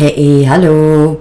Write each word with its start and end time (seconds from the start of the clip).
Hey, 0.00 0.44
hallo. 0.46 1.20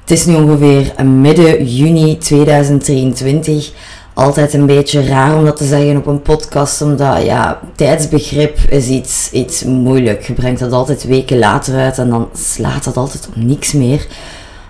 Het 0.00 0.10
is 0.10 0.26
nu 0.26 0.34
ongeveer 0.34 1.04
midden 1.04 1.66
juni 1.66 2.18
2023. 2.18 3.72
Altijd 4.14 4.54
een 4.54 4.66
beetje 4.66 5.06
raar 5.06 5.36
om 5.36 5.44
dat 5.44 5.56
te 5.56 5.64
zeggen 5.64 5.96
op 5.96 6.06
een 6.06 6.22
podcast, 6.22 6.82
omdat 6.82 7.24
ja, 7.24 7.60
tijdsbegrip 7.76 8.58
is 8.68 8.88
iets, 8.88 9.30
iets 9.32 9.64
moeilijk. 9.64 10.26
Je 10.26 10.32
brengt 10.32 10.60
dat 10.60 10.72
altijd 10.72 11.04
weken 11.04 11.38
later 11.38 11.74
uit 11.74 11.98
en 11.98 12.10
dan 12.10 12.28
slaat 12.32 12.84
dat 12.84 12.96
altijd 12.96 13.26
op 13.26 13.36
niks 13.36 13.72
meer. 13.72 14.06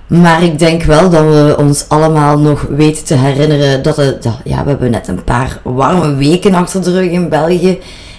Maar 0.07 0.43
ik 0.43 0.59
denk 0.59 0.82
wel 0.82 1.11
dat 1.11 1.25
we 1.25 1.55
ons 1.59 1.84
allemaal 1.89 2.39
nog 2.39 2.66
weten 2.71 3.05
te 3.05 3.14
herinneren 3.14 3.82
dat, 3.82 3.96
het, 3.96 4.29
ja, 4.45 4.62
we 4.62 4.68
hebben 4.68 4.91
net 4.91 5.09
een 5.09 5.25
paar 5.25 5.61
warme 5.62 6.14
weken 6.14 6.55
achter 6.55 6.82
de 6.82 6.93
rug 6.93 7.11
in 7.11 7.29
België. 7.29 7.79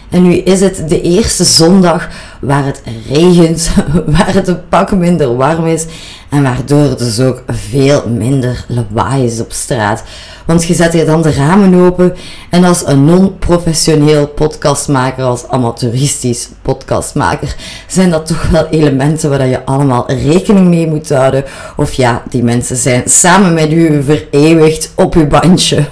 En 0.09 0.23
nu 0.23 0.33
is 0.33 0.61
het 0.61 0.89
de 0.89 1.01
eerste 1.01 1.43
zondag 1.43 2.09
waar 2.41 2.65
het 2.65 2.81
regent, 3.09 3.71
waar 4.17 4.33
het 4.33 4.47
een 4.47 4.67
pak 4.69 4.91
minder 4.91 5.35
warm 5.35 5.65
is 5.65 5.85
en 6.29 6.43
waardoor 6.43 6.79
er 6.79 6.97
dus 6.97 7.19
ook 7.19 7.43
veel 7.47 8.09
minder 8.09 8.65
lawaai 8.67 9.25
is 9.25 9.39
op 9.39 9.51
straat. 9.51 10.03
Want 10.45 10.65
je 10.65 10.73
zet 10.73 10.93
hier 10.93 11.05
dan 11.05 11.21
de 11.21 11.31
ramen 11.31 11.85
open 11.85 12.15
en 12.49 12.63
als 12.63 12.87
een 12.87 13.05
non-professioneel 13.05 14.27
podcastmaker, 14.27 15.23
als 15.23 15.47
amateuristisch 15.47 16.49
podcastmaker, 16.61 17.55
zijn 17.87 18.09
dat 18.09 18.25
toch 18.25 18.49
wel 18.49 18.67
elementen 18.67 19.29
waar 19.29 19.47
je 19.47 19.65
allemaal 19.65 20.11
rekening 20.11 20.67
mee 20.67 20.87
moet 20.87 21.09
houden. 21.09 21.43
Of 21.75 21.93
ja, 21.93 22.23
die 22.29 22.43
mensen 22.43 22.77
zijn 22.77 23.03
samen 23.05 23.53
met 23.53 23.71
u 23.71 24.03
vereeuwigd 24.03 24.91
op 24.95 25.15
uw 25.15 25.27
bandje. 25.27 25.85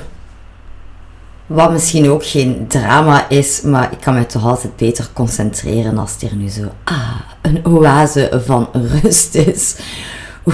Wat 1.48 1.72
misschien 1.72 2.10
ook 2.10 2.26
geen 2.26 2.66
drama 2.68 3.30
is, 3.30 3.62
maar 3.62 3.92
ik 3.92 4.00
kan 4.00 4.14
me 4.14 4.26
toch 4.26 4.46
altijd 4.46 4.76
beter 4.76 5.10
concentreren 5.14 5.98
als 5.98 6.12
het 6.12 6.22
er 6.22 6.36
nu 6.36 6.50
zo 6.50 6.62
ah, 6.84 7.20
een 7.42 7.66
oase 7.66 8.42
van 8.46 8.68
rust 8.74 9.36
is. 9.36 9.76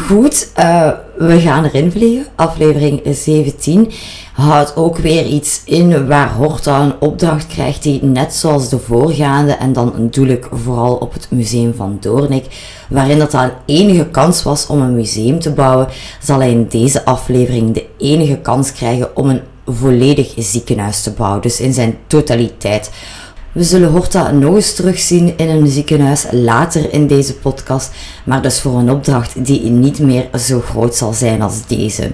Goed, 0.07 0.52
uh, 0.59 0.91
we 1.17 1.39
gaan 1.39 1.65
erin 1.65 1.91
vliegen. 1.91 2.25
Aflevering 2.35 3.01
17 3.05 3.91
houdt 4.34 4.76
ook 4.76 4.98
weer 4.98 5.26
iets 5.26 5.62
in 5.65 6.07
waar 6.07 6.34
Horta 6.34 6.82
een 6.82 6.93
opdracht 6.99 7.48
krijgt 7.48 7.84
die 7.84 8.04
net 8.04 8.34
zoals 8.34 8.70
de 8.70 8.79
voorgaande, 8.79 9.51
en 9.51 9.73
dan 9.73 10.07
doe 10.12 10.27
ik 10.27 10.48
vooral 10.51 10.95
op 10.95 11.13
het 11.13 11.27
museum 11.32 11.73
van 11.76 11.98
Doornik, 11.99 12.45
waarin 12.90 13.20
dat 13.20 13.34
al 13.34 13.51
enige 13.65 14.05
kans 14.05 14.43
was 14.43 14.67
om 14.67 14.82
een 14.82 14.95
museum 14.95 15.40
te 15.40 15.51
bouwen, 15.51 15.87
zal 16.21 16.40
hij 16.40 16.51
in 16.51 16.67
deze 16.67 17.05
aflevering 17.05 17.73
de 17.73 17.85
enige 17.98 18.37
kans 18.37 18.71
krijgen 18.71 19.15
om 19.15 19.29
een 19.29 19.41
volledig 19.70 20.34
ziekenhuis 20.37 21.01
te 21.01 21.12
bouwen. 21.12 21.41
Dus 21.41 21.59
in 21.59 21.73
zijn 21.73 21.98
totaliteit. 22.07 22.91
We 23.51 23.63
zullen 23.63 23.91
Horta 23.91 24.31
nog 24.31 24.55
eens 24.55 24.73
terugzien 24.73 25.37
in 25.37 25.49
een 25.49 25.67
ziekenhuis 25.67 26.26
later 26.31 26.93
in 26.93 27.07
deze 27.07 27.35
podcast, 27.35 27.91
maar 28.23 28.41
dus 28.41 28.59
voor 28.61 28.79
een 28.79 28.91
opdracht 28.91 29.45
die 29.45 29.61
niet 29.61 29.99
meer 29.99 30.29
zo 30.39 30.59
groot 30.59 30.95
zal 30.95 31.13
zijn 31.13 31.41
als 31.41 31.67
deze. 31.67 32.11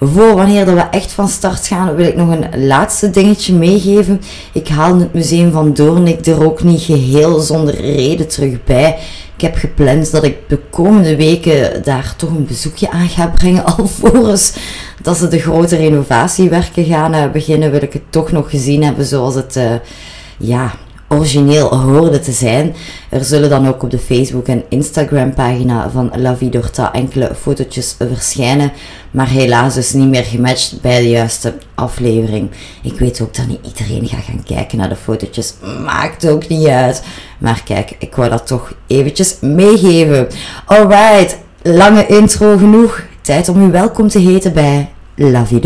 Voor 0.00 0.34
wanneer 0.34 0.74
we 0.74 0.80
echt 0.80 1.12
van 1.12 1.28
start 1.28 1.66
gaan, 1.66 1.94
wil 1.94 2.06
ik 2.06 2.16
nog 2.16 2.28
een 2.28 2.66
laatste 2.66 3.10
dingetje 3.10 3.54
meegeven. 3.54 4.20
Ik 4.52 4.68
haal 4.68 4.98
het 4.98 5.12
museum 5.12 5.52
van 5.52 5.74
Doornik 5.74 6.26
er 6.26 6.44
ook 6.44 6.62
niet 6.62 6.82
geheel 6.82 7.40
zonder 7.40 7.80
reden 7.80 8.28
terug 8.28 8.64
bij. 8.64 8.98
Ik 9.36 9.42
heb 9.42 9.56
gepland 9.56 10.10
dat 10.10 10.24
ik 10.24 10.36
de 10.48 10.58
komende 10.70 11.16
weken 11.16 11.82
daar 11.82 12.14
toch 12.16 12.30
een 12.30 12.46
bezoekje 12.46 12.90
aan 12.90 13.08
ga 13.08 13.26
brengen. 13.26 13.64
Alvorens 13.76 14.52
dat 15.02 15.16
ze 15.16 15.28
de 15.28 15.38
grote 15.38 15.76
renovatiewerken 15.76 16.84
gaan 16.84 17.14
uh, 17.14 17.30
beginnen, 17.30 17.70
wil 17.70 17.82
ik 17.82 17.92
het 17.92 18.02
toch 18.10 18.32
nog 18.32 18.50
gezien 18.50 18.82
hebben 18.82 19.04
zoals 19.04 19.34
het 19.34 19.56
uh, 19.56 19.74
ja, 20.38 20.74
origineel 21.08 21.76
hoorde 21.80 22.20
te 22.20 22.32
zijn. 22.32 22.74
Er 23.08 23.24
zullen 23.24 23.50
dan 23.50 23.68
ook 23.68 23.82
op 23.82 23.90
de 23.90 23.98
Facebook- 23.98 24.48
en 24.48 24.64
Instagram-pagina 24.68 25.90
van 25.90 26.12
La 26.16 26.36
Vie 26.36 26.50
enkele 26.92 27.34
fotootjes 27.40 27.96
verschijnen, 27.98 28.72
maar 29.10 29.28
helaas 29.28 29.74
dus 29.74 29.92
niet 29.92 30.08
meer 30.08 30.24
gematcht 30.24 30.80
bij 30.80 31.00
de 31.00 31.08
juiste 31.08 31.54
aflevering. 31.74 32.50
Ik 32.82 32.98
weet 32.98 33.20
ook 33.20 33.34
dat 33.34 33.46
niet 33.46 33.66
iedereen 33.66 34.08
gaat 34.08 34.24
gaan 34.24 34.42
kijken 34.44 34.78
naar 34.78 34.88
de 34.88 34.96
fotootjes, 34.96 35.54
maakt 35.84 36.28
ook 36.28 36.48
niet 36.48 36.66
uit. 36.66 37.02
Maar 37.38 37.62
kijk, 37.64 37.96
ik 37.98 38.14
wou 38.14 38.30
dat 38.30 38.46
toch 38.46 38.74
eventjes 38.86 39.36
meegeven. 39.40 40.26
Alright, 40.64 41.38
lange 41.62 42.06
intro 42.06 42.56
genoeg. 42.56 43.02
Tijd 43.20 43.48
om 43.48 43.66
u 43.66 43.70
welkom 43.70 44.08
te 44.08 44.18
heten 44.18 44.52
bij 44.52 44.90
La 45.14 45.46
Vie. 45.46 45.60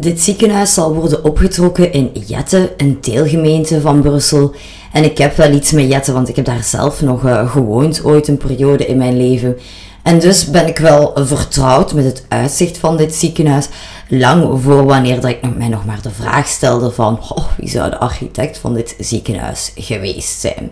Dit 0.00 0.20
ziekenhuis 0.20 0.74
zal 0.74 0.94
worden 0.94 1.24
opgetrokken 1.24 1.92
in 1.92 2.10
Jette, 2.26 2.72
een 2.76 2.98
deelgemeente 3.00 3.80
van 3.80 4.00
Brussel. 4.00 4.54
En 4.92 5.04
ik 5.04 5.18
heb 5.18 5.36
wel 5.36 5.52
iets 5.52 5.72
met 5.72 5.90
Jette, 5.90 6.12
want 6.12 6.28
ik 6.28 6.36
heb 6.36 6.44
daar 6.44 6.62
zelf 6.62 7.02
nog 7.02 7.24
uh, 7.24 7.50
gewoond 7.50 8.04
ooit 8.04 8.28
een 8.28 8.36
periode 8.36 8.86
in 8.86 8.96
mijn 8.96 9.16
leven. 9.16 9.56
En 10.02 10.18
dus 10.18 10.50
ben 10.50 10.66
ik 10.66 10.78
wel 10.78 11.12
vertrouwd 11.14 11.94
met 11.94 12.04
het 12.04 12.24
uitzicht 12.28 12.78
van 12.78 12.96
dit 12.96 13.14
ziekenhuis. 13.14 13.68
Lang 14.08 14.62
voor 14.62 14.84
wanneer 14.84 15.20
dat 15.20 15.30
ik 15.30 15.56
mij 15.56 15.68
nog 15.68 15.84
maar 15.84 16.02
de 16.02 16.10
vraag 16.10 16.46
stelde 16.46 16.90
van 16.90 17.20
oh, 17.28 17.44
wie 17.56 17.68
zou 17.68 17.90
de 17.90 17.98
architect 17.98 18.58
van 18.58 18.74
dit 18.74 18.94
ziekenhuis 18.98 19.72
geweest 19.74 20.40
zijn. 20.40 20.70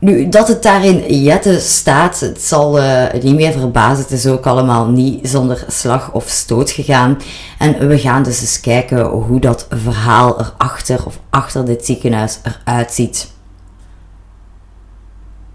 Nu, 0.00 0.28
dat 0.28 0.48
het 0.48 0.62
daar 0.62 0.84
in 0.84 1.22
Jette 1.22 1.60
staat, 1.60 2.20
het 2.20 2.42
zal 2.42 2.78
uh, 2.78 3.04
niet 3.22 3.34
meer 3.34 3.52
verbazen. 3.52 4.02
Het 4.02 4.12
is 4.12 4.26
ook 4.26 4.46
allemaal 4.46 4.86
niet 4.86 5.28
zonder 5.28 5.64
slag 5.68 6.12
of 6.12 6.28
stoot 6.28 6.70
gegaan. 6.70 7.18
En 7.58 7.88
we 7.88 7.98
gaan 7.98 8.22
dus 8.22 8.40
eens 8.40 8.60
kijken 8.60 9.04
hoe 9.06 9.40
dat 9.40 9.66
verhaal 9.70 10.40
erachter 10.40 11.06
of 11.06 11.20
achter 11.30 11.64
dit 11.64 11.84
ziekenhuis 11.84 12.38
eruit 12.42 12.92
ziet. 12.92 13.30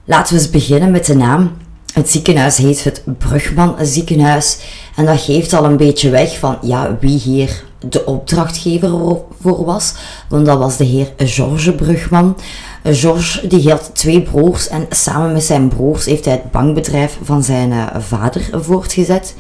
Laten 0.06 0.36
we 0.36 0.42
eens 0.42 0.50
beginnen 0.50 0.92
met 0.92 1.06
de 1.06 1.16
naam. 1.16 1.52
Het 1.94 2.10
ziekenhuis 2.10 2.58
heet 2.58 2.84
het 2.84 3.04
Brugman 3.18 3.76
ziekenhuis. 3.82 4.60
En 4.96 5.06
dat 5.06 5.22
geeft 5.22 5.54
al 5.54 5.66
een 5.66 5.78
beetje 5.78 6.10
weg 6.10 6.40
van 6.40 6.58
ja, 6.62 6.98
wie 7.00 7.20
hier 7.20 7.64
de 7.80 8.06
opdrachtgever 8.06 9.20
voor 9.42 9.66
was. 9.66 9.94
Want 10.30 10.46
dat 10.46 10.58
was 10.58 10.78
de 10.78 10.84
heer 10.84 11.14
Georges 11.18 11.76
Brugman. 11.76 12.38
Georges 12.84 13.42
die 13.44 13.70
had 13.70 13.90
twee 13.94 14.22
broers 14.22 14.68
en 14.68 14.86
samen 14.90 15.32
met 15.32 15.44
zijn 15.44 15.68
broers 15.68 16.06
heeft 16.06 16.26
hij 16.26 16.34
het 16.34 16.52
bankbedrijf 16.52 17.18
van 17.24 17.44
zijn 17.44 17.72
eh, 17.72 17.86
vader 18.00 18.50
voortgezet. 18.52 19.36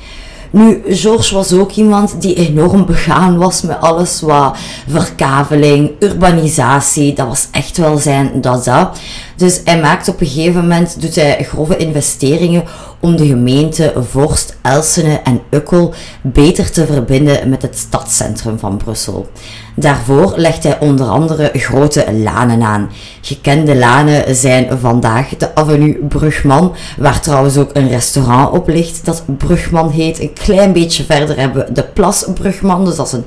Nu, 0.53 0.81
Georges 0.87 1.31
was 1.31 1.53
ook 1.53 1.71
iemand 1.71 2.21
die 2.21 2.35
enorm 2.35 2.85
begaan 2.85 3.37
was 3.37 3.61
met 3.61 3.81
alles 3.81 4.21
wat 4.21 4.57
verkaveling, 4.87 5.91
urbanisatie, 5.99 7.13
dat 7.13 7.27
was 7.27 7.47
echt 7.51 7.77
wel 7.77 7.97
zijn 7.97 8.41
dada. 8.41 8.91
Dus 9.35 9.61
hij 9.63 9.79
maakt 9.79 10.07
op 10.07 10.21
een 10.21 10.27
gegeven 10.27 10.61
moment, 10.61 11.01
doet 11.01 11.15
hij 11.15 11.43
grove 11.43 11.77
investeringen 11.77 12.63
om 13.03 13.15
de 13.15 13.27
gemeente 13.27 13.93
Vorst, 14.09 14.57
Elsene 14.61 15.21
en 15.23 15.41
Ukkel 15.49 15.93
beter 16.21 16.71
te 16.71 16.85
verbinden 16.85 17.49
met 17.49 17.61
het 17.61 17.77
stadscentrum 17.77 18.59
van 18.59 18.77
Brussel. 18.77 19.29
Daarvoor 19.75 20.33
legt 20.35 20.63
hij 20.63 20.79
onder 20.79 21.07
andere 21.07 21.51
grote 21.53 22.13
lanen 22.13 22.61
aan. 22.61 22.89
Gekende 23.21 23.75
lanen 23.75 24.35
zijn 24.35 24.79
vandaag 24.79 25.29
de 25.37 25.55
Avenue 25.55 26.05
Brugman, 26.07 26.75
waar 26.97 27.19
trouwens 27.19 27.57
ook 27.57 27.69
een 27.73 27.89
restaurant 27.89 28.51
op 28.51 28.67
ligt 28.67 29.05
dat 29.05 29.23
Brugman 29.37 29.89
heet. 29.89 30.19
Een 30.19 30.33
klein 30.33 30.73
beetje 30.73 31.03
verder 31.03 31.37
hebben 31.39 31.65
we 31.65 31.71
de 31.71 31.83
Plas 31.83 32.25
Brugman, 32.33 32.85
dus 32.85 32.95
dat 32.95 33.05
is 33.05 33.13
een 33.13 33.25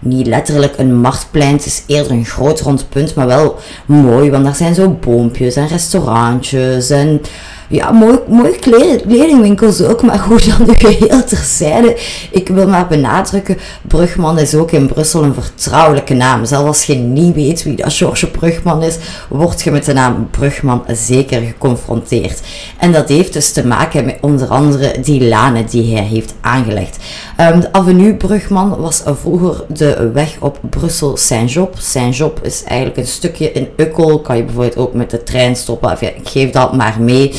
niet 0.00 0.26
letterlijk 0.26 0.78
een 0.78 0.94
marktplein. 0.94 1.52
Het 1.52 1.66
is 1.66 1.82
eerder 1.86 2.12
een 2.12 2.24
groot 2.24 2.60
rond 2.60 2.88
punt, 2.88 3.14
maar 3.14 3.26
wel 3.26 3.56
mooi. 3.86 4.30
Want 4.30 4.44
daar 4.44 4.54
zijn 4.54 4.74
zo 4.74 4.96
boompjes 5.00 5.56
en 5.56 5.68
restaurantjes 5.68 6.90
en 6.90 7.20
ja, 7.68 7.90
mooi, 7.90 8.18
mooi 8.28 8.56
kledingwinkels 8.56 9.82
ook, 9.82 10.02
maar 10.02 10.18
goed, 10.18 10.48
dan 10.58 10.66
de 10.66 10.74
geheel 10.74 11.24
terzijde. 11.24 11.96
Ik 12.30 12.48
wil 12.48 12.68
maar 12.68 12.86
benadrukken, 12.86 13.56
Brugman 13.82 14.38
is 14.38 14.54
ook 14.54 14.70
in 14.70 14.86
Brussel 14.86 15.22
een 15.22 15.34
vertrouwelijke 15.34 16.14
naam. 16.14 16.44
Zelfs 16.44 16.66
als 16.66 16.84
je 16.84 16.94
niet 16.94 17.34
weet 17.34 17.62
wie 17.62 17.76
dat 17.76 17.92
George 17.92 18.30
Brugman 18.30 18.82
is, 18.82 18.96
word 19.28 19.62
je 19.62 19.70
met 19.70 19.84
de 19.84 19.92
naam 19.92 20.28
Brugman 20.30 20.84
zeker 20.92 21.40
geconfronteerd. 21.40 22.40
En 22.78 22.92
dat 22.92 23.08
heeft 23.08 23.32
dus 23.32 23.52
te 23.52 23.66
maken 23.66 24.04
met 24.04 24.18
onder 24.20 24.48
andere 24.48 25.00
die 25.00 25.28
lanen 25.28 25.66
die 25.66 25.94
hij 25.94 26.04
heeft 26.04 26.34
aangelegd. 26.40 26.96
Um, 27.40 27.60
de 27.60 27.72
avenue 27.72 28.14
Brugman 28.14 28.76
was 28.76 29.02
vroeger 29.04 29.64
de 29.68 30.10
weg 30.12 30.36
op 30.40 30.58
Brussel-Saint-Job. 30.70 31.74
Saint-Job 31.78 32.40
is 32.42 32.64
eigenlijk 32.64 32.98
een 33.00 33.06
stukje 33.06 33.52
in 33.52 33.68
Ukkel, 33.76 34.20
kan 34.20 34.36
je 34.36 34.44
bijvoorbeeld 34.44 34.76
ook 34.76 34.92
met 34.92 35.10
de 35.10 35.22
trein 35.22 35.56
stoppen. 35.56 35.96
ik 36.00 36.28
geef 36.28 36.50
dat 36.50 36.76
maar 36.76 36.96
mee. 37.00 37.32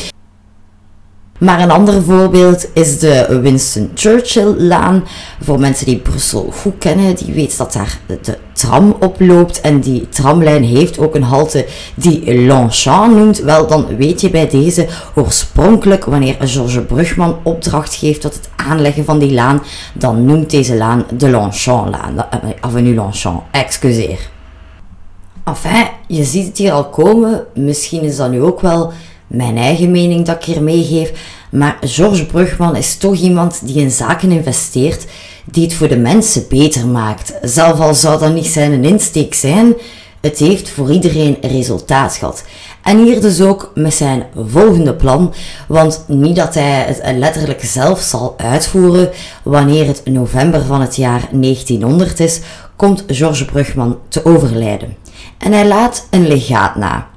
Maar 1.40 1.60
een 1.60 1.70
ander 1.70 2.02
voorbeeld 2.02 2.68
is 2.74 2.98
de 2.98 3.38
Winston 3.42 3.90
Churchill-laan. 3.94 5.04
Voor 5.40 5.60
mensen 5.60 5.86
die 5.86 5.98
Brussel 5.98 6.52
goed 6.60 6.78
kennen, 6.78 7.16
die 7.16 7.34
weten 7.34 7.58
dat 7.58 7.72
daar 7.72 7.98
de 8.22 8.38
tram 8.52 8.96
oploopt. 9.00 9.60
En 9.60 9.80
die 9.80 10.08
tramlijn 10.08 10.64
heeft 10.64 10.98
ook 10.98 11.14
een 11.14 11.22
halte 11.22 11.66
die 11.94 12.40
Longchamp 12.44 13.16
noemt. 13.16 13.38
Wel, 13.38 13.66
dan 13.66 13.96
weet 13.96 14.20
je 14.20 14.30
bij 14.30 14.48
deze 14.48 14.86
oorspronkelijk, 15.14 16.04
wanneer 16.04 16.36
Georges 16.40 16.84
Brugman 16.86 17.38
opdracht 17.42 17.94
geeft 17.94 18.20
tot 18.20 18.34
het 18.34 18.48
aanleggen 18.56 19.04
van 19.04 19.18
die 19.18 19.32
laan, 19.32 19.62
dan 19.94 20.24
noemt 20.24 20.50
deze 20.50 20.76
laan 20.76 21.04
de 21.16 21.30
Longchamp-laan. 21.30 22.26
Eh, 22.30 22.50
Avenue 22.60 22.94
Longchamp, 22.94 23.42
excuseer. 23.50 24.30
Enfin, 25.44 25.86
je 26.06 26.24
ziet 26.24 26.46
het 26.46 26.58
hier 26.58 26.72
al 26.72 26.88
komen. 26.88 27.44
Misschien 27.54 28.02
is 28.02 28.16
dat 28.16 28.30
nu 28.30 28.42
ook 28.42 28.60
wel 28.60 28.92
mijn 29.30 29.56
eigen 29.56 29.90
mening 29.90 30.26
dat 30.26 30.36
ik 30.36 30.44
hier 30.44 30.62
meegeef. 30.62 31.12
Maar 31.50 31.76
George 31.80 32.26
Brugman 32.26 32.76
is 32.76 32.96
toch 32.96 33.14
iemand 33.16 33.60
die 33.64 33.76
in 33.76 33.90
zaken 33.90 34.30
investeert 34.30 35.06
die 35.44 35.64
het 35.64 35.74
voor 35.74 35.88
de 35.88 35.96
mensen 35.96 36.44
beter 36.48 36.86
maakt. 36.86 37.32
Zelf 37.42 37.80
al 37.80 37.94
zou 37.94 38.18
dat 38.18 38.34
niet 38.34 38.46
zijn 38.46 38.84
insteek 38.84 39.34
zijn, 39.34 39.74
het 40.20 40.38
heeft 40.38 40.70
voor 40.70 40.92
iedereen 40.92 41.36
resultaat 41.40 42.16
gehad. 42.16 42.44
En 42.82 43.04
hier 43.04 43.20
dus 43.20 43.40
ook 43.40 43.70
met 43.74 43.94
zijn 43.94 44.26
volgende 44.48 44.94
plan, 44.94 45.34
want 45.68 46.04
niet 46.06 46.36
dat 46.36 46.54
hij 46.54 46.84
het 46.86 47.16
letterlijk 47.16 47.64
zelf 47.64 48.00
zal 48.00 48.34
uitvoeren, 48.36 49.10
wanneer 49.42 49.86
het 49.86 50.02
november 50.04 50.64
van 50.64 50.80
het 50.80 50.96
jaar 50.96 51.28
1900 51.32 52.20
is, 52.20 52.40
komt 52.76 53.04
George 53.06 53.44
Brugman 53.44 53.98
te 54.08 54.24
overlijden. 54.24 54.96
En 55.38 55.52
hij 55.52 55.66
laat 55.66 56.06
een 56.10 56.28
legaat 56.28 56.76
na. 56.76 57.09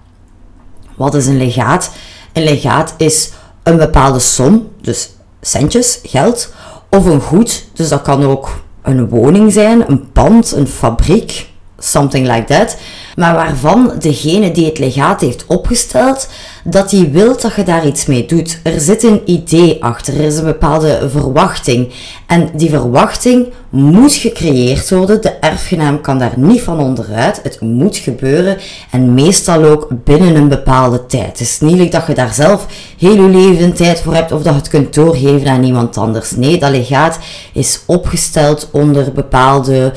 Wat 0.95 1.15
is 1.15 1.27
een 1.27 1.37
legaat? 1.37 1.91
Een 2.33 2.43
legaat 2.43 2.93
is 2.97 3.31
een 3.63 3.77
bepaalde 3.77 4.19
som, 4.19 4.69
dus 4.81 5.09
centjes, 5.41 5.99
geld, 6.03 6.53
of 6.89 7.05
een 7.05 7.21
goed, 7.21 7.65
dus 7.73 7.89
dat 7.89 8.01
kan 8.01 8.23
ook 8.23 8.49
een 8.81 9.09
woning 9.09 9.53
zijn, 9.53 9.89
een 9.89 10.11
pand, 10.11 10.51
een 10.51 10.67
fabriek, 10.67 11.52
something 11.83 12.27
like 12.27 12.45
that 12.45 12.77
maar 13.15 13.33
waarvan 13.33 13.91
degene 13.99 14.51
die 14.51 14.65
het 14.65 14.79
legaat 14.79 15.21
heeft 15.21 15.45
opgesteld, 15.47 16.27
dat 16.63 16.91
hij 16.91 17.09
wil 17.11 17.37
dat 17.37 17.55
je 17.55 17.63
daar 17.63 17.87
iets 17.87 18.05
mee 18.05 18.25
doet. 18.25 18.59
Er 18.63 18.79
zit 18.79 19.03
een 19.03 19.21
idee 19.25 19.83
achter, 19.83 20.13
er 20.13 20.25
is 20.25 20.37
een 20.37 20.45
bepaalde 20.45 21.09
verwachting. 21.09 21.91
En 22.27 22.49
die 22.53 22.69
verwachting 22.69 23.47
moet 23.69 24.13
gecreëerd 24.13 24.89
worden. 24.89 25.21
De 25.21 25.29
erfgenaam 25.29 26.01
kan 26.01 26.19
daar 26.19 26.33
niet 26.35 26.61
van 26.61 26.79
onderuit. 26.79 27.39
Het 27.43 27.61
moet 27.61 27.97
gebeuren 27.97 28.57
en 28.91 29.13
meestal 29.13 29.63
ook 29.63 29.87
binnen 30.03 30.35
een 30.35 30.49
bepaalde 30.49 31.05
tijd. 31.05 31.27
Het 31.27 31.39
is 31.39 31.59
niet 31.59 31.91
dat 31.91 32.07
je 32.07 32.13
daar 32.13 32.33
zelf 32.33 32.67
heel 32.97 33.15
je 33.15 33.29
leven 33.29 33.73
tijd 33.73 34.01
voor 34.01 34.13
hebt 34.13 34.31
of 34.31 34.41
dat 34.41 34.53
je 34.53 34.59
het 34.59 34.69
kunt 34.69 34.93
doorgeven 34.93 35.47
aan 35.47 35.63
iemand 35.63 35.97
anders. 35.97 36.31
Nee, 36.31 36.57
dat 36.57 36.69
legaat 36.69 37.19
is 37.53 37.81
opgesteld 37.85 38.69
onder 38.71 39.11
bepaalde, 39.11 39.93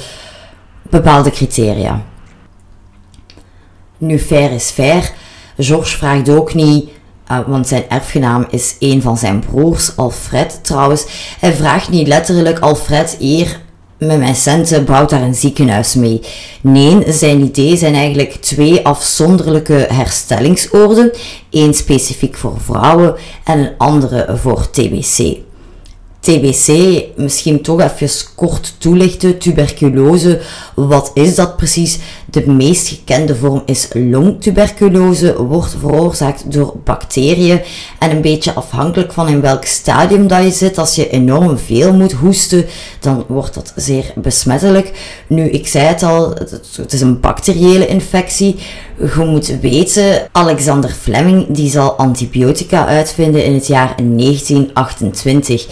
bepaalde 0.90 1.30
criteria. 1.30 2.02
Nu, 3.98 4.18
fair 4.18 4.52
is 4.52 4.70
fair. 4.70 5.12
George 5.58 5.96
vraagt 5.96 6.28
ook 6.28 6.54
niet, 6.54 6.88
uh, 7.30 7.38
want 7.46 7.68
zijn 7.68 7.88
erfgenaam 7.88 8.46
is 8.50 8.76
een 8.78 9.02
van 9.02 9.16
zijn 9.16 9.40
broers, 9.40 9.96
Alfred 9.96 10.64
trouwens. 10.64 11.04
Hij 11.40 11.52
vraagt 11.52 11.88
niet 11.88 12.06
letterlijk, 12.06 12.58
Alfred, 12.58 13.16
hier 13.18 13.60
met 13.98 14.18
mijn 14.18 14.34
centen 14.34 14.84
bouwt 14.84 15.10
daar 15.10 15.22
een 15.22 15.34
ziekenhuis 15.34 15.94
mee. 15.94 16.20
Nee, 16.60 17.12
zijn 17.12 17.40
idee 17.40 17.76
zijn 17.76 17.94
eigenlijk 17.94 18.32
twee 18.32 18.86
afzonderlijke 18.86 19.86
herstellingsoorden. 19.92 21.12
Eén 21.50 21.74
specifiek 21.74 22.36
voor 22.36 22.60
vrouwen 22.60 23.14
en 23.44 23.58
een 23.58 23.72
andere 23.78 24.36
voor 24.36 24.70
TBC. 24.70 25.45
TBC 26.20 27.02
misschien 27.16 27.62
toch 27.62 27.80
even 27.80 28.08
kort 28.34 28.74
toelichten. 28.78 29.38
Tuberculose, 29.38 30.40
wat 30.74 31.10
is 31.14 31.34
dat 31.34 31.56
precies? 31.56 31.98
De 32.30 32.50
meest 32.50 32.88
gekende 32.88 33.36
vorm 33.36 33.62
is 33.66 33.88
longtuberculose, 33.92 35.42
wordt 35.42 35.76
veroorzaakt 35.80 36.52
door 36.52 36.74
bacteriën 36.84 37.60
en 37.98 38.10
een 38.10 38.20
beetje 38.20 38.52
afhankelijk 38.52 39.12
van 39.12 39.28
in 39.28 39.40
welk 39.40 39.64
stadium 39.64 40.26
dat 40.26 40.42
je 40.42 40.50
zit. 40.50 40.78
Als 40.78 40.94
je 40.94 41.10
enorm 41.10 41.58
veel 41.58 41.92
moet 41.92 42.12
hoesten, 42.12 42.66
dan 43.00 43.24
wordt 43.28 43.54
dat 43.54 43.72
zeer 43.76 44.12
besmettelijk. 44.14 44.92
Nu, 45.26 45.48
ik 45.48 45.66
zei 45.66 45.84
het 45.84 46.02
al, 46.02 46.34
het 46.76 46.92
is 46.92 47.00
een 47.00 47.20
bacteriële 47.20 47.86
infectie. 47.86 48.56
Je 48.98 49.24
moet 49.24 49.60
weten, 49.60 50.28
Alexander 50.32 50.90
Fleming 50.90 51.46
die 51.48 51.70
zal 51.70 51.92
antibiotica 51.92 52.86
uitvinden 52.86 53.44
in 53.44 53.54
het 53.54 53.66
jaar 53.66 53.94
1928. 53.96 55.66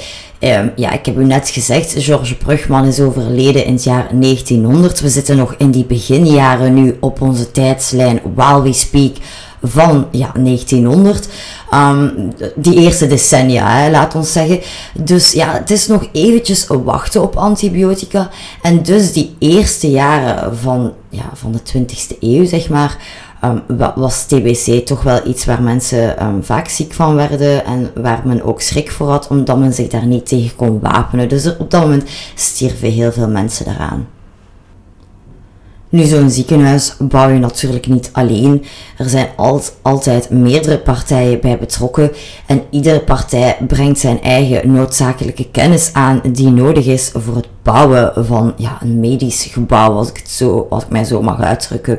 Um, 0.44 0.72
ja, 0.76 0.92
ik 0.92 1.06
heb 1.06 1.16
u 1.16 1.24
net 1.24 1.48
gezegd, 1.48 1.94
George 1.96 2.36
Brugman 2.36 2.84
is 2.84 3.00
overleden 3.00 3.64
in 3.64 3.72
het 3.72 3.84
jaar 3.84 4.08
1900. 4.12 5.00
We 5.00 5.08
zitten 5.08 5.36
nog 5.36 5.54
in 5.58 5.70
die 5.70 5.84
beginjaren 5.84 6.74
nu 6.74 6.96
op 7.00 7.20
onze 7.20 7.50
tijdslijn 7.50 8.20
while 8.34 8.62
we 8.62 8.72
speak 8.72 9.16
van 9.62 10.06
ja, 10.10 10.32
1900. 10.32 11.26
Um, 11.26 11.30
ehm, 11.70 12.10
die 12.56 12.74
eerste 12.74 13.06
decennia, 13.06 13.76
hè, 13.76 13.90
laat 13.90 14.14
ons 14.14 14.32
zeggen. 14.32 14.60
Dus 14.94 15.32
ja, 15.32 15.52
het 15.52 15.70
is 15.70 15.86
nog 15.86 16.08
eventjes 16.12 16.66
wachten 16.66 17.22
op 17.22 17.36
antibiotica. 17.36 18.30
En 18.62 18.82
dus 18.82 19.12
die 19.12 19.34
eerste 19.38 19.90
jaren 19.90 20.56
van, 20.56 20.92
ja, 21.08 21.30
van 21.32 21.52
de 21.52 21.60
20e 21.62 22.18
eeuw, 22.20 22.46
zeg 22.46 22.68
maar, 22.68 22.96
um, 23.44 23.62
was 23.94 24.24
TBC 24.26 24.86
toch 24.86 25.02
wel 25.02 25.26
iets 25.26 25.44
waar 25.44 25.62
mensen 25.62 26.26
um, 26.26 26.44
vaak 26.44 26.68
ziek 26.68 26.92
van 26.92 27.14
werden 27.14 27.64
en 27.64 27.90
waar 27.94 28.22
men 28.24 28.42
ook 28.42 28.60
schrik 28.60 28.90
voor 28.90 29.08
had, 29.08 29.28
omdat 29.28 29.58
men 29.58 29.72
zich 29.72 29.88
daar 29.88 30.06
niet 30.06 30.26
tegen 30.26 30.56
kon 30.56 30.80
wapenen. 30.80 31.28
Dus 31.28 31.56
op 31.56 31.70
dat 31.70 31.80
moment 31.80 32.10
stierven 32.34 32.90
heel 32.90 33.12
veel 33.12 33.28
mensen 33.28 33.64
daaraan. 33.64 34.06
Nu, 35.94 36.04
zo'n 36.04 36.30
ziekenhuis 36.30 36.96
bouw 36.98 37.28
je 37.28 37.38
natuurlijk 37.38 37.86
niet 37.86 38.10
alleen. 38.12 38.64
Er 38.98 39.08
zijn 39.08 39.28
altijd 39.82 40.30
meerdere 40.30 40.78
partijen 40.78 41.40
bij 41.40 41.58
betrokken 41.58 42.12
en 42.46 42.62
iedere 42.70 43.00
partij 43.00 43.56
brengt 43.68 43.98
zijn 43.98 44.22
eigen 44.22 44.72
noodzakelijke 44.72 45.50
kennis 45.50 45.90
aan 45.92 46.20
die 46.32 46.50
nodig 46.50 46.86
is 46.86 47.10
voor 47.14 47.36
het 47.36 47.48
bouwen 47.64 48.26
van 48.26 48.52
ja, 48.56 48.78
een 48.80 49.00
medisch 49.00 49.48
gebouw, 49.52 49.92
als 49.92 50.08
ik, 50.08 50.16
het 50.16 50.30
zo, 50.30 50.66
als 50.70 50.82
ik 50.82 50.88
mij 50.90 51.04
zo 51.04 51.22
mag 51.22 51.40
uitdrukken. 51.40 51.98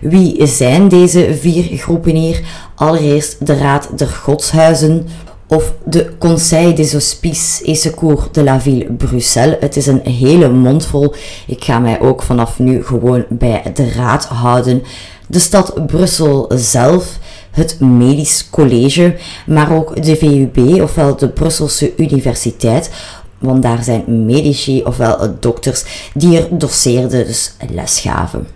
Wie 0.00 0.46
zijn 0.46 0.88
deze 0.88 1.36
vier 1.40 1.78
groepen 1.78 2.14
hier? 2.14 2.40
Allereerst 2.74 3.46
de 3.46 3.56
Raad 3.56 3.88
der 3.98 4.08
Godshuizen, 4.08 5.06
of 5.46 5.72
de 5.84 6.18
Conseil 6.18 6.74
des 6.74 6.92
Hospices 6.92 7.62
et 7.62 7.78
Secours 7.78 8.28
de 8.32 8.42
la 8.42 8.60
Ville 8.60 8.92
Bruxelles. 8.92 9.56
Het 9.60 9.76
is 9.76 9.86
een 9.86 10.00
hele 10.04 10.48
mondvol. 10.48 11.14
Ik 11.46 11.64
ga 11.64 11.78
mij 11.78 12.00
ook 12.00 12.22
vanaf 12.22 12.58
nu 12.58 12.84
gewoon 12.84 13.24
bij 13.28 13.62
de 13.74 13.90
raad 13.90 14.24
houden. 14.24 14.82
De 15.28 15.38
stad 15.38 15.86
Brussel 15.86 16.50
zelf, 16.54 17.18
het 17.50 17.80
Medisch 17.80 18.50
College, 18.50 19.16
maar 19.46 19.72
ook 19.72 20.02
de 20.02 20.16
VUB, 20.16 20.82
ofwel 20.82 21.16
de 21.16 21.28
Brusselse 21.28 21.92
Universiteit. 21.96 22.90
Want 23.46 23.62
daar 23.62 23.82
zijn 23.84 24.26
medici, 24.26 24.84
ofwel 24.84 25.36
dokters, 25.40 25.84
die 26.14 26.38
er 26.38 26.58
doseerden, 26.58 27.26
dus 27.26 27.52
les 27.70 28.00
gaven. 28.00 28.55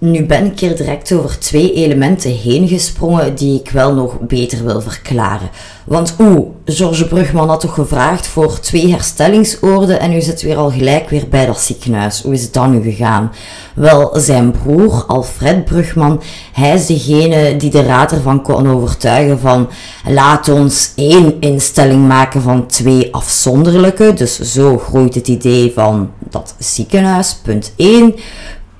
Nu 0.00 0.26
ben 0.26 0.44
ik 0.44 0.60
hier 0.60 0.76
direct 0.76 1.12
over 1.12 1.38
twee 1.38 1.72
elementen 1.72 2.30
heen 2.30 2.68
gesprongen 2.68 3.34
die 3.34 3.60
ik 3.60 3.70
wel 3.70 3.94
nog 3.94 4.20
beter 4.20 4.64
wil 4.64 4.80
verklaren. 4.80 5.50
Want 5.84 6.14
oeh, 6.18 6.46
George 6.64 7.06
Brugman 7.06 7.48
had 7.48 7.60
toch 7.60 7.74
gevraagd 7.74 8.26
voor 8.26 8.60
twee 8.60 8.90
herstellingsoorden 8.90 10.00
en 10.00 10.12
u 10.12 10.20
zit 10.20 10.42
weer 10.42 10.56
al 10.56 10.70
gelijk 10.70 11.10
weer 11.10 11.28
bij 11.28 11.46
dat 11.46 11.60
ziekenhuis. 11.60 12.22
Hoe 12.22 12.32
is 12.32 12.42
het 12.42 12.52
dan 12.52 12.70
nu 12.70 12.82
gegaan? 12.82 13.32
Wel, 13.74 14.10
zijn 14.14 14.50
broer 14.50 15.04
Alfred 15.06 15.64
Brugman, 15.64 16.22
hij 16.52 16.74
is 16.74 16.86
degene 16.86 17.56
die 17.56 17.70
de 17.70 17.82
raad 17.82 18.12
ervan 18.12 18.42
kon 18.42 18.68
overtuigen 18.68 19.38
van 19.38 19.68
laat 20.08 20.48
ons 20.48 20.92
één 20.94 21.40
instelling 21.40 22.06
maken 22.08 22.42
van 22.42 22.66
twee 22.66 23.14
afzonderlijke. 23.14 24.12
Dus 24.14 24.40
zo 24.40 24.78
groeit 24.78 25.14
het 25.14 25.28
idee 25.28 25.72
van 25.74 26.10
dat 26.30 26.54
ziekenhuis, 26.58 27.38
punt 27.42 27.72
1. 27.76 28.14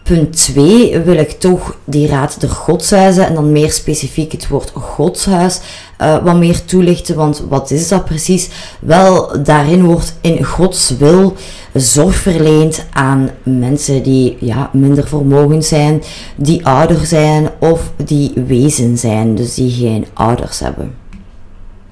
Punt 0.09 0.37
2 0.37 0.99
wil 0.99 1.17
ik 1.17 1.31
toch 1.31 1.77
die 1.85 2.07
raad 2.07 2.41
der 2.41 2.49
godshuizen 2.51 3.27
en 3.27 3.35
dan 3.35 3.53
meer 3.53 3.73
specifiek 3.73 4.33
het 4.33 4.49
woord 4.49 4.71
godshuis 4.75 5.61
uh, 6.01 6.25
wat 6.25 6.37
meer 6.37 6.65
toelichten. 6.65 7.17
Want 7.17 7.45
wat 7.49 7.71
is 7.71 7.89
dat 7.89 8.05
precies? 8.05 8.49
Wel, 8.81 9.43
daarin 9.43 9.85
wordt 9.85 10.15
in 10.21 10.45
Gods 10.45 10.97
wil 10.99 11.35
zorg 11.75 12.15
verleend 12.15 12.85
aan 12.93 13.31
mensen 13.43 14.03
die 14.03 14.37
ja, 14.41 14.71
minder 14.73 15.09
vermogend 15.09 15.65
zijn, 15.65 16.03
die 16.37 16.67
ouder 16.67 17.07
zijn 17.07 17.51
of 17.59 17.93
die 18.05 18.33
wezen 18.47 18.99
zijn, 18.99 19.35
dus 19.35 19.55
die 19.55 19.71
geen 19.71 20.07
ouders 20.15 20.61
hebben. 20.61 20.95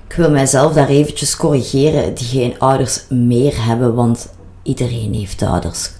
Ik 0.09 0.17
wil 0.17 0.31
mijzelf 0.31 0.73
daar 0.73 0.89
eventjes 0.89 1.37
corrigeren, 1.37 2.15
die 2.15 2.27
geen 2.27 2.59
ouders 2.59 3.05
meer 3.09 3.65
hebben, 3.65 3.95
want 3.95 4.29
iedereen 4.63 5.15
heeft 5.15 5.43
ouders 5.43 5.91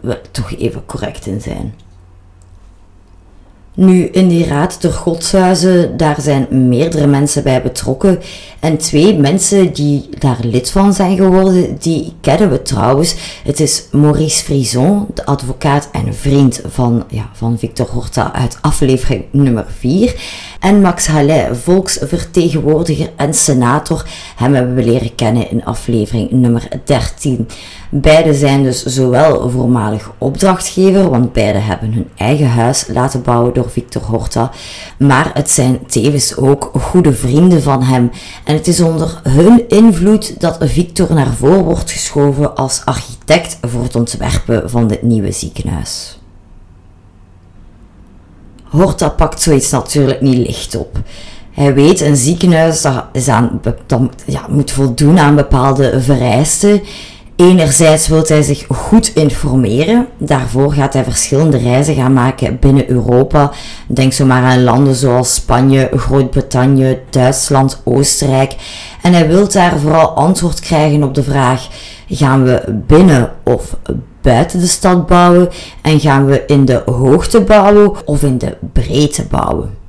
we 0.00 0.20
toch 0.30 0.56
even 0.56 0.86
correct 0.86 1.26
in 1.26 1.40
zijn. 1.40 1.74
Nu, 3.74 4.04
in 4.04 4.28
die 4.28 4.46
raad 4.46 4.80
der 4.80 4.92
godshuizen, 4.92 5.96
daar 5.96 6.20
zijn 6.20 6.68
meerdere 6.68 7.06
mensen 7.06 7.42
bij 7.42 7.62
betrokken. 7.62 8.20
En 8.60 8.78
twee 8.78 9.18
mensen 9.18 9.72
die 9.72 10.08
daar 10.18 10.38
lid 10.42 10.70
van 10.70 10.92
zijn 10.92 11.16
geworden, 11.16 11.76
die 11.80 12.12
kennen 12.20 12.50
we 12.50 12.62
trouwens. 12.62 13.14
Het 13.44 13.60
is 13.60 13.84
Maurice 13.90 14.44
Frison, 14.44 15.06
de 15.14 15.26
advocaat 15.26 15.88
en 15.92 16.14
vriend 16.14 16.60
van, 16.66 17.04
ja, 17.08 17.30
van 17.32 17.58
Victor 17.58 17.86
Horta 17.86 18.32
uit 18.32 18.58
aflevering 18.60 19.24
nummer 19.30 19.64
4. 19.78 20.14
En 20.60 20.80
Max 20.80 21.06
Hallet, 21.06 21.56
volksvertegenwoordiger 21.56 23.10
en 23.16 23.34
senator. 23.34 24.06
Hem 24.36 24.54
hebben 24.54 24.74
we 24.74 24.84
leren 24.84 25.14
kennen 25.14 25.50
in 25.50 25.64
aflevering 25.64 26.30
nummer 26.30 26.68
13. 26.84 27.48
Beide 27.94 28.34
zijn 28.34 28.62
dus 28.62 28.84
zowel 28.84 29.50
voormalig 29.50 30.12
opdrachtgever, 30.18 31.10
want 31.10 31.32
beide 31.32 31.58
hebben 31.58 31.92
hun 31.92 32.08
eigen 32.16 32.48
huis 32.48 32.86
laten 32.88 33.22
bouwen 33.22 33.54
door 33.54 33.70
Victor 33.70 34.02
Horta. 34.02 34.50
Maar 34.98 35.30
het 35.34 35.50
zijn 35.50 35.86
tevens 35.86 36.36
ook 36.36 36.70
goede 36.80 37.12
vrienden 37.12 37.62
van 37.62 37.82
hem. 37.82 38.10
En 38.44 38.54
het 38.54 38.68
is 38.68 38.80
onder 38.80 39.20
hun 39.22 39.68
invloed 39.68 40.40
dat 40.40 40.58
Victor 40.60 41.14
naar 41.14 41.32
voren 41.32 41.64
wordt 41.64 41.90
geschoven 41.90 42.56
als 42.56 42.82
architect 42.84 43.58
voor 43.62 43.82
het 43.82 43.96
ontwerpen 43.96 44.70
van 44.70 44.88
dit 44.88 45.02
nieuwe 45.02 45.32
ziekenhuis. 45.32 46.18
Horta 48.64 49.08
pakt 49.08 49.42
zoiets 49.42 49.70
natuurlijk 49.70 50.20
niet 50.20 50.46
licht 50.46 50.76
op. 50.76 50.98
Hij 51.50 51.74
weet, 51.74 52.00
een 52.00 52.16
ziekenhuis 52.16 52.82
dat, 52.82 53.04
is 53.12 53.28
aan, 53.28 53.60
ja, 54.26 54.46
moet 54.48 54.70
voldoen 54.70 55.18
aan 55.18 55.34
bepaalde 55.36 56.00
vereisten. 56.00 56.82
Enerzijds 57.42 58.08
wil 58.08 58.22
hij 58.26 58.42
zich 58.42 58.64
goed 58.68 59.14
informeren. 59.14 60.06
Daarvoor 60.18 60.72
gaat 60.72 60.92
hij 60.92 61.04
verschillende 61.04 61.56
reizen 61.56 61.94
gaan 61.94 62.12
maken 62.12 62.58
binnen 62.60 62.90
Europa. 62.90 63.50
Denk 63.86 64.12
zomaar 64.12 64.42
aan 64.42 64.62
landen 64.62 64.94
zoals 64.94 65.34
Spanje, 65.34 65.90
Groot-Brittannië, 65.96 66.98
Duitsland, 67.10 67.80
Oostenrijk. 67.84 68.56
En 69.02 69.12
hij 69.12 69.28
wil 69.28 69.48
daar 69.48 69.78
vooral 69.78 70.08
antwoord 70.08 70.60
krijgen 70.60 71.02
op 71.02 71.14
de 71.14 71.22
vraag: 71.22 71.68
gaan 72.08 72.44
we 72.44 72.82
binnen 72.86 73.32
of 73.42 73.76
buiten 74.20 74.60
de 74.60 74.66
stad 74.66 75.06
bouwen? 75.06 75.48
En 75.82 76.00
gaan 76.00 76.26
we 76.26 76.42
in 76.46 76.64
de 76.64 76.82
hoogte 76.86 77.40
bouwen 77.40 78.06
of 78.06 78.22
in 78.22 78.38
de 78.38 78.56
breedte 78.72 79.24
bouwen? 79.30 79.81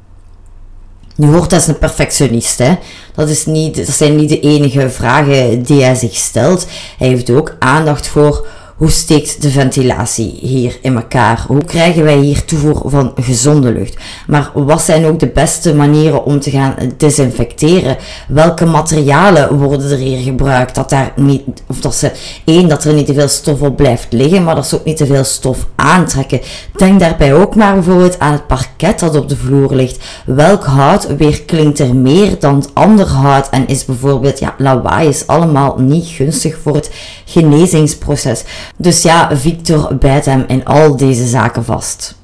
Nu 1.16 1.28
hoort 1.28 1.50
dat 1.50 1.68
een 1.68 1.78
perfectionist. 1.78 2.58
Hè? 2.58 2.76
Dat, 3.16 3.30
is 3.30 3.46
niet, 3.46 3.76
dat 3.76 3.96
zijn 3.96 4.16
niet 4.16 4.30
de 4.30 4.40
enige 4.40 4.90
vragen 4.90 5.64
die 5.64 5.84
hij 5.84 5.96
zich 5.96 6.16
stelt. 6.16 6.68
Hij 6.98 7.08
heeft 7.08 7.30
ook 7.30 7.56
aandacht 7.60 8.08
voor 8.08 8.48
hoe 8.84 8.92
steekt 8.92 9.42
de 9.42 9.50
ventilatie 9.50 10.38
hier 10.42 10.78
in 10.82 10.96
elkaar? 10.96 11.46
Hoe 11.48 11.64
krijgen 11.64 12.04
wij 12.04 12.18
hier 12.18 12.46
toevoer 12.46 12.82
van 12.86 13.12
gezonde 13.16 13.72
lucht? 13.72 13.98
Maar 14.28 14.52
wat 14.54 14.82
zijn 14.82 15.06
ook 15.06 15.20
de 15.20 15.28
beste 15.28 15.76
manieren 15.76 16.26
om 16.26 16.40
te 16.40 16.50
gaan 16.50 16.76
desinfecteren? 16.98 17.98
Welke 18.28 18.66
materialen 18.66 19.58
worden 19.58 19.92
er 19.92 19.98
hier 19.98 20.18
gebruikt? 20.18 20.76
Dat 20.76 20.90
daar 20.90 21.12
niet, 21.16 21.44
of 21.68 21.80
dat 21.80 21.96
ze, 21.96 22.12
één, 22.46 22.68
dat 22.68 22.84
er 22.84 22.94
niet 22.94 23.06
te 23.06 23.14
veel 23.14 23.28
stof 23.28 23.62
op 23.62 23.76
blijft 23.76 24.08
liggen, 24.10 24.44
maar 24.44 24.56
dat 24.56 24.68
ze 24.68 24.76
ook 24.76 24.86
niet 24.86 24.98
te 24.98 25.06
veel 25.06 25.24
stof 25.24 25.68
aantrekken. 25.76 26.42
Denk 26.78 27.00
daarbij 27.00 27.34
ook 27.34 27.56
maar 27.56 27.74
bijvoorbeeld 27.74 28.20
aan 28.20 28.32
het 28.32 28.48
parket 28.48 29.00
dat 29.00 29.16
op 29.16 29.30
de 29.30 29.38
vloer 29.38 29.76
ligt. 29.76 30.04
Welk 30.26 30.64
hout 30.64 31.16
weer 31.18 31.42
klinkt 31.42 31.80
er 31.80 31.96
meer 31.96 32.40
dan 32.40 32.56
het 32.56 32.70
ander 32.74 33.08
hout 33.08 33.50
en 33.50 33.68
is 33.68 33.86
bijvoorbeeld, 33.86 34.40
ja, 34.40 34.56
lawaai 34.58 35.08
is 35.08 35.28
allemaal 35.28 35.76
niet 35.78 36.06
gunstig 36.06 36.58
voor 36.64 36.76
het 36.76 36.92
genezingsproces. 37.26 38.44
Dus 38.78 39.02
ja, 39.02 39.38
Victor 39.38 39.96
bijt 39.98 40.26
hem 40.26 40.44
in 40.48 40.66
al 40.66 40.96
deze 40.98 41.28
zaken 41.28 41.66
vast. 41.66 42.22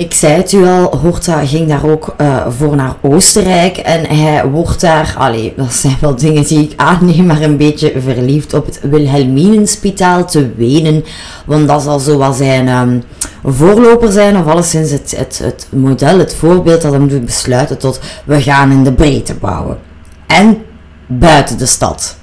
Ik 0.00 0.14
zei 0.14 0.32
het 0.32 0.52
u 0.52 0.66
al, 0.66 0.96
Horta 0.96 1.46
ging 1.46 1.68
daar 1.68 1.84
ook 1.84 2.14
uh, 2.20 2.46
voor 2.48 2.76
naar 2.76 2.96
Oostenrijk 3.00 3.76
en 3.76 4.06
hij 4.06 4.46
wordt 4.46 4.80
daar, 4.80 5.14
allee, 5.18 5.52
dat 5.56 5.72
zijn 5.72 5.96
wel 6.00 6.16
dingen 6.16 6.44
die 6.44 6.62
ik 6.62 6.72
aanneem, 6.76 7.26
maar 7.26 7.42
een 7.42 7.56
beetje 7.56 7.92
verliefd 8.00 8.54
op 8.54 8.66
het 8.66 8.80
Wilhelminenspitaal 8.82 10.26
te 10.26 10.50
Wenen. 10.56 11.04
Want 11.46 11.68
dat 11.68 11.82
zal 11.82 11.98
zo 11.98 12.18
wel 12.18 12.32
zijn 12.32 12.68
um, 12.68 13.02
voorloper 13.44 14.12
zijn, 14.12 14.36
of 14.36 14.46
alleszins 14.46 14.90
het, 14.90 15.14
het, 15.16 15.38
het 15.42 15.66
model, 15.70 16.18
het 16.18 16.34
voorbeeld 16.34 16.82
dat 16.82 16.92
hem 16.92 17.08
doet 17.08 17.24
besluiten 17.24 17.78
tot 17.78 18.00
we 18.24 18.42
gaan 18.42 18.70
in 18.70 18.84
de 18.84 18.92
breedte 18.92 19.34
bouwen. 19.34 19.78
En 20.26 20.62
buiten 21.06 21.58
de 21.58 21.66
stad. 21.66 22.18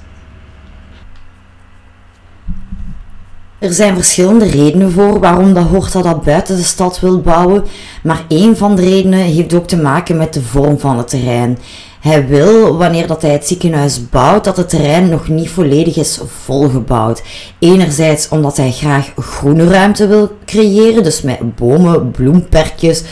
Er 3.58 3.72
zijn 3.72 3.94
verschillende 3.94 4.44
redenen 4.44 4.92
voor 4.92 5.20
waarom 5.20 5.54
dat 5.54 5.66
Horta 5.66 6.02
dat 6.02 6.22
buiten 6.22 6.56
de 6.56 6.62
stad 6.62 7.00
wil 7.00 7.20
bouwen, 7.20 7.64
maar 8.02 8.24
een 8.28 8.56
van 8.56 8.76
de 8.76 8.82
redenen 8.82 9.18
heeft 9.18 9.54
ook 9.54 9.66
te 9.66 9.76
maken 9.76 10.16
met 10.16 10.32
de 10.32 10.42
vorm 10.42 10.78
van 10.78 10.98
het 10.98 11.08
terrein. 11.08 11.58
Hij 12.00 12.26
wil, 12.26 12.76
wanneer 12.76 13.06
dat 13.06 13.22
hij 13.22 13.30
het 13.30 13.46
ziekenhuis 13.46 14.08
bouwt, 14.08 14.44
dat 14.44 14.56
het 14.56 14.68
terrein 14.68 15.08
nog 15.08 15.28
niet 15.28 15.50
volledig 15.50 15.96
is 15.96 16.20
volgebouwd. 16.44 17.22
Enerzijds 17.58 18.28
omdat 18.28 18.56
hij 18.56 18.72
graag 18.72 19.12
groene 19.16 19.68
ruimte 19.68 20.06
wil 20.06 20.30
creëren, 20.44 21.02
dus 21.02 21.22
met 21.22 21.54
bomen, 21.56 22.10
bloemperkjes, 22.10 23.02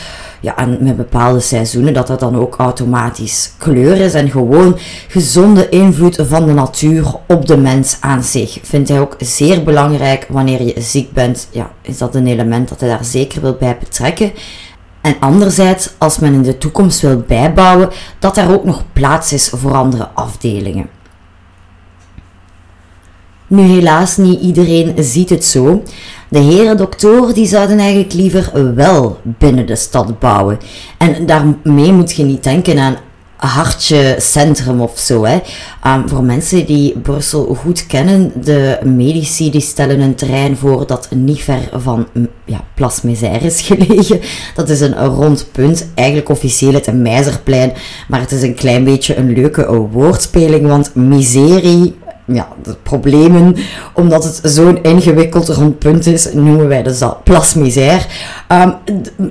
ja, 0.41 0.57
en 0.57 0.77
met 0.81 0.97
bepaalde 0.97 1.39
seizoenen, 1.39 1.93
dat 1.93 2.07
dat 2.07 2.19
dan 2.19 2.35
ook 2.35 2.55
automatisch 2.55 3.53
kleur 3.57 3.95
is 3.95 4.13
en 4.13 4.29
gewoon 4.29 4.77
gezonde 5.07 5.69
invloed 5.69 6.19
van 6.21 6.45
de 6.45 6.53
natuur 6.53 7.05
op 7.27 7.45
de 7.45 7.57
mens 7.57 7.97
aan 7.99 8.23
zich. 8.23 8.59
Vindt 8.63 8.89
hij 8.89 8.99
ook 8.99 9.15
zeer 9.19 9.63
belangrijk 9.63 10.25
wanneer 10.29 10.61
je 10.61 10.81
ziek 10.81 11.13
bent, 11.13 11.47
ja, 11.51 11.71
is 11.81 11.97
dat 11.97 12.15
een 12.15 12.27
element 12.27 12.69
dat 12.69 12.79
hij 12.79 12.89
daar 12.89 13.05
zeker 13.05 13.41
wil 13.41 13.55
bij 13.59 13.77
betrekken. 13.79 14.31
En 15.01 15.15
anderzijds, 15.19 15.89
als 15.97 16.19
men 16.19 16.33
in 16.33 16.41
de 16.41 16.57
toekomst 16.57 17.01
wil 17.01 17.23
bijbouwen, 17.27 17.89
dat 18.19 18.37
er 18.37 18.53
ook 18.53 18.63
nog 18.63 18.83
plaats 18.93 19.33
is 19.33 19.49
voor 19.49 19.73
andere 19.73 20.09
afdelingen. 20.13 20.89
Nu 23.47 23.61
helaas 23.61 24.17
niet 24.17 24.41
iedereen 24.41 25.03
ziet 25.03 25.29
het 25.29 25.45
zo. 25.45 25.83
De 26.29 26.39
heren 26.39 26.77
doktoren 26.77 27.33
die 27.33 27.47
zouden 27.47 27.79
eigenlijk 27.79 28.13
liever 28.13 28.75
wel 28.75 29.19
binnen 29.23 29.65
de 29.65 29.75
stad 29.75 30.19
bouwen. 30.19 30.59
En 30.97 31.25
daarmee 31.25 31.91
moet 31.91 32.13
je 32.13 32.23
niet 32.23 32.43
denken 32.43 32.79
aan 32.79 32.97
hartje 33.37 34.15
centrum 34.19 34.81
of 34.81 34.99
zo. 34.99 35.25
Hè. 35.25 35.39
Um, 35.87 36.09
voor 36.09 36.23
mensen 36.23 36.65
die 36.65 36.99
Brussel 36.99 37.57
goed 37.61 37.87
kennen, 37.87 38.31
de 38.43 38.79
medici 38.83 39.51
die 39.51 39.61
stellen 39.61 39.99
een 39.99 40.15
terrein 40.15 40.57
voor 40.57 40.87
dat 40.87 41.07
niet 41.15 41.41
ver 41.41 41.69
van 41.73 42.07
ja, 42.45 42.61
Place 42.73 43.07
is 43.41 43.61
gelegen. 43.61 44.19
Dat 44.55 44.69
is 44.69 44.81
een 44.81 45.05
rond 45.05 45.47
punt, 45.51 45.87
eigenlijk 45.95 46.29
officieel 46.29 46.73
het 46.73 46.93
Meizerplein, 46.93 47.73
maar 48.07 48.19
het 48.19 48.31
is 48.31 48.41
een 48.41 48.55
klein 48.55 48.83
beetje 48.83 49.15
een 49.15 49.33
leuke 49.33 49.87
woordspeling, 49.91 50.67
want 50.67 50.95
miserie 50.95 51.95
ja, 52.33 52.47
de 52.63 52.75
problemen, 52.83 53.55
omdat 53.93 54.23
het 54.23 54.39
zo'n 54.43 54.83
ingewikkeld 54.83 55.47
rondpunt 55.47 56.05
is, 56.05 56.33
noemen 56.33 56.67
wij 56.67 56.83
dus 56.83 56.99
dat 56.99 57.23
Place 57.23 57.59
Misère. 57.59 58.01
Um, 58.51 58.75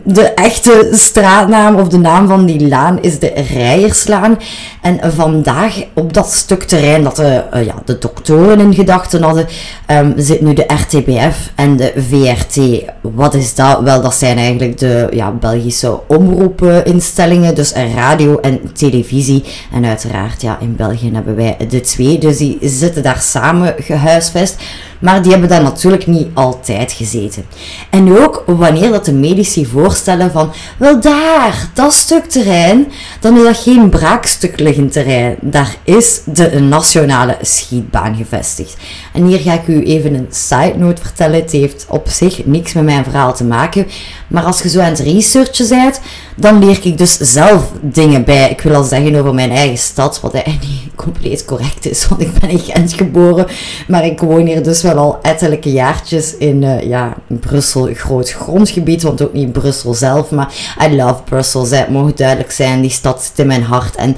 de, 0.02 0.22
echte 0.22 0.88
straatnaam 0.92 1.74
of 1.74 1.88
de 1.88 1.98
naam 1.98 2.28
van 2.28 2.46
die 2.46 2.68
laan 2.68 3.02
is 3.02 3.18
de 3.18 3.32
Rijerslaan. 3.54 4.38
En 4.82 5.12
vandaag 5.12 5.74
op 5.94 6.12
dat 6.12 6.32
stuk 6.32 6.62
terrein 6.62 7.02
dat 7.02 7.16
de, 7.16 7.42
uh, 7.54 7.64
ja, 7.64 7.74
de 7.84 7.98
doktoren 7.98 8.60
in 8.60 8.74
gedachten 8.74 9.22
hadden, 9.22 9.46
um, 9.90 10.14
zit 10.16 10.40
nu 10.40 10.54
de 10.54 10.66
RTBF 10.66 11.52
en 11.54 11.76
de 11.76 11.92
VRT. 11.96 12.84
Wat 13.00 13.34
is 13.34 13.54
dat? 13.54 13.80
Wel, 13.80 14.02
dat 14.02 14.14
zijn 14.14 14.38
eigenlijk 14.38 14.78
de 14.78 15.08
ja, 15.10 15.30
Belgische 15.30 16.00
omroepinstellingen, 16.06 17.54
dus 17.54 17.72
radio 17.94 18.38
en 18.40 18.60
televisie. 18.72 19.44
En 19.72 19.84
uiteraard, 19.84 20.42
ja, 20.42 20.58
in 20.60 20.76
België 20.76 21.10
hebben 21.12 21.36
wij 21.36 21.56
de 21.68 21.80
twee, 21.80 22.18
dus 22.18 22.36
die 22.36 22.58
zitten 22.86 23.02
daar 23.02 23.20
samen 23.20 23.74
gehuisvest. 23.78 24.62
Maar 24.98 25.22
die 25.22 25.30
hebben 25.30 25.48
daar 25.48 25.62
natuurlijk 25.62 26.06
niet 26.06 26.28
altijd 26.34 26.92
gezeten. 26.92 27.44
En 27.90 28.18
ook 28.18 28.44
wanneer 28.46 28.90
dat 28.90 29.04
de 29.04 29.12
medici 29.12 29.66
voorstellen 29.66 30.30
van, 30.32 30.52
wel 30.78 31.00
daar, 31.00 31.68
dat 31.74 31.92
stuk 31.92 32.24
terrein, 32.24 32.92
dan 33.20 33.36
is 33.36 33.42
dat 33.42 33.56
geen 33.56 33.88
braakstuk 33.88 34.60
liggend 34.60 34.92
terrein. 34.92 35.36
Daar 35.40 35.76
is 35.84 36.20
de 36.24 36.60
nationale 36.60 37.36
schietbaan 37.40 38.16
gevestigd. 38.16 38.76
En 39.12 39.26
hier 39.26 39.38
ga 39.38 39.52
ik 39.52 39.66
u 39.66 39.82
even 39.82 40.14
een 40.14 40.26
side 40.30 40.74
note 40.76 41.02
vertellen. 41.02 41.40
Het 41.40 41.52
heeft 41.52 41.86
op 41.88 42.08
zich 42.08 42.46
niks 42.46 42.72
met 42.72 42.84
mijn 42.84 43.04
verhaal 43.04 43.34
te 43.34 43.44
maken. 43.44 43.86
Maar 44.28 44.42
als 44.42 44.62
je 44.62 44.68
zo 44.68 44.80
aan 44.80 44.90
het 44.90 44.98
researchen 44.98 45.68
bent, 45.68 46.00
dan 46.36 46.58
leer 46.64 46.78
ik 46.82 46.98
dus 46.98 47.16
zelf 47.18 47.62
dingen 47.80 48.24
bij. 48.24 48.50
Ik 48.50 48.60
wil 48.60 48.74
al 48.74 48.84
zeggen 48.84 49.14
over 49.14 49.34
mijn 49.34 49.50
eigen 49.50 49.78
stad, 49.78 50.20
wat 50.20 50.34
eigenlijk 50.34 50.66
niet 50.66 50.94
compleet 50.94 51.44
correct 51.44 51.86
is, 51.86 52.08
want 52.08 52.20
ik 52.20 52.38
ben 52.40 52.50
in 52.50 52.58
Gent 52.58 52.92
geboren. 52.92 53.46
Maar 53.88 54.04
ik 54.04 54.20
woon 54.20 54.46
hier 54.46 54.62
dus 54.62 54.82
wel 54.82 54.95
al 54.96 55.18
ettelijke 55.22 55.72
jaartjes 55.72 56.36
in 56.36 56.62
uh, 56.62 56.82
ja, 56.82 57.14
Brussel, 57.26 57.88
groot 57.94 58.30
grondgebied, 58.30 59.02
want 59.02 59.22
ook 59.22 59.32
niet 59.32 59.52
Brussel 59.52 59.94
zelf, 59.94 60.30
maar 60.30 60.52
I 60.84 60.96
love 60.96 61.22
Brussel. 61.22 61.68
Het 61.68 61.88
mogen 61.88 62.16
duidelijk 62.16 62.50
zijn, 62.50 62.80
die 62.80 62.90
stad 62.90 63.22
zit 63.22 63.38
in 63.38 63.46
mijn 63.46 63.62
hart. 63.62 63.96
En 63.96 64.16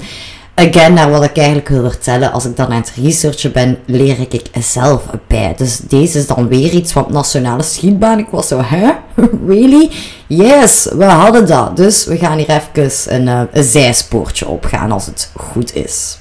again, 0.55 0.93
naar 0.93 1.11
wat 1.11 1.23
ik 1.23 1.37
eigenlijk 1.37 1.67
wil 1.67 1.89
vertellen, 1.89 2.31
als 2.31 2.45
ik 2.45 2.55
dan 2.55 2.67
aan 2.67 2.81
het 2.81 2.93
researchen 3.03 3.51
ben, 3.51 3.77
leer 3.85 4.19
ik, 4.19 4.33
ik 4.33 4.47
zelf 4.59 5.03
bij. 5.27 5.53
Dus 5.57 5.77
deze 5.77 6.17
is 6.17 6.27
dan 6.27 6.47
weer 6.47 6.71
iets 6.71 6.91
van 6.91 7.05
nationale 7.09 7.63
schietbaan. 7.63 8.19
Ik 8.19 8.29
was 8.31 8.47
zo, 8.47 8.61
hè? 8.63 8.91
Really? 9.47 9.91
Yes, 10.27 10.87
we 10.95 11.05
hadden 11.05 11.47
dat. 11.47 11.77
Dus 11.77 12.05
we 12.05 12.17
gaan 12.17 12.37
hier 12.37 12.49
even 12.49 13.13
een, 13.15 13.27
uh, 13.27 13.41
een 13.51 13.63
zijspoortje 13.63 14.47
opgaan 14.47 14.91
als 14.91 15.05
het 15.05 15.31
goed 15.35 15.75
is. 15.75 16.17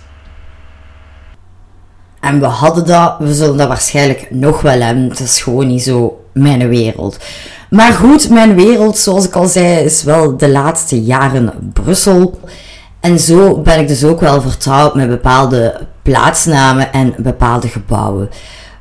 En 2.20 2.40
we 2.40 2.46
hadden 2.46 2.86
dat, 2.86 3.14
we 3.18 3.34
zullen 3.34 3.56
dat 3.56 3.68
waarschijnlijk 3.68 4.26
nog 4.30 4.60
wel 4.60 4.80
hebben. 4.80 5.08
Het 5.08 5.20
is 5.20 5.40
gewoon 5.40 5.66
niet 5.66 5.82
zo 5.82 6.24
mijn 6.32 6.68
wereld. 6.68 7.18
Maar 7.70 7.92
goed, 7.92 8.30
mijn 8.30 8.54
wereld, 8.54 8.98
zoals 8.98 9.24
ik 9.26 9.34
al 9.34 9.46
zei, 9.46 9.84
is 9.84 10.02
wel 10.02 10.36
de 10.36 10.48
laatste 10.48 11.02
jaren 11.02 11.52
Brussel. 11.72 12.40
En 13.00 13.18
zo 13.18 13.60
ben 13.60 13.80
ik 13.80 13.88
dus 13.88 14.04
ook 14.04 14.20
wel 14.20 14.40
vertrouwd 14.40 14.94
met 14.94 15.08
bepaalde 15.08 15.86
plaatsnamen 16.02 16.92
en 16.92 17.14
bepaalde 17.16 17.68
gebouwen. 17.68 18.28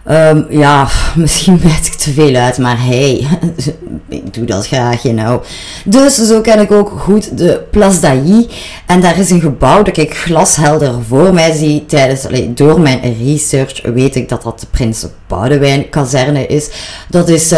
Um, 0.09 0.45
ja, 0.49 0.87
misschien 1.15 1.59
weet 1.63 1.85
ik 1.85 1.93
te 1.93 2.13
veel 2.13 2.35
uit, 2.35 2.57
maar 2.57 2.85
hey, 2.85 3.27
ik 4.09 4.33
doe 4.33 4.45
dat 4.45 4.67
graag, 4.67 5.01
you 5.01 5.15
know. 5.15 5.43
Dus 5.85 6.15
zo 6.15 6.41
ken 6.41 6.59
ik 6.59 6.71
ook 6.71 6.89
goed 6.99 7.37
de 7.37 7.63
Place 7.71 7.99
d'Ailly. 7.99 8.47
En 8.85 9.01
daar 9.01 9.17
is 9.17 9.29
een 9.29 9.41
gebouw 9.41 9.83
dat 9.83 9.97
ik 9.97 10.17
glashelder 10.17 10.93
voor 11.07 11.33
mij 11.33 11.51
zie. 11.51 11.85
Tijdens, 11.85 12.27
door 12.47 12.81
mijn 12.81 13.15
research 13.25 13.81
weet 13.81 14.15
ik 14.15 14.29
dat 14.29 14.43
dat 14.43 14.59
de 14.59 14.67
Prins 14.71 15.05
Boudewijn 15.27 15.89
kazerne 15.89 16.45
is. 16.45 16.69
Dat 17.09 17.29
is 17.29 17.53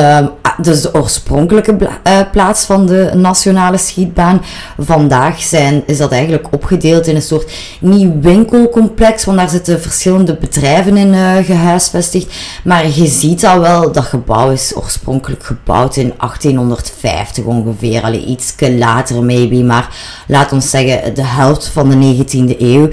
dus 0.61 0.81
de 0.81 0.93
oorspronkelijke 0.93 1.75
uh, 1.79 2.19
plaats 2.31 2.65
van 2.65 2.85
de 2.85 3.11
nationale 3.15 3.77
schietbaan. 3.77 4.41
Vandaag 4.77 5.41
zijn, 5.41 5.83
is 5.85 5.97
dat 5.97 6.11
eigenlijk 6.11 6.47
opgedeeld 6.51 7.07
in 7.07 7.15
een 7.15 7.21
soort 7.21 7.51
nieuw 7.79 8.19
winkelcomplex, 8.21 9.25
want 9.25 9.37
daar 9.37 9.49
zitten 9.49 9.81
verschillende 9.81 10.35
bedrijven 10.35 10.97
in 10.97 11.13
uh, 11.13 11.37
gehuisvestigd. 11.37 12.33
Maar 12.63 12.87
je 12.87 13.07
ziet 13.07 13.45
al 13.45 13.59
wel, 13.59 13.91
dat 13.91 14.03
gebouw 14.03 14.51
is 14.51 14.75
oorspronkelijk 14.75 15.43
gebouwd 15.43 15.95
in 15.95 16.13
1850 16.17 17.43
ongeveer. 17.43 18.01
Allee, 18.01 18.25
iets 18.25 18.55
later 18.59 19.23
maybe, 19.23 19.63
maar 19.63 19.95
laat 20.27 20.51
ons 20.51 20.69
zeggen 20.69 21.15
de 21.15 21.25
helft 21.25 21.67
van 21.67 21.89
de 21.89 22.25
19e 22.25 22.59
eeuw. 22.59 22.89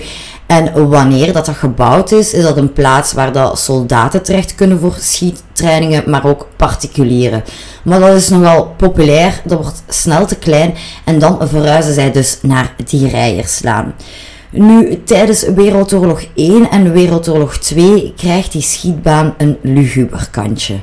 En 0.47 0.89
wanneer 0.89 1.33
dat, 1.33 1.47
dat 1.47 1.57
gebouwd 1.57 2.13
is, 2.13 2.33
is 2.33 2.43
dat 2.43 2.57
een 2.57 2.73
plaats 2.73 3.13
waar 3.13 3.33
dat 3.33 3.59
soldaten 3.59 4.23
terecht 4.23 4.55
kunnen 4.55 4.81
voor 4.81 4.97
schiettrainingen, 5.01 6.11
maar 6.11 6.25
ook 6.27 6.49
particulieren. 6.57 7.45
Maar 7.83 8.01
dat 8.01 8.15
is 8.15 8.29
nogal 8.29 8.75
populair, 8.77 9.41
dat 9.45 9.59
wordt 9.59 9.83
snel 9.89 10.27
te 10.27 10.37
klein 10.37 10.75
en 11.05 11.19
dan 11.19 11.39
verhuizen 11.49 11.95
zij 11.95 12.13
dus 12.13 12.39
naar 12.43 12.75
die 12.85 13.09
rijerslaan. 13.09 13.95
Nu, 14.59 15.03
tijdens 15.05 15.43
Wereldoorlog 15.43 16.23
1 16.35 16.71
en 16.71 16.93
Wereldoorlog 16.93 17.57
2 17.57 18.13
krijgt 18.17 18.53
die 18.53 18.63
schietbaan 18.63 19.35
een 19.39 19.59
luguber 19.63 20.29
kantje. 20.31 20.75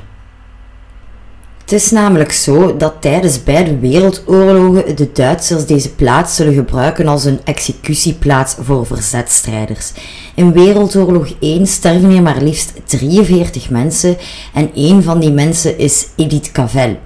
Het 1.60 1.72
is 1.72 1.90
namelijk 1.90 2.32
zo 2.32 2.76
dat 2.76 2.94
tijdens 3.00 3.42
beide 3.42 3.78
wereldoorlogen 3.78 4.96
de 4.96 5.12
Duitsers 5.12 5.66
deze 5.66 5.94
plaats 5.94 6.36
zullen 6.36 6.54
gebruiken 6.54 7.08
als 7.08 7.24
een 7.24 7.40
executieplaats 7.44 8.56
voor 8.60 8.86
verzetstrijders. 8.86 9.92
In 10.34 10.52
Wereldoorlog 10.52 11.28
1 11.40 11.66
sterven 11.66 12.08
hier 12.08 12.22
maar 12.22 12.42
liefst 12.42 12.72
43 12.84 13.70
mensen 13.70 14.16
en 14.54 14.70
een 14.74 15.02
van 15.02 15.20
die 15.20 15.32
mensen 15.32 15.78
is 15.78 16.06
Edith 16.16 16.52
Cavell. 16.52 17.00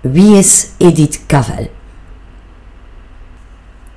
Wie 0.00 0.36
is 0.36 0.66
Edith 0.78 1.20
Cavell? 1.26 1.70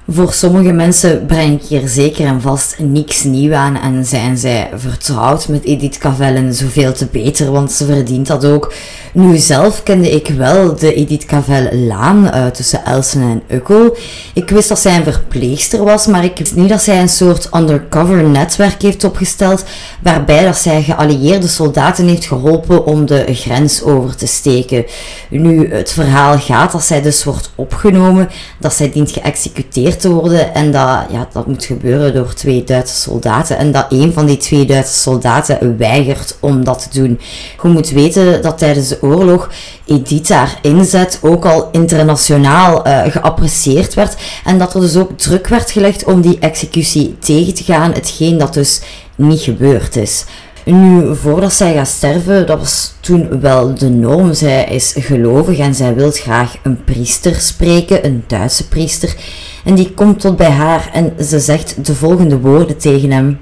Voor 0.07 0.33
sommige 0.33 0.71
mensen 0.71 1.25
breng 1.25 1.61
ik 1.61 1.67
hier 1.67 1.87
zeker 1.87 2.25
en 2.25 2.41
vast 2.41 2.75
niks 2.79 3.23
nieuw 3.23 3.53
aan 3.53 3.75
en 3.75 4.05
zijn 4.05 4.37
zij 4.37 4.69
vertrouwd 4.75 5.47
met 5.47 5.63
Edith 5.63 5.97
Cavell 5.97 6.35
en 6.35 6.53
zoveel 6.53 6.93
te 6.93 7.05
beter, 7.11 7.51
want 7.51 7.71
ze 7.71 7.85
verdient 7.85 8.27
dat 8.27 8.45
ook. 8.45 8.73
Nu 9.13 9.37
zelf 9.37 9.83
kende 9.83 10.11
ik 10.11 10.27
wel 10.27 10.75
de 10.75 10.93
Edith 10.93 11.25
Cavell 11.25 11.85
laan 11.87 12.25
uh, 12.25 12.45
tussen 12.45 12.85
Elsen 12.85 13.21
en 13.21 13.43
Ukkel. 13.55 13.97
Ik 14.33 14.49
wist 14.49 14.69
dat 14.69 14.79
zij 14.79 14.95
een 14.95 15.03
verpleegster 15.03 15.83
was, 15.83 16.07
maar 16.07 16.23
ik 16.23 16.37
wist 16.37 16.55
niet 16.55 16.69
dat 16.69 16.81
zij 16.81 17.01
een 17.01 17.09
soort 17.09 17.49
undercover 17.55 18.23
netwerk 18.23 18.81
heeft 18.81 19.03
opgesteld 19.03 19.63
waarbij 20.01 20.45
dat 20.45 20.57
zij 20.57 20.83
geallieerde 20.83 21.47
soldaten 21.47 22.07
heeft 22.07 22.25
geholpen 22.25 22.85
om 22.85 23.05
de 23.05 23.25
grens 23.27 23.83
over 23.83 24.15
te 24.15 24.27
steken. 24.27 24.85
Nu, 25.29 25.73
het 25.73 25.91
verhaal 25.91 26.39
gaat 26.39 26.71
dat 26.71 26.83
zij 26.83 27.01
dus 27.01 27.23
wordt 27.23 27.51
opgenomen, 27.55 28.29
dat 28.59 28.73
zij 28.73 28.91
dient 28.91 29.11
geëxecuteerd 29.11 29.91
te 29.99 30.09
worden. 30.09 30.53
En 30.53 30.71
dat, 30.71 31.05
ja, 31.09 31.27
dat 31.33 31.47
moet 31.47 31.65
gebeuren 31.65 32.13
door 32.13 32.33
twee 32.33 32.63
Duitse 32.63 32.95
soldaten. 32.95 33.57
En 33.57 33.71
dat 33.71 33.85
een 33.89 34.13
van 34.13 34.25
die 34.25 34.37
twee 34.37 34.65
Duitse 34.65 34.99
soldaten 34.99 35.77
weigert 35.77 36.37
om 36.39 36.63
dat 36.63 36.87
te 36.91 36.99
doen. 36.99 37.19
Je 37.63 37.69
moet 37.69 37.89
weten 37.89 38.41
dat 38.41 38.57
tijdens 38.57 38.87
de 38.87 38.97
oorlog 39.01 39.49
Edith 39.85 40.33
inzet 40.61 41.19
ook 41.21 41.45
al 41.45 41.69
internationaal 41.71 42.87
uh, 42.87 43.01
geapprecieerd 43.07 43.93
werd. 43.93 44.15
En 44.45 44.57
dat 44.57 44.73
er 44.73 44.79
dus 44.79 44.95
ook 44.95 45.17
druk 45.17 45.47
werd 45.47 45.71
gelegd 45.71 46.03
om 46.03 46.21
die 46.21 46.39
executie 46.39 47.15
tegen 47.19 47.53
te 47.53 47.63
gaan. 47.63 47.93
Hetgeen 47.93 48.37
dat 48.37 48.53
dus 48.53 48.81
niet 49.15 49.41
gebeurd 49.41 49.95
is. 49.95 50.25
Nu, 50.65 51.15
voordat 51.15 51.53
zij 51.53 51.73
gaat 51.73 51.87
sterven, 51.87 52.47
dat 52.47 52.59
was 52.59 52.93
toen 52.99 53.39
wel 53.39 53.73
de 53.73 53.89
norm. 53.89 54.33
Zij 54.33 54.63
is 54.65 54.95
gelovig 54.97 55.57
en 55.57 55.75
zij 55.75 55.95
wil 55.95 56.11
graag 56.11 56.55
een 56.63 56.83
priester 56.83 57.35
spreken, 57.35 58.05
een 58.05 58.23
Duitse 58.27 58.67
priester. 58.67 59.15
En 59.63 59.75
die 59.75 59.93
komt 59.93 60.19
tot 60.19 60.37
bij 60.37 60.49
haar 60.49 60.89
en 60.93 61.25
ze 61.25 61.39
zegt 61.39 61.85
de 61.85 61.95
volgende 61.95 62.39
woorden 62.39 62.77
tegen 62.77 63.11
hem. 63.11 63.39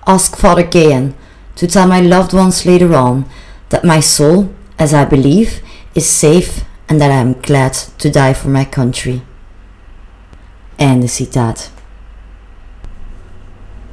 Ask 0.00 0.36
Father 0.36 0.68
Cain 0.68 1.14
to 1.54 1.66
tell 1.66 1.86
my 1.86 2.08
loved 2.08 2.32
ones 2.32 2.64
later 2.64 3.02
on 3.02 3.26
that 3.68 3.82
my 3.82 4.00
soul, 4.00 4.54
as 4.76 4.92
I 4.92 5.06
believe, 5.06 5.60
is 5.92 6.18
safe 6.18 6.50
and 6.86 7.00
that 7.00 7.10
I 7.10 7.20
am 7.20 7.36
glad 7.40 7.88
to 7.96 8.10
die 8.10 8.34
for 8.34 8.50
my 8.50 8.68
country. 8.68 9.22
Einde 10.76 11.06
citaat. 11.06 11.70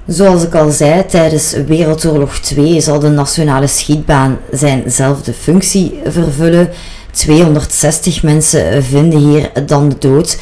Zoals 0.08 0.44
ik 0.44 0.56
al 0.56 0.72
zei, 0.72 1.06
tijdens 1.06 1.54
Wereldoorlog 1.68 2.40
2 2.40 2.82
zal 2.82 3.00
de 3.00 3.10
nationale 3.10 3.68
schietbaan 3.68 4.38
zijnzelfde 4.52 5.34
functie 5.34 6.00
vervullen. 6.06 6.70
260 7.12 8.24
mensen 8.24 8.84
vinden 8.84 9.20
hier 9.20 9.52
dan 9.66 9.90
de 9.90 9.96
dood. 10.00 10.40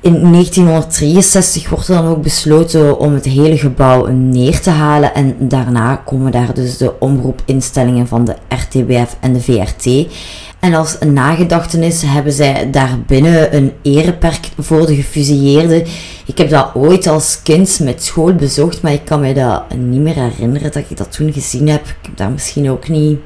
In 0.00 0.32
1963 0.32 1.68
wordt 1.68 1.88
er 1.88 1.94
dan 1.94 2.06
ook 2.06 2.22
besloten 2.22 2.98
om 2.98 3.14
het 3.14 3.24
hele 3.24 3.58
gebouw 3.58 4.06
neer 4.06 4.60
te 4.60 4.70
halen 4.70 5.14
en 5.14 5.36
daarna 5.38 5.96
komen 5.96 6.32
daar 6.32 6.54
dus 6.54 6.76
de 6.76 7.00
omroepinstellingen 7.00 8.06
van 8.06 8.24
de 8.24 8.34
RTBF 8.48 9.16
en 9.20 9.32
de 9.32 9.40
VRT. 9.40 10.06
En 10.60 10.74
als 10.74 10.98
nagedachtenis 10.98 12.02
hebben 12.06 12.32
zij 12.32 12.70
daarbinnen 12.70 13.56
een 13.56 13.72
ereperk 13.82 14.48
voor 14.58 14.86
de 14.86 14.94
gefusilleerden. 14.94 15.86
Ik 16.26 16.38
heb 16.38 16.50
dat 16.50 16.70
ooit 16.74 17.06
als 17.06 17.42
kind 17.42 17.78
met 17.82 18.04
school 18.04 18.34
bezocht, 18.34 18.82
maar 18.82 18.92
ik 18.92 19.04
kan 19.04 19.20
me 19.20 19.34
dat 19.34 19.62
niet 19.74 20.00
meer 20.00 20.14
herinneren 20.14 20.72
dat 20.72 20.84
ik 20.88 20.96
dat 20.96 21.12
toen 21.12 21.32
gezien 21.32 21.68
heb. 21.68 21.86
Ik 21.86 21.96
heb 22.02 22.16
daar 22.16 22.30
misschien 22.30 22.70
ook 22.70 22.88
niet 22.88 23.18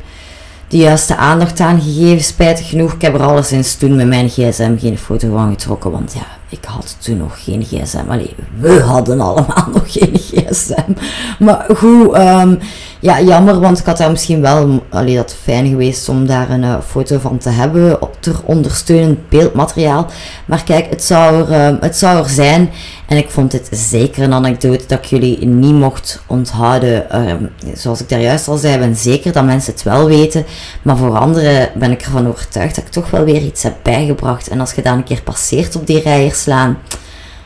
de 0.73 0.79
juiste 0.79 1.17
aandacht 1.17 1.61
aan 1.61 1.81
gegeven, 1.81 2.25
spijtig 2.25 2.69
genoeg. 2.69 2.93
Ik 2.93 3.03
heb 3.03 3.15
er 3.15 3.23
alleszins 3.23 3.75
toen 3.75 3.97
met 3.97 4.07
mijn 4.07 4.29
gsm 4.29 4.79
geen 4.79 4.99
foto 4.99 5.33
van 5.33 5.51
getrokken, 5.51 5.91
want 5.91 6.13
ja, 6.13 6.27
ik 6.49 6.65
had 6.65 6.97
toen 6.99 7.17
nog 7.17 7.45
geen 7.45 7.65
gsm. 7.65 8.09
Allee, 8.09 8.35
we 8.59 8.81
hadden 8.81 9.21
allemaal 9.21 9.69
nog 9.75 9.93
geen 9.93 10.19
gsm. 10.19 10.93
Maar 11.39 11.67
goed, 11.77 12.17
um, 12.17 12.59
ja, 13.03 13.21
jammer, 13.21 13.61
want 13.61 13.79
ik 13.79 13.87
had 13.87 13.97
daar 13.97 14.11
misschien 14.11 14.41
wel, 14.41 14.83
allee, 14.89 15.17
dat 15.17 15.37
fijn 15.43 15.69
geweest 15.69 16.09
om 16.09 16.27
daar 16.27 16.51
een 16.51 16.63
uh, 16.63 16.81
foto 16.87 17.19
van 17.19 17.39
te 17.39 17.49
hebben, 17.49 17.99
ter 18.21 18.41
ondersteunend 18.45 19.29
beeldmateriaal. 19.29 20.07
Maar 20.47 20.65
kijk, 20.65 20.91
het 20.91 21.05
zou, 21.05 21.51
er, 21.51 21.69
um, 21.69 21.79
het 21.81 21.97
zou 21.97 22.19
er 22.19 22.29
zijn. 22.29 22.71
En 23.07 23.17
ik 23.17 23.31
vond 23.31 23.51
dit 23.51 23.69
zeker 23.71 24.23
een 24.23 24.33
anekdote 24.33 24.85
dat 24.87 24.99
ik 24.99 25.05
jullie 25.05 25.47
niet 25.47 25.75
mocht 25.75 26.23
onthouden. 26.27 27.29
Um, 27.29 27.51
zoals 27.75 28.01
ik 28.01 28.09
daar 28.09 28.21
juist 28.21 28.49
al 28.49 28.57
zei, 28.57 28.79
ben 28.79 28.97
zeker 28.97 29.33
dat 29.33 29.45
mensen 29.45 29.73
het 29.73 29.83
wel 29.83 30.07
weten. 30.07 30.45
Maar 30.83 30.97
voor 30.97 31.19
anderen 31.19 31.71
ben 31.75 31.91
ik 31.91 32.03
ervan 32.03 32.29
overtuigd 32.29 32.75
dat 32.75 32.85
ik 32.85 32.91
toch 32.91 33.11
wel 33.11 33.25
weer 33.25 33.43
iets 33.43 33.63
heb 33.63 33.75
bijgebracht. 33.83 34.49
En 34.49 34.61
als 34.61 34.73
je 34.73 34.83
daar 34.83 34.97
een 34.97 35.05
keer 35.05 35.23
passeert 35.23 35.77
op 35.77 35.87
die 35.87 36.01
rijerslaan, 36.01 36.79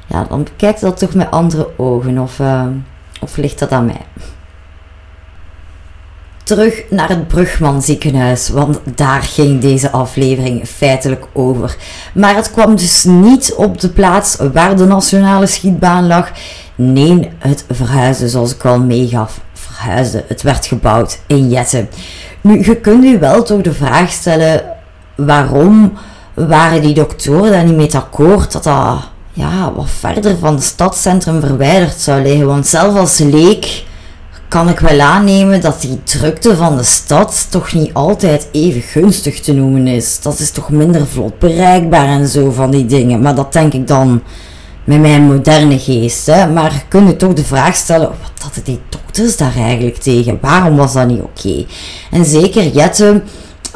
ja, 0.06 0.26
dan 0.28 0.44
bekijk 0.44 0.78
je 0.78 0.86
dat 0.86 0.98
toch 0.98 1.14
met 1.14 1.30
andere 1.30 1.68
ogen. 1.76 2.18
Of, 2.18 2.38
uh, 2.38 2.66
of 3.20 3.36
ligt 3.36 3.58
dat 3.58 3.70
aan 3.70 3.86
mij? 3.86 4.00
Terug 6.46 6.82
naar 6.90 7.08
het 7.08 7.28
Brugman 7.28 7.82
ziekenhuis, 7.82 8.48
want 8.48 8.78
daar 8.94 9.22
ging 9.22 9.60
deze 9.60 9.90
aflevering 9.90 10.68
feitelijk 10.68 11.26
over. 11.32 11.76
Maar 12.14 12.36
het 12.36 12.50
kwam 12.50 12.76
dus 12.76 13.04
niet 13.04 13.54
op 13.56 13.80
de 13.80 13.88
plaats 13.88 14.36
waar 14.52 14.76
de 14.76 14.84
nationale 14.84 15.46
schietbaan 15.46 16.06
lag. 16.06 16.30
Nee, 16.74 17.30
het 17.38 17.64
verhuisde 17.70 18.28
zoals 18.28 18.54
ik 18.54 18.64
al 18.64 18.80
meegaf. 18.80 19.40
Verhuisde, 19.52 20.24
het 20.28 20.42
werd 20.42 20.66
gebouwd 20.66 21.18
in 21.26 21.48
Jetten. 21.48 21.88
Nu, 22.40 22.64
je 22.64 22.76
kunt 22.76 23.04
u 23.04 23.18
wel 23.18 23.42
toch 23.42 23.60
de 23.60 23.72
vraag 23.72 24.10
stellen, 24.10 24.62
waarom 25.14 25.92
waren 26.34 26.82
die 26.82 26.94
doktoren 26.94 27.50
daar 27.50 27.64
niet 27.64 27.76
mee 27.76 27.94
akkoord 27.96 28.52
dat 28.52 28.64
dat 28.64 28.98
ja, 29.32 29.72
wat 29.72 29.90
verder 29.98 30.38
van 30.38 30.54
het 30.54 30.64
stadscentrum 30.64 31.40
verwijderd 31.40 32.00
zou 32.00 32.22
liggen. 32.22 32.46
Want 32.46 32.66
zelf 32.66 32.96
als 32.96 33.18
leek 33.18 33.84
kan 34.48 34.68
ik 34.68 34.78
wel 34.78 35.00
aannemen 35.00 35.60
dat 35.60 35.80
die 35.80 36.02
drukte 36.04 36.56
van 36.56 36.76
de 36.76 36.82
stad 36.82 37.46
toch 37.50 37.72
niet 37.72 37.94
altijd 37.94 38.48
even 38.52 38.80
gunstig 38.80 39.40
te 39.40 39.52
noemen 39.52 39.86
is. 39.86 40.20
Dat 40.20 40.38
is 40.38 40.50
toch 40.50 40.70
minder 40.70 41.06
vlot 41.06 41.38
bereikbaar 41.38 42.08
en 42.08 42.28
zo 42.28 42.50
van 42.50 42.70
die 42.70 42.86
dingen. 42.86 43.22
Maar 43.22 43.34
dat 43.34 43.52
denk 43.52 43.72
ik 43.72 43.86
dan 43.86 44.22
met 44.84 45.00
mijn 45.00 45.22
moderne 45.22 45.78
geest. 45.78 46.26
Hè. 46.26 46.46
Maar 46.46 46.84
kun 46.88 47.06
je 47.06 47.16
toch 47.16 47.32
de 47.32 47.44
vraag 47.44 47.76
stellen, 47.76 48.08
wat 48.08 48.42
hadden 48.42 48.64
die 48.64 48.80
dokters 48.88 49.36
daar 49.36 49.56
eigenlijk 49.56 49.96
tegen? 49.96 50.38
Waarom 50.40 50.76
was 50.76 50.92
dat 50.92 51.06
niet 51.06 51.20
oké? 51.20 51.64
En 52.10 52.24
zeker 52.24 52.68
Jette 52.68 53.22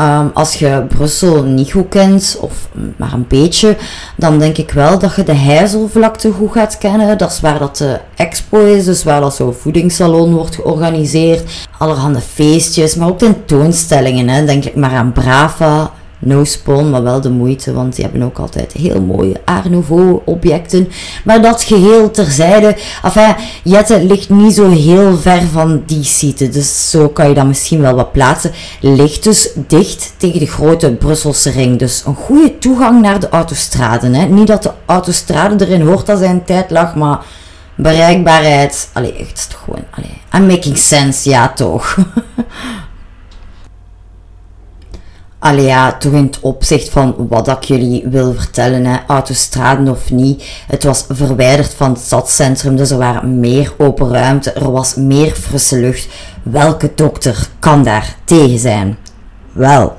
Ehm, 0.00 0.26
als 0.34 0.54
je 0.54 0.84
Brussel 0.88 1.42
niet 1.42 1.70
goed 1.70 1.88
kent, 1.88 2.38
of 2.40 2.68
maar 2.96 3.12
een 3.12 3.24
beetje, 3.28 3.76
dan 4.16 4.38
denk 4.38 4.56
ik 4.56 4.70
wel 4.70 4.98
dat 4.98 5.14
je 5.14 5.22
de 5.22 5.34
Heizelvlakte 5.34 6.32
goed 6.32 6.52
gaat 6.52 6.78
kennen. 6.78 7.18
Dat 7.18 7.30
is 7.30 7.40
waar 7.40 7.58
dat 7.58 7.76
de 7.76 8.00
expo 8.16 8.64
is, 8.64 8.84
dus 8.84 9.04
waar 9.04 9.20
dat 9.20 9.34
zo'n 9.34 9.54
voedingssalon 9.54 10.34
wordt 10.34 10.54
georganiseerd. 10.54 11.68
Allerhande 11.78 12.20
feestjes, 12.20 12.94
maar 12.94 13.08
ook 13.08 13.18
tentoonstellingen. 13.18 14.28
Hè. 14.28 14.44
Denk 14.44 14.64
ik 14.64 14.74
maar 14.74 14.94
aan 14.94 15.12
Brava, 15.12 15.90
No 16.22 16.44
Spawn, 16.44 16.90
maar 16.90 17.02
wel 17.02 17.20
de 17.20 17.30
moeite, 17.30 17.72
want 17.72 17.94
die 17.94 18.04
hebben 18.04 18.22
ook 18.22 18.38
altijd 18.38 18.72
heel 18.72 19.00
mooie 19.00 19.40
Art 19.44 19.70
Nouveau 19.70 20.20
objecten. 20.24 20.88
Maar 21.24 21.42
dat 21.42 21.62
geheel 21.62 22.10
terzijde, 22.10 22.76
enfin, 23.02 23.34
Jette 23.62 24.04
ligt 24.04 24.28
niet 24.28 24.54
zo 24.54 24.70
heel 24.70 25.16
ver 25.16 25.42
van 25.52 25.82
die 25.86 26.04
site, 26.04 26.48
dus 26.48 26.90
zo 26.90 27.08
kan 27.08 27.28
je 27.28 27.34
dat 27.34 27.46
misschien 27.46 27.80
wel 27.80 27.94
wat 27.94 28.12
plaatsen. 28.12 28.52
Ligt 28.80 29.22
dus 29.22 29.50
dicht 29.66 30.12
tegen 30.16 30.38
de 30.38 30.46
grote 30.46 30.90
Brusselse 30.90 31.50
ring, 31.50 31.78
dus 31.78 32.02
een 32.06 32.14
goede 32.14 32.58
toegang 32.58 33.02
naar 33.02 33.20
de 33.20 33.28
autostraden. 33.28 34.14
Hè. 34.14 34.26
Niet 34.26 34.46
dat 34.46 34.62
de 34.62 34.70
autostrade 34.86 35.66
erin 35.66 35.86
hoort 35.86 36.06
dat 36.06 36.18
zijn 36.18 36.44
tijd 36.44 36.70
lag, 36.70 36.94
maar 36.94 37.18
bereikbaarheid, 37.74 38.88
allee, 38.92 39.12
echt, 39.16 39.46
toch 39.50 39.60
gewoon, 39.64 39.84
allee, 39.90 40.20
I'm 40.34 40.46
making 40.46 40.78
sense, 40.78 41.28
ja 41.28 41.48
toch. 41.48 41.96
Allee 45.42 45.64
ja, 45.64 45.92
toch 45.92 46.12
in 46.12 46.24
het 46.24 46.38
opzicht 46.40 46.88
van 46.88 47.14
wat 47.28 47.48
ik 47.48 47.64
jullie 47.64 48.02
wil 48.08 48.34
vertellen, 48.34 48.84
hè, 48.84 48.96
autostraden 49.06 49.88
of 49.88 50.10
niet. 50.10 50.44
Het 50.66 50.84
was 50.84 51.04
verwijderd 51.08 51.74
van 51.74 51.90
het 51.90 52.00
stadscentrum, 52.00 52.76
dus 52.76 52.90
er 52.90 52.98
waren 52.98 53.40
meer 53.40 53.72
open 53.78 54.12
ruimte, 54.12 54.52
er 54.52 54.72
was 54.72 54.94
meer 54.94 55.32
frisse 55.32 55.78
lucht. 55.78 56.08
Welke 56.42 56.92
dokter 56.94 57.48
kan 57.58 57.82
daar 57.82 58.16
tegen 58.24 58.58
zijn? 58.58 58.98
Wel. 59.52 59.96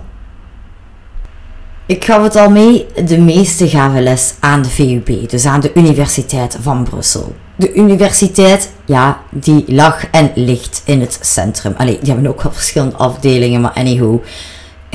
Ik 1.86 2.06
gaf 2.06 2.24
het 2.24 2.36
al 2.36 2.50
mee, 2.50 2.86
de 3.06 3.20
meeste 3.20 3.70
gaven 3.70 4.04
les 4.04 4.34
aan 4.40 4.62
de 4.62 4.70
VUB, 4.70 5.30
dus 5.30 5.46
aan 5.46 5.62
de 5.62 5.72
Universiteit 5.74 6.58
van 6.62 6.84
Brussel. 6.84 7.36
De 7.56 7.74
universiteit, 7.74 8.72
ja, 8.86 9.22
die 9.30 9.64
lag 9.68 10.10
en 10.12 10.32
ligt 10.36 10.82
in 10.86 11.02
het 11.02 11.20
centrum. 11.22 11.74
Allee, 11.78 12.00
die 12.02 12.14
hebben 12.14 12.32
ook 12.32 12.42
wel 12.42 12.52
verschillende 12.52 12.96
afdelingen, 12.96 13.62
maar 13.62 13.74
anyhow 13.74 14.20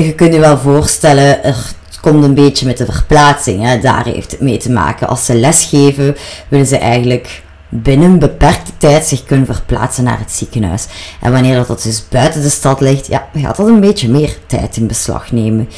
je 0.05 0.15
kunt 0.15 0.35
je 0.35 0.41
wel 0.41 0.59
voorstellen, 0.59 1.45
er 1.45 1.75
komt 2.01 2.25
een 2.25 2.35
beetje 2.35 2.67
met 2.67 2.77
de 2.77 2.85
verplaatsing. 2.85 3.63
Hè. 3.63 3.79
Daar 3.79 4.05
heeft 4.05 4.31
het 4.31 4.41
mee 4.41 4.57
te 4.57 4.71
maken. 4.71 5.09
Als 5.09 5.25
ze 5.25 5.35
lesgeven, 5.35 6.17
willen 6.49 6.67
ze 6.67 6.79
eigenlijk 6.79 7.43
binnen 7.69 8.11
een 8.11 8.19
beperkte 8.19 8.71
tijd 8.79 9.07
zich 9.07 9.25
kunnen 9.25 9.47
verplaatsen 9.47 10.05
naar 10.05 10.19
het 10.19 10.33
ziekenhuis. 10.33 10.87
En 11.21 11.33
wanneer 11.33 11.65
dat 11.67 11.83
dus 11.83 12.09
buiten 12.09 12.43
de 12.43 12.49
stad 12.49 12.81
ligt, 12.81 13.07
ja, 13.07 13.29
gaat 13.35 13.57
dat 13.57 13.67
een 13.67 13.81
beetje 13.81 14.09
meer 14.09 14.37
tijd 14.47 14.77
in 14.77 14.87
beslag 14.87 15.33
nemen. 15.33 15.69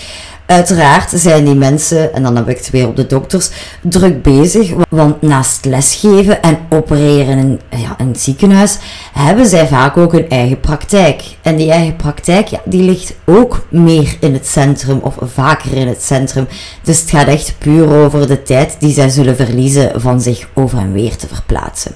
Uiteraard 0.49 1.11
zijn 1.15 1.45
die 1.45 1.55
mensen, 1.55 2.15
en 2.15 2.23
dan 2.23 2.37
heb 2.37 2.49
ik 2.49 2.57
het 2.57 2.71
weer 2.71 2.87
op 2.87 2.97
de 2.97 3.07
dokters, 3.07 3.51
druk 3.83 4.23
bezig. 4.23 4.73
Want 4.91 5.23
naast 5.23 5.65
lesgeven 5.65 6.43
en 6.43 6.59
opereren 6.69 7.39
in 7.39 7.61
ja, 7.81 7.95
een 7.99 8.17
ziekenhuis, 8.17 8.79
hebben 9.13 9.47
zij 9.47 9.67
vaak 9.67 9.97
ook 9.97 10.13
een 10.13 10.29
eigen 10.29 10.61
praktijk. 10.61 11.23
En 11.43 11.57
die 11.57 11.71
eigen 11.71 11.97
praktijk, 11.97 12.47
ja, 12.47 12.61
die 12.65 12.83
ligt 12.83 13.15
ook 13.25 13.67
meer 13.71 14.17
in 14.21 14.33
het 14.33 14.47
centrum, 14.47 14.99
of 15.03 15.17
vaker 15.23 15.77
in 15.77 15.89
het 15.89 16.03
centrum. 16.03 16.49
Dus 16.83 17.01
het 17.01 17.11
gaat 17.11 17.27
echt 17.27 17.55
puur 17.59 17.95
over 17.95 18.27
de 18.27 18.43
tijd 18.43 18.77
die 18.79 18.93
zij 18.93 19.09
zullen 19.09 19.37
verliezen 19.37 20.01
van 20.01 20.21
zich 20.21 20.49
over 20.55 20.79
en 20.79 20.93
weer 20.93 21.17
te 21.17 21.27
verplaatsen. 21.27 21.93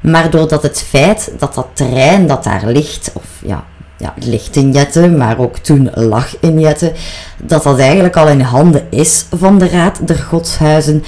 Maar 0.00 0.30
doordat 0.30 0.62
het 0.62 0.82
feit 0.82 1.32
dat 1.38 1.54
dat 1.54 1.68
terrein 1.72 2.26
dat 2.26 2.44
daar 2.44 2.66
ligt, 2.66 3.10
of 3.14 3.24
ja, 3.46 3.64
ja, 3.96 4.14
ligt 4.18 4.56
in 4.56 4.72
Jetten, 4.72 5.16
maar 5.16 5.38
ook 5.38 5.58
toen 5.58 5.90
lag 5.94 6.40
in 6.40 6.60
Jetten, 6.60 6.92
dat 7.42 7.62
dat 7.62 7.78
eigenlijk 7.78 8.16
al 8.16 8.28
in 8.28 8.40
handen 8.40 8.86
is 8.90 9.26
van 9.36 9.58
de 9.58 9.68
Raad 9.68 10.06
der 10.06 10.18
Godshuizen, 10.18 11.04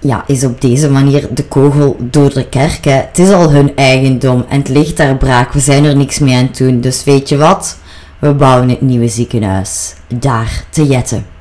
ja, 0.00 0.24
is 0.26 0.44
op 0.44 0.60
deze 0.60 0.90
manier 0.90 1.28
de 1.30 1.44
kogel 1.44 1.96
door 2.00 2.32
de 2.32 2.48
kerk. 2.48 2.84
Hè. 2.84 2.92
Het 2.92 3.18
is 3.18 3.30
al 3.30 3.50
hun 3.50 3.76
eigendom 3.76 4.44
en 4.48 4.58
het 4.58 4.68
ligt 4.68 4.96
daar 4.96 5.16
braak. 5.16 5.52
We 5.52 5.60
zijn 5.60 5.84
er 5.84 5.96
niks 5.96 6.18
mee 6.18 6.36
aan 6.36 6.46
het 6.46 6.56
doen. 6.56 6.80
Dus 6.80 7.04
weet 7.04 7.28
je 7.28 7.36
wat? 7.36 7.78
We 8.18 8.34
bouwen 8.34 8.68
het 8.68 8.80
nieuwe 8.80 9.08
ziekenhuis. 9.08 9.94
Daar 10.14 10.64
te 10.70 10.86
Jetten. 10.86 11.37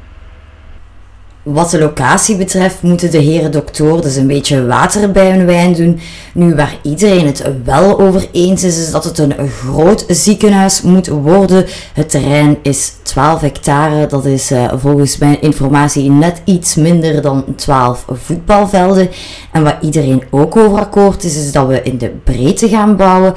Wat 1.54 1.70
de 1.70 1.80
locatie 1.80 2.38
betreft 2.38 2.82
moeten 2.82 3.12
de 3.12 3.18
heren 3.18 3.52
dokter 3.52 4.02
dus 4.02 4.16
een 4.16 4.28
beetje 4.28 4.66
water 4.66 5.12
bij 5.12 5.32
hun 5.32 5.46
wijn 5.46 5.74
doen. 5.74 6.00
Nu, 6.34 6.56
waar 6.56 6.76
iedereen 6.82 7.26
het 7.26 7.44
wel 7.64 8.00
over 8.00 8.28
eens 8.32 8.64
is, 8.64 8.78
is 8.78 8.92
dat 8.92 9.04
het 9.04 9.18
een 9.18 9.34
groot 9.50 10.06
ziekenhuis 10.08 10.82
moet 10.82 11.08
worden. 11.08 11.66
Het 11.94 12.10
terrein 12.10 12.58
is 12.62 12.94
12 13.04 13.42
hectare. 13.42 14.08
Dat 14.08 14.26
is 14.26 14.52
uh, 14.52 14.74
volgens 14.76 15.18
mijn 15.18 15.42
informatie 15.42 16.10
net 16.10 16.42
iets 16.46 16.76
minder 16.76 17.22
dan 17.22 17.46
12 17.56 18.06
voetbalvelden. 18.12 19.10
En 19.52 19.64
wat 19.64 19.76
iedereen 19.82 20.24
ook 20.30 20.56
over 20.56 20.80
akkoord 20.80 21.24
is, 21.24 21.36
is 21.36 21.52
dat 21.52 21.68
we 21.68 21.82
in 21.84 21.98
de 21.98 22.10
breedte 22.24 22.70
gaan 22.70 22.96
bouwen 22.96 23.34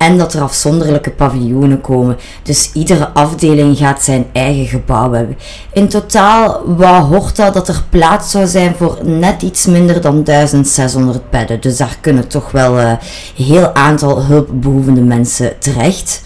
en 0.00 0.18
dat 0.18 0.34
er 0.34 0.40
afzonderlijke 0.40 1.10
paviljoenen 1.10 1.80
komen. 1.80 2.16
Dus 2.42 2.70
iedere 2.72 3.08
afdeling 3.08 3.76
gaat 3.76 4.02
zijn 4.02 4.26
eigen 4.32 4.66
gebouw 4.66 5.12
hebben. 5.12 5.38
In 5.72 5.88
totaal 5.88 6.62
wou 6.76 7.02
Horta 7.02 7.50
dat 7.50 7.68
er 7.68 7.82
plaats 7.88 8.30
zou 8.30 8.46
zijn 8.46 8.74
voor 8.74 8.98
net 9.02 9.42
iets 9.42 9.66
minder 9.66 10.00
dan 10.00 10.24
1600 10.24 11.30
bedden. 11.30 11.60
Dus 11.60 11.76
daar 11.76 11.96
kunnen 12.00 12.28
toch 12.28 12.50
wel 12.50 12.78
een 12.78 12.98
uh, 13.36 13.46
heel 13.46 13.74
aantal 13.74 14.24
hulpbehoevende 14.24 15.00
mensen 15.00 15.58
terecht. 15.58 16.22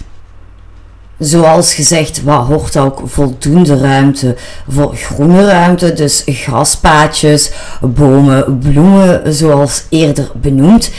Zoals 1.18 1.74
gezegd, 1.74 2.22
wat 2.22 2.46
hoort 2.46 2.76
ook 2.76 3.02
voldoende 3.04 3.78
ruimte 3.78 4.36
voor 4.68 4.96
groene 4.96 5.46
ruimte, 5.46 5.92
dus 5.92 6.22
graspaadjes, 6.26 7.50
bomen, 7.80 8.58
bloemen, 8.58 9.34
zoals 9.34 9.84
eerder 9.88 10.30
benoemd. 10.34 10.90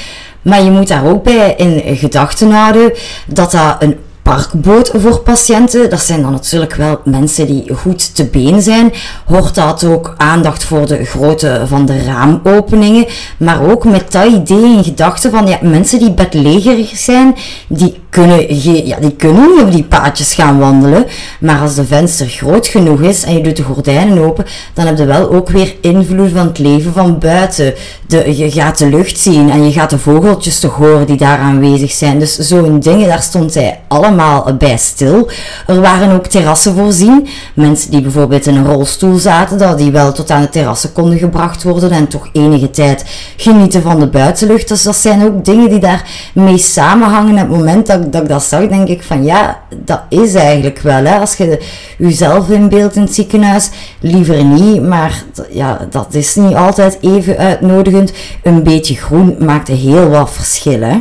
Maar 0.45 0.63
je 0.63 0.71
moet 0.71 0.87
daar 0.87 1.05
ook 1.05 1.23
bij 1.23 1.53
in 1.57 1.97
gedachten 1.97 2.51
houden 2.51 2.93
dat 3.27 3.51
dat 3.51 3.75
een 3.79 3.97
parkboot 4.21 4.91
voor 4.93 5.19
patiënten. 5.19 5.89
Dat 5.89 5.99
zijn 5.99 6.21
dan 6.21 6.31
natuurlijk 6.31 6.75
wel 6.75 7.01
mensen 7.03 7.47
die 7.47 7.73
goed 7.73 8.15
te 8.15 8.25
been 8.25 8.61
zijn. 8.61 8.93
Hoort 9.25 9.55
dat 9.55 9.83
ook 9.83 10.13
aandacht 10.17 10.63
voor 10.63 10.87
de 10.87 11.05
grootte 11.05 11.63
van 11.67 11.85
de 11.85 12.03
raamopeningen. 12.03 13.05
Maar 13.37 13.69
ook 13.69 13.85
met 13.85 14.11
dat 14.11 14.25
idee 14.31 14.77
in 14.77 14.83
gedachten 14.83 15.31
van 15.31 15.47
ja, 15.47 15.57
mensen 15.61 15.99
die 15.99 16.11
bedlegerig 16.11 16.97
zijn, 16.97 17.35
die 17.67 18.03
kunnen, 18.15 18.63
ja, 18.87 18.97
die 18.99 19.15
kunnen 19.15 19.41
niet 19.41 19.61
op 19.61 19.71
die 19.71 19.83
paadjes 19.83 20.33
gaan 20.33 20.59
wandelen. 20.59 21.05
Maar 21.39 21.61
als 21.61 21.75
de 21.75 21.85
venster 21.85 22.27
groot 22.27 22.67
genoeg 22.67 23.01
is 23.01 23.23
en 23.23 23.33
je 23.33 23.41
doet 23.41 23.57
de 23.57 23.63
gordijnen 23.63 24.17
open, 24.17 24.45
dan 24.73 24.85
heb 24.85 24.97
je 24.97 25.05
wel 25.05 25.31
ook 25.31 25.49
weer 25.49 25.75
invloed 25.81 26.31
van 26.31 26.47
het 26.47 26.59
leven 26.59 26.93
van 26.93 27.19
buiten. 27.19 27.73
De, 28.07 28.37
je 28.37 28.51
gaat 28.51 28.77
de 28.77 28.89
lucht 28.89 29.19
zien 29.19 29.49
en 29.49 29.65
je 29.65 29.71
gaat 29.71 29.89
de 29.89 29.97
vogeltjes 29.97 30.59
toch 30.59 30.75
horen 30.75 31.05
die 31.05 31.17
daar 31.17 31.37
aanwezig 31.37 31.91
zijn. 31.91 32.19
Dus 32.19 32.37
zo'n 32.37 32.79
dingen, 32.79 33.07
daar 33.07 33.21
stond 33.21 33.53
hij 33.53 33.79
allemaal 33.87 34.55
bij 34.57 34.77
stil. 34.77 35.29
Er 35.67 35.81
waren 35.81 36.11
ook 36.11 36.27
terrassen 36.27 36.75
voorzien. 36.75 37.27
Mensen 37.53 37.91
die 37.91 38.01
bijvoorbeeld 38.01 38.47
in 38.47 38.55
een 38.55 38.67
rolstoel 38.67 39.17
zaten, 39.17 39.57
dat 39.57 39.77
die 39.77 39.91
wel 39.91 40.11
tot 40.11 40.31
aan 40.31 40.41
de 40.41 40.49
terrassen 40.49 40.93
konden 40.93 41.17
gebracht 41.17 41.63
worden 41.63 41.91
en 41.91 42.07
toch 42.07 42.29
enige 42.33 42.71
tijd 42.71 43.05
genieten 43.37 43.81
van 43.81 43.99
de 43.99 44.07
buitenlucht. 44.07 44.67
Dus 44.67 44.83
dat 44.83 44.95
zijn 44.95 45.23
ook 45.23 45.45
dingen 45.45 45.69
die 45.69 45.79
daarmee 45.79 46.57
samenhangen. 46.57 47.37
Het 47.37 47.49
moment 47.49 47.87
dat 47.87 48.04
dat 48.11 48.21
ik 48.21 48.27
dat 48.27 48.43
zag, 48.43 48.67
denk 48.67 48.87
ik 48.87 49.03
van 49.03 49.23
ja, 49.23 49.61
dat 49.75 50.01
is 50.09 50.33
eigenlijk 50.33 50.79
wel. 50.79 51.05
Hè. 51.05 51.19
Als 51.19 51.35
je 51.35 51.59
jezelf 51.97 52.49
inbeeldt 52.49 52.95
in 52.95 53.01
het 53.01 53.13
ziekenhuis, 53.13 53.69
liever 53.99 54.43
niet. 54.43 54.81
Maar 54.81 55.23
ja, 55.49 55.87
dat 55.89 56.13
is 56.13 56.35
niet 56.35 56.55
altijd 56.55 56.97
even 57.01 57.37
uitnodigend. 57.37 58.13
Een 58.43 58.63
beetje 58.63 58.95
groen 58.95 59.35
maakt 59.39 59.67
heel 59.67 60.09
wat 60.09 60.31
verschil. 60.31 60.81
Hè. 60.81 60.97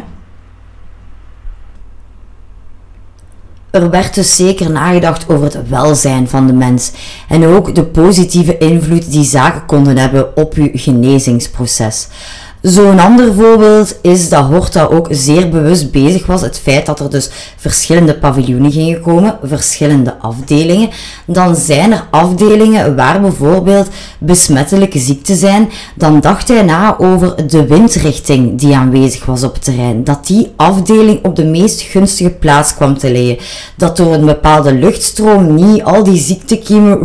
Er 3.75 3.91
werd 3.91 4.15
dus 4.15 4.37
zeker 4.37 4.71
nagedacht 4.71 5.29
over 5.29 5.45
het 5.45 5.69
welzijn 5.69 6.29
van 6.29 6.47
de 6.47 6.53
mens 6.53 6.93
en 7.29 7.47
ook 7.47 7.75
de 7.75 7.85
positieve 7.85 8.59
invloed 8.59 9.11
die 9.11 9.25
zaken 9.25 9.67
konden 9.67 9.97
hebben 9.97 10.37
op 10.37 10.55
uw 10.55 10.71
genezingsproces. 10.73 12.09
Zo'n 12.65 12.99
ander 12.99 13.35
voorbeeld 13.35 13.99
is 14.03 14.29
dat 14.29 14.45
Horta 14.45 14.85
ook 14.85 15.09
zeer 15.11 15.49
bewust 15.49 15.91
bezig 15.91 16.27
was. 16.27 16.41
Het 16.41 16.59
feit 16.59 16.87
dat 16.87 17.01
er 17.01 17.11
dus 17.11 17.31
verschillende 17.57 18.15
paviljoenen 18.15 18.73
gingen 18.73 19.01
komen, 19.01 19.39
verschillende 19.43 20.15
afdelingen. 20.19 20.91
Dan 21.27 21.57
zijn 21.57 21.93
er 21.93 22.07
afdelingen 22.11 22.97
waar 22.97 23.21
bijvoorbeeld 23.21 23.89
besmettelijke 24.19 24.99
ziekten 24.99 25.37
zijn. 25.37 25.71
Dan 25.95 26.21
dacht 26.21 26.49
hij 26.49 26.63
na 26.63 26.99
over 26.99 27.49
de 27.49 27.67
windrichting 27.67 28.59
die 28.59 28.77
aanwezig 28.77 29.25
was 29.25 29.43
op 29.43 29.55
het 29.55 29.65
terrein. 29.65 30.05
Dat 30.05 30.27
die 30.27 30.53
afdeling 30.57 31.25
op 31.25 31.37
de 31.37 31.45
meest 31.45 31.81
gunstige 31.81 32.31
plaats 32.31 32.75
kwam 32.75 32.99
te 32.99 33.13
liggen. 33.13 33.47
Dat 33.77 33.97
door 33.97 34.13
een 34.13 34.27
bepaalde 34.27 34.75
luchtstroom 34.75 35.55
niet 35.55 35.83
al 35.83 36.05
die 36.05 36.21
ziektekiemen 36.21 36.99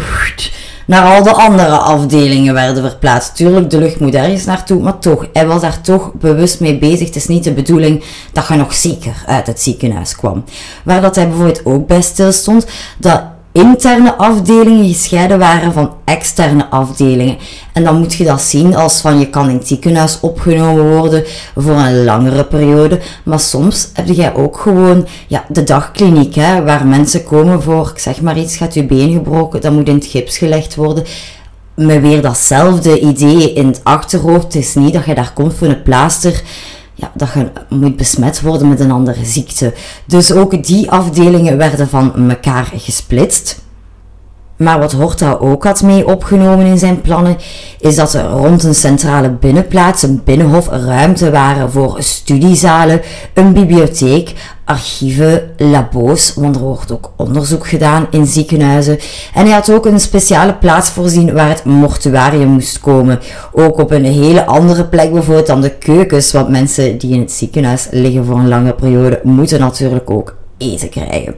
naar 0.89 1.03
al 1.03 1.23
de 1.23 1.33
andere 1.33 1.77
afdelingen 1.77 2.53
werden 2.53 2.83
verplaatst. 2.83 3.35
Tuurlijk, 3.35 3.69
de 3.69 3.77
lucht 3.77 3.99
moet 3.99 4.15
ergens 4.15 4.45
naartoe, 4.45 4.81
maar 4.81 4.99
toch, 4.99 5.25
hij 5.33 5.47
was 5.47 5.61
daar 5.61 5.81
toch 5.81 6.13
bewust 6.13 6.59
mee 6.59 6.77
bezig. 6.77 7.07
Het 7.07 7.15
is 7.15 7.27
niet 7.27 7.43
de 7.43 7.53
bedoeling 7.53 8.03
dat 8.33 8.47
je 8.47 8.55
nog 8.55 8.73
zeker 8.73 9.23
uit 9.25 9.47
het 9.47 9.61
ziekenhuis 9.61 10.15
kwam. 10.15 10.43
Waar 10.83 11.01
dat 11.01 11.15
hij 11.15 11.27
bijvoorbeeld 11.27 11.65
ook 11.65 11.87
bij 11.87 12.01
stilstond, 12.01 12.65
dat 12.97 13.21
interne 13.51 14.15
afdelingen 14.15 14.87
gescheiden 14.87 15.39
waren 15.39 15.73
van 15.73 15.93
externe 16.05 16.69
afdelingen. 16.69 17.37
En 17.73 17.83
dan 17.83 17.97
moet 17.97 18.13
je 18.13 18.23
dat 18.23 18.41
zien 18.41 18.75
als 18.75 19.01
van 19.01 19.19
je 19.19 19.29
kan 19.29 19.49
in 19.49 19.57
het 19.57 19.67
ziekenhuis 19.67 20.19
opgenomen 20.19 20.97
worden 20.97 21.23
voor 21.55 21.75
een 21.75 22.03
langere 22.03 22.43
periode. 22.43 22.99
Maar 23.23 23.39
soms 23.39 23.89
heb 23.93 24.07
jij 24.07 24.35
ook 24.35 24.57
gewoon 24.57 25.07
ja, 25.27 25.45
de 25.47 25.63
dagkliniek, 25.63 26.35
hè, 26.35 26.63
waar 26.63 26.87
mensen 26.87 27.23
komen 27.23 27.61
voor, 27.61 27.91
ik 27.93 27.99
zeg 27.99 28.21
maar 28.21 28.37
iets, 28.37 28.57
gaat 28.57 28.73
je 28.73 28.85
been 28.85 29.13
gebroken, 29.13 29.61
dat 29.61 29.71
moet 29.71 29.87
in 29.87 29.95
het 29.95 30.05
gips 30.05 30.37
gelegd 30.37 30.75
worden. 30.75 31.03
Met 31.75 32.01
weer 32.01 32.21
datzelfde 32.21 32.99
idee 32.99 33.53
in 33.53 33.67
het 33.67 33.81
achterhoofd. 33.83 34.43
Het 34.43 34.55
is 34.55 34.75
niet 34.75 34.93
dat 34.93 35.05
je 35.05 35.15
daar 35.15 35.33
komt 35.33 35.53
voor 35.53 35.67
een 35.67 35.83
plaaster 35.83 36.41
ja, 36.99 37.11
dat 37.13 37.33
je 37.33 37.51
moet 37.69 37.97
besmet 37.97 38.41
worden 38.41 38.67
met 38.67 38.79
een 38.79 38.91
andere 38.91 39.25
ziekte. 39.25 39.73
Dus 40.05 40.31
ook 40.31 40.63
die 40.63 40.91
afdelingen 40.91 41.57
werden 41.57 41.89
van 41.89 42.29
elkaar 42.29 42.71
gesplitst. 42.75 43.61
Maar 44.59 44.79
wat 44.79 44.91
Horta 44.91 45.37
ook 45.39 45.63
had 45.63 45.81
mee 45.81 46.07
opgenomen 46.07 46.65
in 46.65 46.77
zijn 46.77 47.01
plannen, 47.01 47.37
is 47.79 47.95
dat 47.95 48.13
er 48.13 48.25
rond 48.25 48.63
een 48.63 48.75
centrale 48.75 49.29
binnenplaats, 49.29 50.03
een 50.03 50.21
binnenhof, 50.23 50.67
ruimte 50.67 51.31
waren 51.31 51.71
voor 51.71 51.95
studiezalen, 51.99 53.01
een 53.33 53.53
bibliotheek, 53.53 54.33
archieven, 54.65 55.49
labo's, 55.57 56.33
want 56.35 56.55
er 56.55 56.61
wordt 56.61 56.91
ook 56.91 57.11
onderzoek 57.15 57.67
gedaan 57.67 58.07
in 58.11 58.25
ziekenhuizen. 58.25 58.99
En 59.33 59.45
hij 59.45 59.53
had 59.53 59.71
ook 59.71 59.85
een 59.85 59.99
speciale 59.99 60.53
plaats 60.53 60.89
voorzien 60.89 61.33
waar 61.33 61.49
het 61.49 61.63
mortuarium 61.63 62.49
moest 62.49 62.79
komen. 62.79 63.19
Ook 63.51 63.77
op 63.77 63.91
een 63.91 64.05
hele 64.05 64.45
andere 64.45 64.85
plek 64.85 65.11
bijvoorbeeld 65.11 65.47
dan 65.47 65.61
de 65.61 65.71
keukens, 65.71 66.31
want 66.31 66.49
mensen 66.49 66.97
die 66.97 67.13
in 67.13 67.19
het 67.19 67.31
ziekenhuis 67.31 67.87
liggen 67.91 68.25
voor 68.25 68.37
een 68.37 68.47
lange 68.47 68.73
periode 68.73 69.19
moeten 69.23 69.59
natuurlijk 69.59 70.09
ook 70.09 70.35
eten 70.57 70.89
krijgen. 70.89 71.35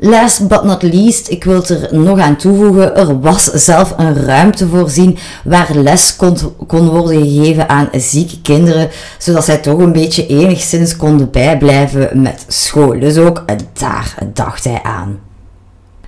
Last 0.00 0.48
but 0.48 0.64
not 0.64 0.82
least, 0.82 1.30
ik 1.30 1.44
wil 1.44 1.64
er 1.64 1.88
nog 1.90 2.18
aan 2.18 2.36
toevoegen, 2.36 2.96
er 2.96 3.20
was 3.20 3.44
zelf 3.44 3.94
een 3.96 4.24
ruimte 4.24 4.68
voorzien 4.68 5.18
waar 5.44 5.74
les 5.74 6.16
kon, 6.16 6.36
kon 6.66 6.88
worden 6.88 7.22
gegeven 7.22 7.68
aan 7.68 7.88
zieke 7.92 8.40
kinderen, 8.40 8.88
zodat 9.18 9.44
zij 9.44 9.58
toch 9.58 9.78
een 9.78 9.92
beetje 9.92 10.26
enigszins 10.26 10.96
konden 10.96 11.30
bijblijven 11.30 12.22
met 12.22 12.44
school. 12.48 13.00
Dus 13.00 13.16
ook 13.16 13.44
daar 13.72 14.14
dacht 14.32 14.64
hij 14.64 14.80
aan. 14.82 15.18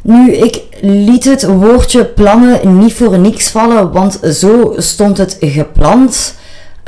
Nu, 0.03 0.33
ik 0.33 0.63
liet 0.81 1.25
het 1.25 1.47
woordje 1.47 2.05
plannen 2.05 2.79
niet 2.79 2.95
voor 2.95 3.19
niks 3.19 3.51
vallen, 3.51 3.93
want 3.93 4.21
zo 4.33 4.75
stond 4.77 5.19
het 5.19 5.37
gepland. 5.41 6.35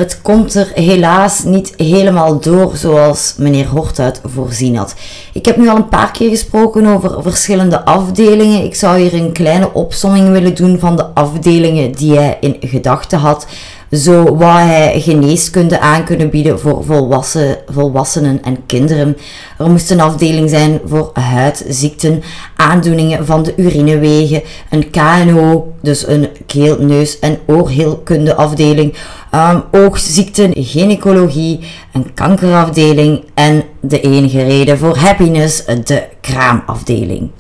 Het 0.03 0.23
komt 0.23 0.55
er 0.55 0.71
helaas 0.75 1.45
niet 1.45 1.73
helemaal 1.77 2.41
door 2.41 2.77
zoals 2.77 3.35
meneer 3.38 3.67
Hortuit 3.67 4.21
voorzien 4.25 4.77
had. 4.77 4.95
Ik 5.33 5.45
heb 5.45 5.57
nu 5.57 5.69
al 5.69 5.77
een 5.77 5.88
paar 5.88 6.11
keer 6.11 6.29
gesproken 6.29 6.87
over 6.87 7.23
verschillende 7.23 7.85
afdelingen. 7.85 8.65
Ik 8.65 8.75
zou 8.75 8.99
hier 8.99 9.15
een 9.15 9.33
kleine 9.33 9.75
opsomming 9.75 10.31
willen 10.31 10.55
doen 10.55 10.79
van 10.79 10.97
de 10.97 11.05
afdelingen 11.05 11.93
die 11.93 12.17
hij 12.17 12.37
in 12.41 12.57
gedachten 12.61 13.19
had. 13.19 13.47
Zo 13.91 14.37
wou 14.37 14.59
hij 14.61 15.01
geneeskunde 15.01 15.81
aan 15.81 16.05
kunnen 16.05 16.31
bieden 16.31 16.61
voor 16.61 16.85
volwassen, 16.85 17.57
volwassenen 17.67 18.43
en 18.45 18.67
kinderen. 18.67 19.17
Er 19.59 19.71
moest 19.71 19.91
een 19.91 20.01
afdeling 20.01 20.51
zijn 20.51 20.81
voor 20.85 21.11
huidziekten, 21.12 22.23
aandoeningen 22.57 23.27
van 23.27 23.43
de 23.43 23.53
urinewegen, 23.57 24.43
een 24.71 24.91
KNO, 24.91 25.73
dus 25.81 26.07
een 26.07 26.29
keel-, 26.47 26.81
neus- 26.81 27.19
en 27.19 27.38
oorheelkunde 27.47 28.35
afdeling, 28.35 28.95
um, 29.35 29.62
oogziekten, 29.71 30.51
gynaecologie, 30.55 31.61
een 31.92 32.14
kankerafdeling 32.14 33.25
en 33.35 33.64
de 33.81 34.01
enige 34.01 34.42
reden 34.42 34.79
voor 34.79 34.97
happiness, 34.97 35.64
de 35.85 36.05
kraamafdeling. 36.21 37.31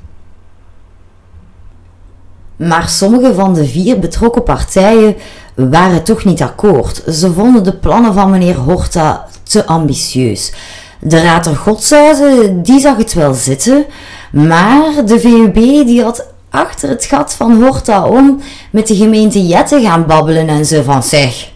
Maar 2.56 2.88
sommige 2.88 3.34
van 3.34 3.54
de 3.54 3.66
vier 3.66 3.98
betrokken 3.98 4.42
partijen 4.42 5.16
waren 5.54 6.02
toch 6.02 6.24
niet 6.24 6.42
akkoord. 6.42 7.02
Ze 7.08 7.32
vonden 7.32 7.64
de 7.64 7.76
plannen 7.76 8.14
van 8.14 8.30
meneer 8.30 8.56
Horta 8.56 9.26
te 9.42 9.66
ambitieus. 9.66 10.52
De 11.00 11.22
Raad 11.22 11.44
der 11.44 11.56
Godshuizen, 11.56 12.62
die 12.62 12.80
zag 12.80 12.96
het 12.96 13.12
wel 13.12 13.34
zitten, 13.34 13.84
maar 14.32 15.04
de 15.04 15.20
VUB 15.20 15.54
die 15.86 16.02
had 16.02 16.26
achter 16.50 16.88
het 16.88 17.04
gat 17.04 17.34
van 17.34 17.62
Horta 17.62 18.06
om 18.06 18.40
met 18.70 18.86
de 18.86 18.96
gemeente 18.96 19.46
Jette 19.46 19.80
gaan 19.80 20.06
babbelen 20.06 20.48
en 20.48 20.66
ze 20.66 20.84
van 20.84 21.02
zeg, 21.02 21.51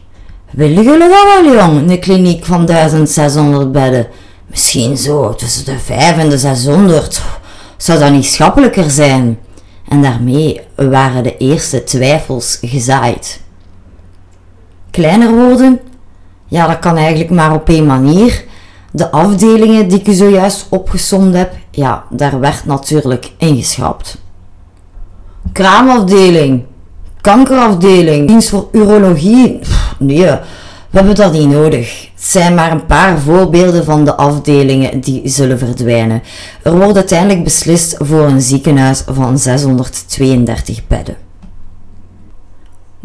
willen 0.50 0.84
jullie 0.84 1.08
dat 1.08 1.42
wel 1.42 1.52
jong, 1.52 1.90
een 1.90 2.00
kliniek 2.00 2.44
van 2.44 2.66
1600 2.66 3.72
bedden? 3.72 4.06
Misschien 4.46 4.96
zo 4.96 5.34
tussen 5.34 5.64
de 5.64 5.78
5 5.78 6.18
en 6.18 6.28
de 6.28 6.38
600. 6.38 7.22
Zou 7.76 7.98
dat 7.98 8.10
niet 8.10 8.26
schappelijker 8.26 8.90
zijn? 8.90 9.38
En 9.88 10.02
daarmee 10.02 10.60
waren 10.76 11.22
de 11.22 11.36
eerste 11.36 11.84
twijfels 11.84 12.58
gezaaid. 12.60 13.40
Kleiner 14.90 15.34
worden? 15.34 15.80
Ja, 16.46 16.66
dat 16.66 16.78
kan 16.78 16.96
eigenlijk 16.96 17.30
maar 17.30 17.54
op 17.54 17.68
één 17.68 17.86
manier. 17.86 18.44
De 18.92 19.10
afdelingen 19.10 19.88
die 19.88 19.98
ik 19.98 20.06
u 20.06 20.12
zojuist 20.12 20.66
opgesomd 20.70 21.34
heb, 21.34 21.54
ja, 21.70 22.04
daar 22.10 22.40
werd 22.40 22.64
natuurlijk 22.64 23.32
ingeschrapt. 23.38 24.18
Kraamafdeling, 25.52 26.64
kankerafdeling, 27.26 28.28
dienst 28.28 28.48
voor 28.48 28.68
urologie. 28.72 29.58
nee, 29.98 30.24
we 30.90 30.98
hebben 30.98 31.14
dat 31.14 31.32
niet 31.32 31.48
nodig. 31.48 32.08
Het 32.14 32.24
zijn 32.24 32.54
maar 32.54 32.72
een 32.72 32.86
paar 32.86 33.18
voorbeelden 33.18 33.84
van 33.84 34.04
de 34.04 34.14
afdelingen 34.14 35.00
die 35.00 35.20
zullen 35.24 35.58
verdwijnen. 35.58 36.22
Er 36.62 36.76
wordt 36.76 36.96
uiteindelijk 36.96 37.44
beslist 37.44 37.96
voor 37.98 38.22
een 38.26 38.40
ziekenhuis 38.40 39.02
van 39.06 39.38
632 39.38 40.86
bedden 40.86 41.16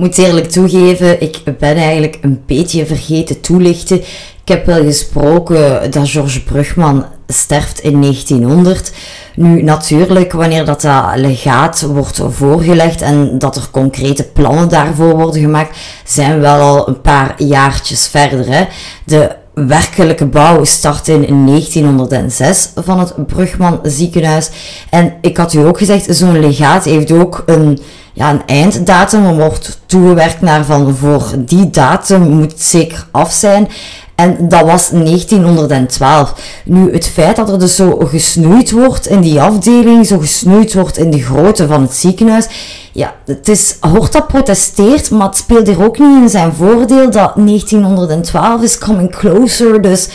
moet 0.02 0.18
eerlijk 0.18 0.50
toegeven, 0.50 1.22
ik 1.22 1.42
ben 1.60 1.76
eigenlijk 1.76 2.18
een 2.22 2.42
beetje 2.46 2.86
vergeten 2.86 3.42
toelichten. 3.42 3.98
Ik 4.44 4.48
heb 4.48 4.66
wel 4.66 4.84
gesproken 4.84 5.92
dat 5.92 6.10
George 6.10 6.44
Brugman 6.44 7.06
sterft 7.32 7.80
in 7.80 8.02
1900. 8.02 8.92
Nu, 9.36 9.64
natuurlijk, 9.64 10.32
wanneer 10.32 10.66
dat, 10.66 10.88
legaat 11.16 11.82
wordt 11.82 12.22
voorgelegd 12.30 13.02
en 13.02 13.40
dat 13.40 13.56
er 13.56 13.68
concrete 13.72 14.24
plannen 14.24 14.70
daarvoor 14.70 15.16
worden 15.16 15.42
gemaakt, 15.42 15.78
zijn 16.04 16.34
we 16.34 16.40
wel 16.40 16.60
al 16.60 16.88
een 16.88 17.02
paar 17.02 17.34
jaartjes 17.44 18.08
verder. 18.08 18.48
Hè. 18.48 18.66
De 19.06 19.36
werkelijke 19.54 20.26
bouw 20.26 20.64
start 20.64 21.08
in 21.08 21.46
1906 21.46 22.70
van 22.76 23.00
het 23.00 23.28
Brugman 23.28 23.80
ziekenhuis. 23.84 24.50
En 24.90 25.14
ik 25.22 25.38
had 25.38 25.54
u 25.54 25.60
ook 25.60 25.78
gezegd, 25.78 26.16
zo'n 26.16 26.40
legaat 26.40 26.84
heeft 26.84 27.12
ook 27.12 27.44
een 27.46 27.80
ja, 28.14 28.30
een 28.30 28.46
einddatum. 28.46 29.26
Er 29.26 29.36
wordt 29.36 29.82
toegewerkt 29.86 30.42
naar 30.42 30.66
van 30.66 30.96
voor 30.96 31.24
die 31.38 31.70
datum 31.70 32.30
moet 32.30 32.54
zeker 32.56 33.08
af 33.12 33.32
zijn. 33.32 33.68
En 34.16 34.48
dat 34.48 34.66
was 34.66 34.90
1912. 34.90 36.34
Nu, 36.66 36.94
het 36.94 37.08
feit 37.08 37.36
dat 37.36 37.50
er 37.50 37.60
dus 37.60 37.76
zo 37.76 37.98
gesnoeid 38.00 38.72
wordt 38.72 39.08
in 39.08 39.22
die 39.22 39.42
afdeling, 39.42 40.06
zo 40.06 40.18
gesnoeid 40.18 40.74
wordt 40.74 40.98
in 40.98 41.12
de 41.12 41.22
grootte 41.22 41.68
van 41.68 41.82
het 41.82 41.94
ziekenhuis, 41.94 42.48
ja, 42.92 43.14
het 43.26 43.48
is, 43.48 43.78
Horta 43.80 44.20
protesteert, 44.20 45.12
maar 45.12 45.28
het 45.28 45.38
speelt 45.38 45.68
er 45.68 45.84
ook 45.84 46.00
niet 46.00 46.22
in 46.22 46.30
zijn 46.30 46.54
voordeel 46.54 47.12
dat 47.12 47.36
1912 47.36 48.62
is 48.62 48.78
coming 48.78 49.12
closer, 49.12 49.82
dus 49.82 50.08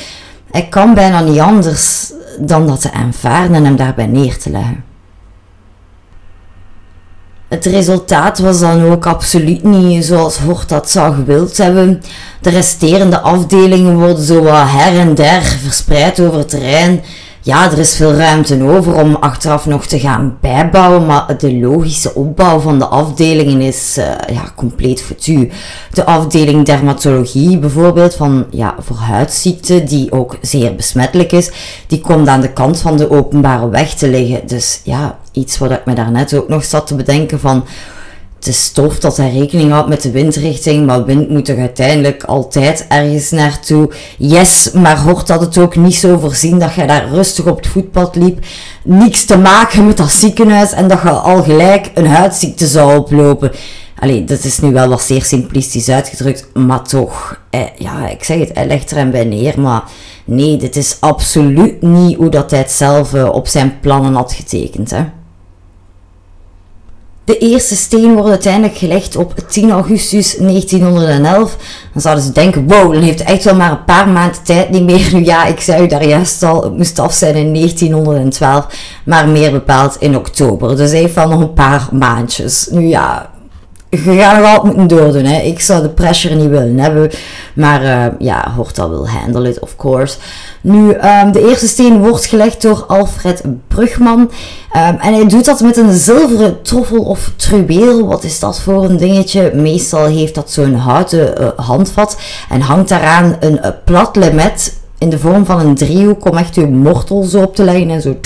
hij 0.51 0.67
kan 0.69 0.95
bijna 0.95 1.21
niet 1.21 1.39
anders 1.39 2.13
dan 2.39 2.67
dat 2.67 2.81
te 2.81 2.93
aanvaarden 2.93 3.57
en 3.57 3.65
hem 3.65 3.77
daarbij 3.77 4.07
neer 4.07 4.39
te 4.39 4.51
leggen. 4.51 4.86
Het 7.49 7.65
resultaat 7.65 8.39
was 8.39 8.61
dan 8.61 8.85
ook 8.85 9.07
absoluut 9.07 9.63
niet 9.63 10.05
zoals 10.05 10.39
Hort 10.39 10.69
dat 10.69 10.91
zou 10.91 11.15
gewild 11.15 11.57
hebben. 11.57 12.03
De 12.41 12.51
resterende 12.51 13.21
afdelingen 13.21 13.97
worden 13.99 14.25
zo 14.25 14.43
wat 14.43 14.69
her 14.69 15.01
en 15.01 15.15
der 15.15 15.43
verspreid 15.43 16.21
over 16.21 16.39
het 16.39 16.49
terrein. 16.49 17.03
Ja, 17.47 17.71
er 17.73 17.79
is 17.79 17.97
veel 17.97 18.13
ruimte 18.13 18.63
over 18.63 18.95
om 18.95 19.15
achteraf 19.15 19.67
nog 19.67 19.87
te 19.87 19.99
gaan 19.99 20.37
bijbouwen, 20.41 21.07
maar 21.07 21.39
de 21.39 21.59
logische 21.59 22.15
opbouw 22.15 22.59
van 22.59 22.79
de 22.79 22.87
afdelingen 22.87 23.61
is 23.61 23.97
uh, 23.99 24.05
ja, 24.33 24.53
compleet 24.57 25.03
foutu. 25.03 25.51
De 25.93 26.05
afdeling 26.05 26.65
dermatologie 26.65 27.59
bijvoorbeeld, 27.59 28.15
van, 28.15 28.47
ja, 28.51 28.75
voor 28.79 28.97
huidziekten, 28.97 29.87
die 29.87 30.13
ook 30.13 30.37
zeer 30.41 30.75
besmettelijk 30.75 31.33
is, 31.33 31.51
die 31.87 32.01
komt 32.01 32.29
aan 32.29 32.41
de 32.41 32.53
kant 32.53 32.81
van 32.81 32.97
de 32.97 33.11
openbare 33.11 33.69
weg 33.69 33.95
te 33.95 34.09
liggen. 34.09 34.47
Dus 34.47 34.81
ja, 34.85 35.19
iets 35.33 35.59
wat 35.59 35.71
ik 35.71 35.85
me 35.85 35.95
daarnet 35.95 36.35
ook 36.35 36.49
nog 36.49 36.65
zat 36.65 36.87
te 36.87 36.95
bedenken 36.95 37.41
van 37.41 37.65
het 38.47 38.55
is 38.55 38.71
tof 38.71 38.99
dat 38.99 39.17
hij 39.17 39.33
rekening 39.33 39.71
houdt 39.71 39.89
met 39.89 40.03
de 40.03 40.11
windrichting, 40.11 40.87
maar 40.87 41.05
wind 41.05 41.29
moet 41.29 41.45
toch 41.45 41.57
uiteindelijk 41.57 42.25
altijd 42.25 42.87
ergens 42.89 43.31
naartoe. 43.31 43.91
Yes, 44.19 44.71
maar 44.73 44.99
hoort 44.99 45.27
dat 45.27 45.41
het 45.41 45.59
ook 45.59 45.77
niet 45.77 45.95
zo 45.95 46.19
voorzien 46.19 46.59
dat 46.59 46.75
je 46.75 46.87
daar 46.87 47.09
rustig 47.09 47.47
op 47.47 47.57
het 47.57 47.67
voetpad 47.67 48.17
liep, 48.17 48.45
niks 48.85 49.25
te 49.25 49.39
maken 49.39 49.87
met 49.87 49.97
dat 49.97 50.11
ziekenhuis 50.11 50.73
en 50.73 50.89
dat 50.89 51.03
je 51.03 51.11
al 51.11 51.43
gelijk 51.43 51.91
een 51.95 52.07
huidziekte 52.07 52.67
zou 52.67 52.99
oplopen. 52.99 53.53
Allee, 53.99 54.25
dat 54.25 54.45
is 54.45 54.61
nu 54.61 54.73
wel 54.73 54.89
wat 54.89 55.03
zeer 55.03 55.25
simplistisch 55.25 55.89
uitgedrukt, 55.89 56.49
maar 56.55 56.83
toch, 56.83 57.41
eh, 57.51 57.61
ja, 57.79 58.09
ik 58.09 58.25
zeg 58.25 58.39
het, 58.39 58.51
hij 58.55 58.67
legt 58.67 58.91
er 58.91 58.97
hem 58.97 59.11
bij 59.11 59.25
neer, 59.25 59.61
maar 59.61 59.83
nee, 60.25 60.57
dit 60.57 60.77
is 60.77 60.97
absoluut 61.01 61.83
niet 61.83 62.17
hoe 62.17 62.29
dat 62.29 62.51
hij 62.51 62.61
het 62.61 62.73
zelf 62.73 63.15
eh, 63.15 63.29
op 63.29 63.47
zijn 63.47 63.81
plannen 63.81 64.15
had 64.15 64.33
getekend, 64.33 64.91
hè. 64.91 65.05
De 67.27 67.39
eerste 67.39 67.77
steen 67.77 68.13
wordt 68.13 68.29
uiteindelijk 68.29 68.77
gelegd 68.77 69.17
op 69.17 69.35
10 69.49 69.71
augustus 69.71 70.37
1911. 70.37 71.57
Dan 71.93 72.03
zouden 72.03 72.25
ze 72.25 72.33
denken, 72.33 72.69
wow, 72.69 72.93
dan 72.93 73.03
heeft 73.03 73.23
echt 73.23 73.45
wel 73.45 73.55
maar 73.55 73.71
een 73.71 73.85
paar 73.85 74.09
maanden 74.09 74.43
tijd 74.43 74.71
niet 74.71 74.83
meer. 74.83 75.09
Nu 75.13 75.25
ja, 75.33 75.45
ik 75.45 75.61
zei 75.61 75.83
u 75.83 75.87
daar 75.87 76.07
juist 76.07 76.43
al, 76.43 76.63
het 76.63 76.77
moest 76.77 76.99
af 76.99 77.13
zijn 77.13 77.35
in 77.35 77.55
1912, 77.55 78.67
maar 79.05 79.29
meer 79.29 79.53
bepaald 79.53 79.97
in 79.99 80.17
oktober. 80.17 80.77
Dus 80.77 81.13
wel 81.15 81.29
nog 81.29 81.41
een 81.41 81.53
paar 81.53 81.89
maandjes. 81.93 82.69
Nu 82.71 82.81
ja, 82.81 83.31
je 84.05 84.19
gaat 84.21 84.37
nog 84.37 84.47
altijd 84.47 84.77
moeten 84.77 84.97
doordoen. 84.97 85.25
Hè. 85.25 85.41
Ik 85.41 85.61
zou 85.61 85.83
de 85.83 85.89
pressure 85.89 86.35
niet 86.35 86.49
willen 86.49 86.79
hebben. 86.79 87.11
Maar 87.55 87.83
uh, 87.83 88.07
ja, 88.19 88.53
Horta 88.57 88.89
wil 88.89 89.09
handle 89.09 89.49
it, 89.49 89.61
of 89.61 89.77
course. 89.77 90.17
Nu, 90.61 90.95
um, 90.95 91.33
de 91.33 91.49
eerste 91.49 91.67
steen 91.67 91.99
wordt 91.99 92.27
gelegd 92.27 92.63
door 92.63 92.85
Alfred 92.87 93.43
Brugman. 93.69 94.21
Um, 94.21 94.31
en 95.01 95.15
hij 95.15 95.27
doet 95.27 95.45
dat 95.45 95.61
met 95.61 95.77
een 95.77 95.93
zilveren 95.93 96.63
troffel 96.63 97.03
of 97.03 97.33
truweel. 97.37 98.07
Wat 98.07 98.25
is 98.25 98.39
dat 98.39 98.61
voor 98.61 98.85
een 98.85 98.97
dingetje? 98.97 99.51
Meestal 99.55 100.05
heeft 100.05 100.35
dat 100.35 100.51
zo'n 100.51 100.75
houten 100.75 101.41
uh, 101.41 101.49
handvat. 101.57 102.19
En 102.49 102.61
hangt 102.61 102.89
daaraan 102.89 103.37
een 103.41 103.59
uh, 103.63 103.69
plat 103.85 104.17
lemet 104.17 104.75
in 104.99 105.11
de 105.11 105.19
vorm 105.19 105.45
van 105.45 105.61
een 105.61 105.75
driehoek 105.75 106.31
om 106.31 106.37
echt 106.37 106.57
uw 106.57 106.71
mortel 106.71 107.23
zo 107.23 107.43
op 107.43 107.55
te 107.55 107.65
leggen 107.65 107.91
en 107.91 108.03
zo 108.03 108.17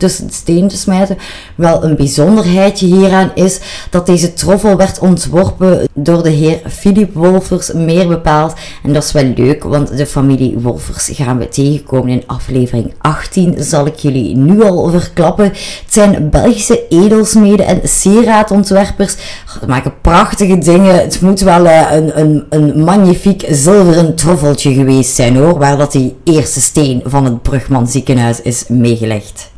tussen 0.00 0.26
de 0.26 0.32
steen 0.32 0.68
te 0.68 0.76
smijten. 0.76 1.18
Wel 1.54 1.84
een 1.84 1.96
bijzonderheidje 1.96 2.86
hieraan 2.86 3.30
is 3.34 3.60
dat 3.90 4.06
deze 4.06 4.34
troffel 4.34 4.76
werd 4.76 4.98
ontworpen 4.98 5.88
door 5.94 6.22
de 6.22 6.30
heer 6.30 6.60
Philip 6.68 7.14
Wolfers, 7.14 7.72
meer 7.72 8.08
bepaald. 8.08 8.54
En 8.82 8.92
dat 8.92 9.04
is 9.04 9.12
wel 9.12 9.32
leuk, 9.36 9.62
want 9.62 9.96
de 9.96 10.06
familie 10.06 10.58
Wolfers 10.58 11.10
gaan 11.12 11.38
we 11.38 11.48
tegenkomen 11.48 12.08
in 12.08 12.22
aflevering 12.26 12.94
18, 12.98 13.54
zal 13.58 13.86
ik 13.86 13.96
jullie 13.96 14.36
nu 14.36 14.62
al 14.62 14.90
verklappen. 14.90 15.44
Het 15.44 15.84
zijn 15.88 16.30
Belgische 16.30 16.88
edelsmeden 16.88 17.66
en 17.66 17.80
sieraadontwerpers. 17.84 19.16
Ze 19.60 19.66
maken 19.66 20.00
prachtige 20.00 20.58
dingen. 20.58 20.94
Het 20.94 21.20
moet 21.20 21.40
wel 21.40 21.66
eh, 21.66 21.92
een, 21.92 22.20
een, 22.20 22.44
een 22.48 22.84
magnifiek 22.84 23.44
zilveren 23.48 24.14
troffeltje 24.14 24.74
geweest 24.74 25.14
zijn 25.14 25.36
hoor, 25.36 25.58
waar 25.58 25.76
dat 25.76 25.92
die 25.92 26.16
eerste 26.24 26.60
steen 26.60 27.02
van 27.04 27.24
het 27.24 27.42
Brugman 27.42 27.86
ziekenhuis 27.86 28.42
is 28.42 28.64
meegelegd. 28.68 29.49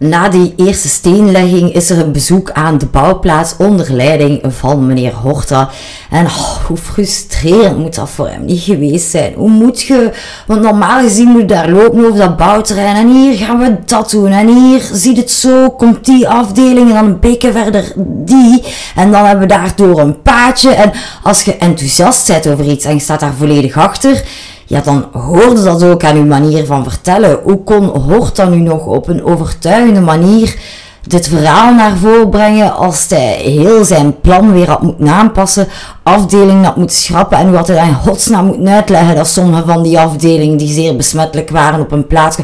Na 0.00 0.28
die 0.28 0.54
eerste 0.56 0.88
steenlegging 0.88 1.74
is 1.74 1.90
er 1.90 1.98
een 1.98 2.12
bezoek 2.12 2.50
aan 2.50 2.78
de 2.78 2.86
bouwplaats 2.86 3.54
onder 3.56 3.92
leiding 3.92 4.40
van 4.46 4.86
meneer 4.86 5.12
Horta. 5.12 5.70
En 6.10 6.24
oh, 6.24 6.56
hoe 6.66 6.76
frustrerend 6.76 7.78
moet 7.78 7.94
dat 7.94 8.10
voor 8.10 8.28
hem 8.28 8.44
niet 8.44 8.60
geweest 8.60 9.10
zijn? 9.10 9.34
Hoe 9.34 9.50
moet 9.50 9.80
je, 9.80 10.10
want 10.46 10.60
normaal 10.60 11.00
gezien 11.00 11.28
moet 11.28 11.40
je 11.40 11.46
daar 11.46 11.70
lopen 11.70 12.04
over 12.04 12.18
dat 12.18 12.36
bouwterrein 12.36 12.96
en 12.96 13.08
hier 13.08 13.36
gaan 13.36 13.58
we 13.58 13.76
dat 13.84 14.10
doen 14.10 14.30
en 14.30 14.48
hier 14.48 14.88
ziet 14.92 15.16
het 15.16 15.30
zo, 15.30 15.70
komt 15.70 16.04
die 16.04 16.28
afdeling 16.28 16.88
en 16.88 16.94
dan 16.94 17.04
een 17.04 17.20
beetje 17.20 17.52
verder 17.52 17.92
die 18.24 18.62
en 18.94 19.10
dan 19.10 19.24
hebben 19.24 19.48
we 19.48 19.54
daardoor 19.54 19.98
een 20.00 20.22
paadje 20.22 20.70
en 20.70 20.92
als 21.22 21.42
je 21.42 21.56
enthousiast 21.56 22.26
bent 22.26 22.48
over 22.48 22.64
iets 22.70 22.84
en 22.84 22.94
je 22.94 23.00
staat 23.00 23.20
daar 23.20 23.34
volledig 23.34 23.76
achter 23.76 24.24
ja, 24.68 24.80
dan 24.80 25.06
hoorde 25.12 25.62
dat 25.62 25.82
ook 25.82 26.04
aan 26.04 26.16
uw 26.16 26.24
manier 26.24 26.66
van 26.66 26.82
vertellen. 26.84 27.38
Hoe 27.42 27.62
kon 27.64 27.84
Horta 27.84 28.48
nu 28.48 28.56
nog 28.56 28.86
op 28.86 29.08
een 29.08 29.24
overtuigende 29.24 30.00
manier 30.00 30.56
dit 31.02 31.28
verhaal 31.28 31.74
naar 31.74 31.96
voren 31.96 32.28
brengen 32.28 32.76
als 32.76 33.06
hij 33.08 33.36
heel 33.42 33.84
zijn 33.84 34.20
plan 34.20 34.52
weer 34.52 34.68
had 34.68 34.82
moeten 34.82 35.08
aanpassen, 35.08 35.68
afdeling 36.02 36.64
had 36.64 36.76
moeten 36.76 36.96
schrappen 36.96 37.38
en 37.38 37.54
had 37.54 37.66
hij 37.66 37.76
dan 37.76 37.88
in 37.88 37.94
godsnaam 37.94 38.66
uitleggen 38.66 39.14
dat 39.16 39.28
sommige 39.28 39.66
van 39.66 39.82
die 39.82 39.98
afdelingen 39.98 40.56
die 40.56 40.72
zeer 40.72 40.96
besmettelijk 40.96 41.50
waren 41.50 41.80
op 41.80 41.92
een 41.92 42.06
plaats... 42.06 42.36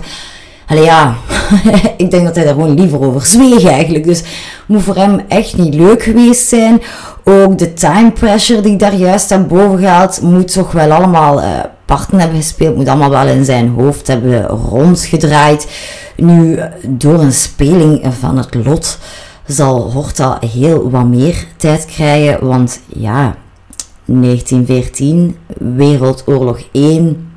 Allee 0.67 0.85
ja, 0.85 1.17
ik 1.97 2.11
denk 2.11 2.25
dat 2.25 2.35
hij 2.35 2.45
daar 2.45 2.55
gewoon 2.55 2.75
liever 2.75 3.01
over 3.01 3.27
zweeg 3.27 3.65
eigenlijk. 3.65 4.05
Dus 4.05 4.23
moet 4.67 4.83
voor 4.83 4.97
hem 4.97 5.21
echt 5.29 5.57
niet 5.57 5.75
leuk 5.75 6.03
geweest 6.03 6.49
zijn. 6.49 6.83
Ook 7.25 7.59
de 7.59 7.73
time 7.73 8.11
pressure 8.11 8.61
die 8.61 8.73
ik 8.73 8.79
daar 8.79 8.95
juist 8.95 9.33
aan 9.33 9.47
boven 9.47 9.79
gehaald, 9.79 10.21
moet 10.23 10.53
toch 10.53 10.73
wel 10.73 10.93
allemaal 10.93 11.43
uh, 11.43 11.49
parten 11.85 12.19
hebben 12.19 12.39
gespeeld. 12.39 12.77
Moet 12.77 12.89
allemaal 12.89 13.11
wel 13.11 13.27
in 13.27 13.45
zijn 13.45 13.69
hoofd 13.69 14.07
hebben 14.07 14.47
rondgedraaid. 14.47 15.69
Nu, 16.17 16.61
door 16.89 17.21
een 17.21 17.33
speling 17.33 18.07
van 18.21 18.37
het 18.39 18.55
lot 18.55 18.99
zal 19.47 19.91
Horta 19.91 20.39
heel 20.55 20.91
wat 20.91 21.05
meer 21.05 21.47
tijd 21.57 21.85
krijgen. 21.85 22.47
Want 22.47 22.81
ja, 22.87 23.37
1914, 24.05 25.37
Wereldoorlog 25.59 26.61
1. 26.73 27.33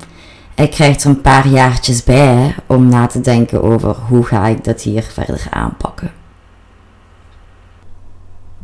Hij 0.58 0.68
krijgt 0.68 1.02
er 1.04 1.10
een 1.10 1.20
paar 1.20 1.48
jaartjes 1.48 2.04
bij 2.04 2.54
om 2.66 2.88
na 2.88 3.06
te 3.06 3.20
denken 3.20 3.62
over 3.62 3.96
hoe 4.08 4.24
ga 4.24 4.46
ik 4.46 4.64
dat 4.64 4.82
hier 4.82 5.02
verder 5.12 5.46
aanpakken. 5.50 6.10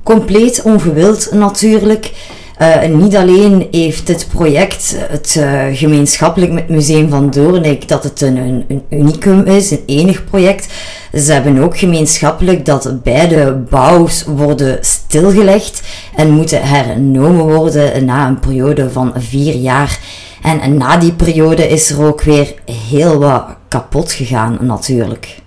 Compleet 0.02 0.62
ongewild 0.62 1.28
natuurlijk. 1.32 2.12
Uh, 2.60 2.84
niet 2.84 3.16
alleen 3.16 3.68
heeft 3.70 4.08
het 4.08 4.28
project 4.32 4.96
het 4.98 5.34
uh, 5.38 5.62
gemeenschappelijk 5.72 6.52
met 6.52 6.68
Museum 6.68 7.08
van 7.08 7.30
Doornik 7.30 7.88
dat 7.88 8.04
het 8.04 8.20
een, 8.20 8.36
een, 8.36 8.64
een, 8.68 8.82
unicum 8.90 9.44
is, 9.44 9.70
een 9.70 9.82
enig 9.86 10.24
project. 10.24 10.72
Ze 11.12 11.32
hebben 11.32 11.58
ook 11.58 11.78
gemeenschappelijk 11.78 12.64
dat 12.64 13.02
beide 13.02 13.52
bouws 13.70 14.24
worden 14.24 14.78
stilgelegd 14.80 15.82
en 16.16 16.30
moeten 16.30 16.62
hernomen 16.62 17.44
worden 17.44 18.04
na 18.04 18.26
een 18.26 18.40
periode 18.40 18.90
van 18.90 19.12
vier 19.16 19.54
jaar. 19.54 19.98
En 20.44 20.76
na 20.76 20.96
die 20.96 21.12
periode 21.12 21.68
is 21.68 21.90
er 21.90 22.02
ook 22.06 22.22
weer 22.22 22.54
heel 22.64 23.18
wat 23.18 23.44
kapot 23.68 24.12
gegaan 24.12 24.58
natuurlijk. 24.60 25.42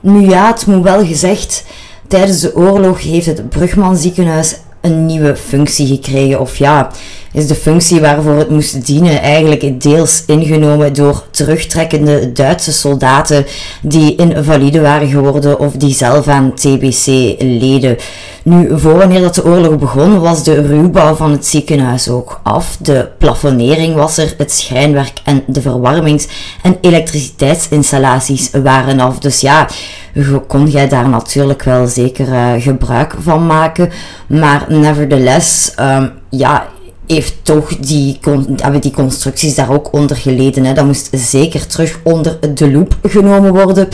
Nu 0.00 0.20
ja, 0.20 0.46
het 0.46 0.66
moet 0.66 0.82
wel 0.82 1.06
gezegd 1.06 1.64
Tijdens 2.08 2.40
de 2.40 2.56
oorlog 2.56 3.02
heeft 3.02 3.26
het 3.26 3.48
Brugman 3.48 3.96
ziekenhuis 3.96 4.56
een 4.80 5.06
nieuwe 5.06 5.36
functie 5.36 5.86
gekregen. 5.86 6.40
Of 6.40 6.56
ja, 6.56 6.90
is 7.32 7.46
de 7.46 7.54
functie 7.54 8.00
waarvoor 8.00 8.36
het 8.36 8.50
moest 8.50 8.86
dienen 8.86 9.22
eigenlijk 9.22 9.82
deels 9.82 10.22
ingenomen 10.26 10.92
door 10.94 11.24
terugtrekkende 11.30 12.32
Duitse 12.32 12.72
soldaten 12.72 13.46
die 13.82 14.16
invalide 14.16 14.80
waren 14.80 15.08
geworden 15.08 15.58
of 15.58 15.72
die 15.72 15.94
zelf 15.94 16.28
aan 16.28 16.54
TBC 16.54 17.06
leden. 17.38 17.96
Nu, 18.42 18.78
voor 18.78 18.96
wanneer 18.96 19.20
dat 19.20 19.34
de 19.34 19.44
oorlog 19.44 19.78
begon, 19.78 20.20
was 20.20 20.44
de 20.44 20.66
ruwbouw 20.66 21.14
van 21.14 21.30
het 21.30 21.46
ziekenhuis 21.46 22.08
ook 22.08 22.40
af. 22.42 22.76
De 22.80 23.08
plafonnering 23.18 23.94
was 23.94 24.16
er, 24.16 24.34
het 24.38 24.52
schrijnwerk 24.52 25.12
en 25.24 25.42
de 25.46 25.60
verwarmings- 25.60 26.28
en 26.62 26.76
elektriciteitsinstallaties 26.80 28.50
waren 28.62 29.00
af. 29.00 29.18
Dus 29.18 29.40
ja, 29.40 29.66
kon 30.46 30.66
jij 30.66 30.88
daar 30.88 31.08
natuurlijk 31.08 31.62
wel 31.62 31.86
zeker 31.86 32.28
uh, 32.28 32.52
gebruik 32.58 33.14
van 33.20 33.46
maken. 33.46 33.90
Maar 34.26 34.64
nevertheless, 34.68 35.72
um, 35.80 36.10
ja, 36.30 36.68
heeft 37.08 37.34
toch 37.42 37.76
die, 37.76 38.18
hebben 38.56 38.80
die 38.80 38.90
constructies 38.90 39.54
daar 39.54 39.72
ook 39.72 39.92
onder 39.92 40.16
geleden. 40.16 40.64
Hè. 40.64 40.72
Dat 40.72 40.84
moest 40.84 41.08
zeker 41.12 41.66
terug 41.66 42.00
onder 42.02 42.38
de 42.54 42.70
loep 42.70 42.96
genomen 43.02 43.52
worden. 43.52 43.88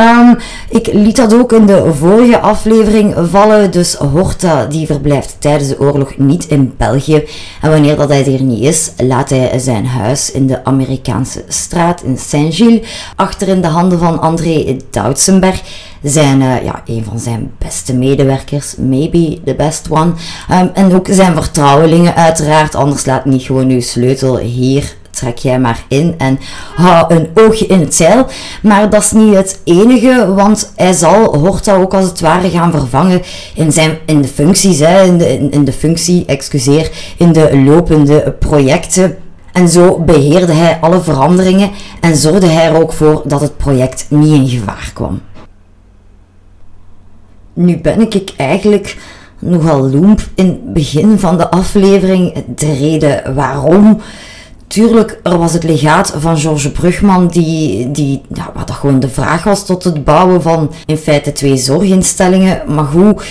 Um, 0.00 0.36
ik 0.68 0.86
liet 0.92 1.16
dat 1.16 1.34
ook 1.34 1.52
in 1.52 1.66
de 1.66 1.92
vorige 1.98 2.38
aflevering 2.38 3.14
vallen. 3.30 3.70
Dus 3.70 3.94
Horta 3.94 4.66
die 4.66 4.86
verblijft 4.86 5.36
tijdens 5.38 5.68
de 5.68 5.80
oorlog 5.80 6.16
niet 6.16 6.46
in 6.46 6.74
België. 6.76 7.24
En 7.60 7.70
wanneer 7.70 7.96
dat 7.96 8.08
hij 8.08 8.34
er 8.34 8.42
niet 8.42 8.62
is, 8.62 8.90
laat 8.96 9.30
hij 9.30 9.58
zijn 9.58 9.86
huis 9.86 10.30
in 10.30 10.46
de 10.46 10.64
Amerikaanse 10.64 11.44
straat 11.48 12.02
in 12.02 12.18
Saint-Gilles 12.18 12.88
achter 13.16 13.48
in 13.48 13.60
de 13.60 13.68
handen 13.68 13.98
van 13.98 14.20
André 14.20 14.76
Doutsenberg 14.90 15.62
zijn 16.02 16.40
uh, 16.40 16.64
ja, 16.64 16.82
een 16.86 17.04
van 17.08 17.18
zijn 17.18 17.52
beste 17.58 17.94
medewerkers, 17.94 18.74
maybe 18.76 19.40
the 19.44 19.54
best 19.54 19.86
one. 19.90 20.12
Um, 20.50 20.70
en 20.74 20.94
ook 20.94 21.06
zijn 21.10 21.34
vertrouwelingen 21.34 22.14
uiteraard, 22.14 22.55
anders 22.74 23.06
laat 23.06 23.24
niet 23.24 23.42
gewoon 23.42 23.70
uw 23.70 23.80
sleutel 23.80 24.38
hier 24.38 24.94
trek 25.16 25.38
jij 25.38 25.58
maar 25.58 25.84
in 25.88 26.14
en 26.18 26.38
hou 26.74 27.14
een 27.14 27.28
oogje 27.34 27.66
in 27.66 27.80
het 27.80 27.94
zeil. 27.94 28.26
Maar 28.62 28.90
dat 28.90 29.02
is 29.02 29.12
niet 29.12 29.34
het 29.34 29.60
enige, 29.64 30.34
want 30.34 30.72
hij 30.76 30.92
zal 30.92 31.36
Horta 31.38 31.76
ook 31.76 31.94
als 31.94 32.04
het 32.04 32.20
ware 32.20 32.50
gaan 32.50 32.70
vervangen 32.70 33.22
in, 33.54 33.72
zijn, 33.72 33.98
in 34.06 34.22
de 34.22 34.28
functies, 34.28 34.78
hè, 34.78 35.04
in, 35.04 35.18
de, 35.18 35.48
in, 35.50 35.64
de 35.64 35.72
functie, 35.72 36.24
excuseer, 36.26 36.90
in 37.16 37.32
de 37.32 37.58
lopende 37.58 38.34
projecten. 38.38 39.16
En 39.52 39.68
zo 39.68 39.98
beheerde 39.98 40.52
hij 40.52 40.78
alle 40.80 41.00
veranderingen 41.00 41.70
en 42.00 42.16
zorgde 42.16 42.46
hij 42.46 42.66
er 42.66 42.82
ook 42.82 42.92
voor 42.92 43.22
dat 43.24 43.40
het 43.40 43.56
project 43.56 44.06
niet 44.08 44.32
in 44.32 44.48
gevaar 44.48 44.90
kwam. 44.94 45.20
Nu 47.52 47.78
ben 47.78 48.00
ik 48.00 48.32
eigenlijk 48.36 48.96
nogal 49.38 49.90
loemp 49.90 50.20
in 50.34 50.46
het 50.46 50.72
begin 50.72 51.18
van 51.18 51.36
de 51.36 51.50
aflevering. 51.50 52.44
De 52.56 52.74
reden 52.74 53.34
waarom. 53.34 54.00
Tuurlijk, 54.66 55.20
er 55.22 55.38
was 55.38 55.52
het 55.52 55.62
legaat 55.62 56.14
van 56.18 56.38
Georges 56.38 56.72
Brugman, 56.72 57.26
die, 57.26 57.90
die, 57.90 58.22
ja, 58.34 58.50
wat 58.54 58.66
dat 58.66 58.76
gewoon 58.76 59.00
de 59.00 59.08
vraag 59.08 59.44
was 59.44 59.66
tot 59.66 59.84
het 59.84 60.04
bouwen 60.04 60.42
van 60.42 60.72
in 60.86 60.96
feite 60.96 61.32
twee 61.32 61.56
zorginstellingen. 61.56 62.62
Maar 62.74 62.84
goed, 62.84 63.22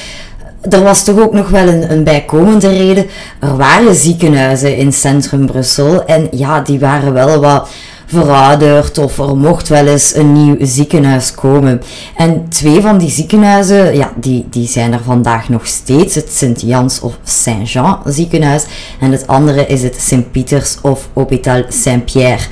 er 0.62 0.84
was 0.84 1.04
toch 1.04 1.20
ook 1.20 1.34
nog 1.34 1.50
wel 1.50 1.68
een, 1.68 1.92
een 1.92 2.04
bijkomende 2.04 2.70
reden. 2.70 3.06
Er 3.40 3.58
waren 3.58 3.96
ziekenhuizen 3.96 4.78
in 4.78 4.94
centrum 4.94 5.46
Brussel 5.46 6.06
en 6.06 6.28
ja, 6.32 6.62
die 6.62 6.80
waren 6.80 7.14
wel 7.14 7.40
wat 7.40 7.70
verouderd 8.06 8.98
of 8.98 9.18
er 9.18 9.38
mocht 9.38 9.68
wel 9.68 9.88
eens 9.88 10.16
een 10.16 10.34
nieuw 10.34 10.56
ziekenhuis 10.60 11.36
komen. 11.36 11.82
En 12.16 12.50
twee 12.50 12.82
van 12.82 12.98
die 12.98 13.10
ziekenhuizen, 13.10 13.96
ja, 13.96 14.12
die, 14.16 14.46
die 14.50 14.68
zijn 14.68 14.94
er 14.94 15.04
vandaag 15.04 15.50
nog 15.50 15.68
steeds. 15.68 16.16
Het 16.16 16.32
Sint-Jans 16.32 17.00
of 17.00 17.18
Saint-Jean 17.24 18.00
ziekenhuis 18.06 18.64
en 19.00 19.12
het 19.12 19.28
andere 19.28 19.66
is 19.66 19.84
het 19.84 20.02
Sint-Pieters 20.02 20.78
of 20.82 21.08
Hôpital 21.14 21.64
Saint-Pierre. 21.70 22.44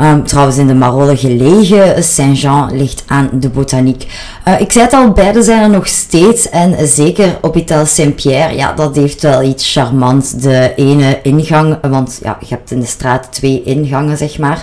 Um, 0.00 0.24
trouwens 0.24 0.56
in 0.56 0.66
de 0.66 0.74
Marolle 0.74 1.16
gelegen, 1.16 2.04
Saint-Jean 2.04 2.76
ligt 2.76 3.02
aan 3.06 3.30
de 3.32 3.48
botaniek. 3.48 4.06
Uh, 4.48 4.60
ik 4.60 4.72
zei 4.72 4.84
het 4.84 4.94
al, 4.94 5.10
beide 5.10 5.42
zijn 5.42 5.62
er 5.62 5.70
nog 5.70 5.86
steeds 5.86 6.48
en 6.48 6.88
zeker 6.88 7.38
Hôpital 7.40 7.86
Saint-Pierre, 7.86 8.56
ja, 8.56 8.72
dat 8.72 8.96
heeft 8.96 9.22
wel 9.22 9.42
iets 9.42 9.72
charmants. 9.72 10.30
De 10.30 10.72
ene 10.76 11.20
ingang, 11.22 11.78
want 11.82 12.18
ja, 12.22 12.36
je 12.40 12.46
hebt 12.48 12.70
in 12.70 12.80
de 12.80 12.86
straat 12.86 13.28
twee 13.30 13.62
ingangen, 13.62 14.16
zeg 14.16 14.38
maar. 14.38 14.62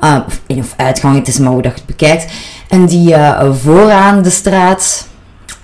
Uh, 0.00 0.18
in 0.46 0.58
of 0.58 0.74
uitgang, 0.76 1.14
het 1.16 1.28
is 1.28 1.38
maar 1.38 1.52
hoe 1.52 1.62
dat 1.62 1.78
je 1.78 1.84
bekijkt. 1.86 2.32
En 2.68 2.86
die 2.86 3.10
uh, 3.10 3.52
vooraan 3.52 4.22
de 4.22 4.30
straat, 4.30 5.06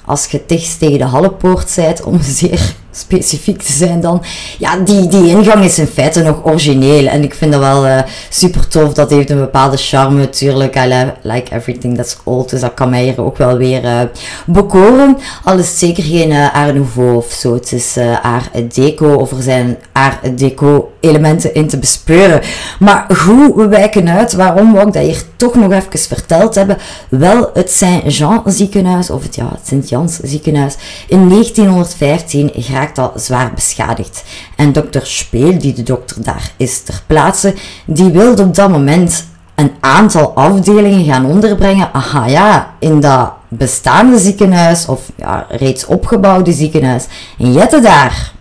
als 0.05 0.27
je 0.27 0.43
dicht 0.47 0.79
tegen 0.79 0.99
de 0.99 1.05
Hallepoort 1.05 1.71
zijt, 1.71 2.03
om 2.03 2.23
zeer 2.23 2.75
specifiek 2.93 3.63
te 3.63 3.73
zijn 3.73 4.01
dan. 4.01 4.23
Ja, 4.59 4.77
die, 4.77 5.09
die 5.09 5.29
ingang 5.29 5.65
is 5.65 5.79
in 5.79 5.87
feite 5.87 6.23
nog 6.23 6.45
origineel. 6.45 7.07
En 7.07 7.23
ik 7.23 7.35
vind 7.35 7.53
dat 7.53 7.61
wel 7.61 7.87
uh, 7.87 7.99
super 8.31 8.69
tof. 8.69 8.93
Dat 8.93 9.11
heeft 9.11 9.31
een 9.31 9.39
bepaalde 9.39 9.77
charme 9.77 10.19
natuurlijk. 10.19 10.75
Like 11.23 11.55
everything 11.55 11.97
that's 11.97 12.17
old. 12.25 12.51
Dus 12.51 12.61
dat 12.61 12.75
kan 12.75 12.91
mij 12.91 13.03
hier 13.03 13.25
ook 13.25 13.37
wel 13.37 13.57
weer 13.57 13.85
uh, 13.85 14.01
bekoren. 14.47 15.19
Al 15.45 15.59
is 15.59 15.69
het 15.69 15.79
zeker 15.79 16.03
geen 16.03 16.31
uh, 16.31 16.55
Art 16.55 16.75
Nouveau 16.75 17.17
of 17.17 17.33
zo. 17.33 17.55
Het 17.55 17.73
is 17.73 17.97
Art 18.23 18.75
Deco. 18.75 19.15
Of 19.15 19.31
er 19.31 19.43
zijn 19.43 19.77
Art 19.93 20.39
Deco 20.39 20.93
elementen 21.01 21.55
in 21.55 21.69
te 21.69 21.79
bespeuren. 21.79 22.41
Maar 22.79 23.05
goed, 23.09 23.55
we 23.55 23.69
wijken 23.69 24.09
uit. 24.09 24.33
Waarom 24.33 24.73
wou 24.73 24.87
ik 24.87 24.93
dat 24.93 25.03
hier 25.03 25.23
toch 25.37 25.55
nog 25.55 25.73
even 25.73 25.99
verteld 25.99 26.55
hebben? 26.55 26.79
Wel, 27.09 27.51
het 27.55 27.71
Saint-Jean 27.71 28.43
ziekenhuis. 28.47 29.11
Of 29.11 29.23
het, 29.23 29.35
ja, 29.35 29.49
het 29.55 29.67
Sint-Jans 29.67 30.19
ziekenhuis. 30.23 30.77
In 31.09 31.29
1915 31.29 32.51
graag 32.55 32.82
raakt 32.83 32.99
al 32.99 33.13
zwaar 33.15 33.53
beschadigd. 33.55 34.25
En 34.57 34.73
dokter 34.73 35.07
Speel, 35.07 35.59
die 35.59 35.73
de 35.73 35.83
dokter 35.83 36.23
daar 36.23 36.53
is 36.57 36.83
ter 36.83 37.03
plaatse, 37.07 37.55
die 37.87 38.11
wilde 38.11 38.43
op 38.43 38.55
dat 38.55 38.71
moment 38.71 39.25
een 39.55 39.73
aantal 39.81 40.35
afdelingen 40.35 41.05
gaan 41.05 41.25
onderbrengen. 41.25 41.89
Aha 41.93 42.27
ja, 42.27 42.75
in 42.79 43.01
dat 43.01 43.33
bestaande 43.49 44.19
ziekenhuis, 44.19 44.87
of 44.87 45.01
ja, 45.17 45.47
reeds 45.49 45.87
opgebouwde 45.87 46.53
ziekenhuis. 46.53 47.07
En 47.39 47.53
jette 47.53 47.81
daar. 47.81 48.33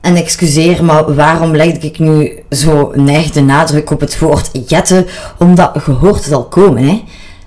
En 0.00 0.16
excuseer, 0.16 0.84
maar 0.84 1.14
waarom 1.14 1.56
leg 1.56 1.72
ik 1.72 1.98
nu 1.98 2.42
zo 2.50 2.92
neig 2.94 3.30
de 3.30 3.40
nadruk 3.40 3.90
op 3.90 4.00
het 4.00 4.18
woord 4.18 4.50
jetten? 4.66 5.06
Omdat 5.38 5.70
gehoord 5.74 6.22
zal 6.22 6.44
komen, 6.44 6.84
hè. 6.84 7.04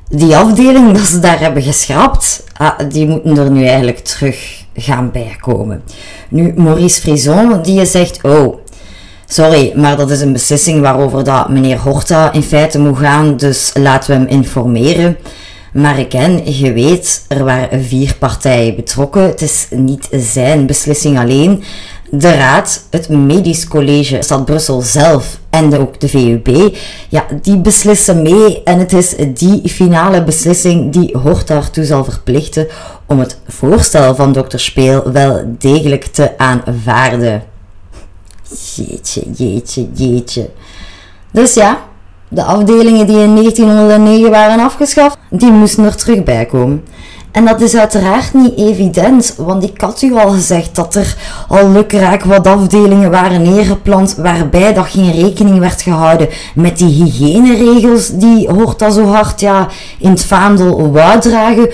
Die 0.10 0.38
afdeling 0.38 0.92
dat 0.92 1.06
ze 1.06 1.20
daar 1.20 1.40
hebben 1.40 1.64
geschrapt, 1.64 2.44
ah, 2.58 2.80
die 2.90 3.08
moeten 3.08 3.38
er 3.38 3.52
nu 3.52 3.66
eigenlijk 3.66 4.00
terug 4.00 4.66
gaan 4.78 5.12
bijkomen. 5.12 5.84
Nu, 6.30 6.54
Maurice 6.56 7.02
Frison, 7.02 7.62
die 7.62 7.86
zegt, 7.86 8.20
oh, 8.24 8.58
sorry, 9.28 9.74
maar 9.76 9.98
dat 9.98 10.12
is 10.12 10.22
een 10.22 10.34
beslissing 10.34 10.82
waarover 10.82 11.24
dat 11.24 11.50
meneer 11.50 11.78
Horta 11.78 12.34
in 12.34 12.44
feite 12.44 12.80
moet 12.80 12.98
gaan, 12.98 13.38
dus 13.38 13.72
laten 13.74 14.12
we 14.12 14.18
hem 14.18 14.28
informeren. 14.28 15.18
Maar 15.74 16.00
ik 16.00 16.10
ken, 16.10 16.58
je 16.58 16.74
weet, 16.74 17.26
er 17.28 17.44
waren 17.44 17.84
vier 17.84 18.16
partijen 18.20 18.76
betrokken. 18.76 19.22
Het 19.22 19.42
is 19.42 19.68
niet 19.70 20.08
zijn 20.12 20.66
beslissing 20.66 21.20
alleen. 21.20 21.64
De 22.10 22.36
Raad, 22.36 22.84
het 22.90 23.10
Medisch 23.10 23.68
College, 23.68 24.22
Stad 24.22 24.46
Brussel 24.46 24.82
zelf 24.82 25.40
en 25.50 25.78
ook 25.78 26.00
de 26.00 26.08
VUB, 26.08 26.76
ja, 27.10 27.26
die 27.42 27.58
beslissen 27.58 28.22
mee. 28.22 28.64
En 28.64 28.80
het 28.80 28.94
is 28.94 29.16
die 29.34 29.70
finale 29.70 30.24
beslissing 30.24 30.92
die 30.94 31.18
Hort 31.18 31.48
daartoe 31.48 31.86
zal 31.86 32.04
verplichten 32.04 32.68
om 33.06 33.20
het 33.20 33.40
voorstel 33.48 34.16
van 34.16 34.32
dokter 34.32 34.60
Speel 34.60 35.12
wel 35.12 35.56
degelijk 35.58 36.06
te 36.06 36.38
aanvaarden. 36.38 37.44
Jeetje, 38.76 39.22
jeetje, 39.32 39.88
jeetje. 39.94 40.50
Dus 41.32 41.54
ja, 41.54 41.82
de 42.28 42.44
afdelingen 42.44 43.08
die 43.08 43.20
in 43.20 43.36
1909 43.36 44.32
waren 44.32 44.60
afgeschaft, 44.60 45.18
die 45.30 45.52
moesten 45.52 45.84
er 45.84 45.96
terug 45.96 46.24
bij 46.24 46.46
komen. 46.46 46.84
En 47.38 47.46
dat 47.46 47.62
is 47.62 47.76
uiteraard 47.76 48.34
niet 48.34 48.58
evident, 48.58 49.36
want 49.38 49.64
ik 49.64 49.82
had 49.82 50.02
u 50.02 50.16
al 50.16 50.30
gezegd 50.30 50.76
dat 50.76 50.96
er 50.96 51.16
al 51.48 51.72
lukraak 51.72 52.24
wat 52.24 52.48
afdelingen 52.48 53.12
waren 53.12 53.42
neergeplant 53.42 54.16
waarbij 54.16 54.74
dat 54.74 54.88
geen 54.88 55.12
rekening 55.12 55.60
werd 55.60 55.82
gehouden 55.82 56.30
met 56.56 56.78
die 56.78 57.04
hygiëneregels 57.04 58.10
die 58.10 58.50
hoort 58.50 58.80
dat 58.80 58.94
zo 58.94 59.06
hard 59.06 59.40
ja, 59.40 59.68
in 60.00 60.10
het 60.10 60.24
vaandel 60.24 60.92
wou 60.92 61.20
dragen. 61.20 61.70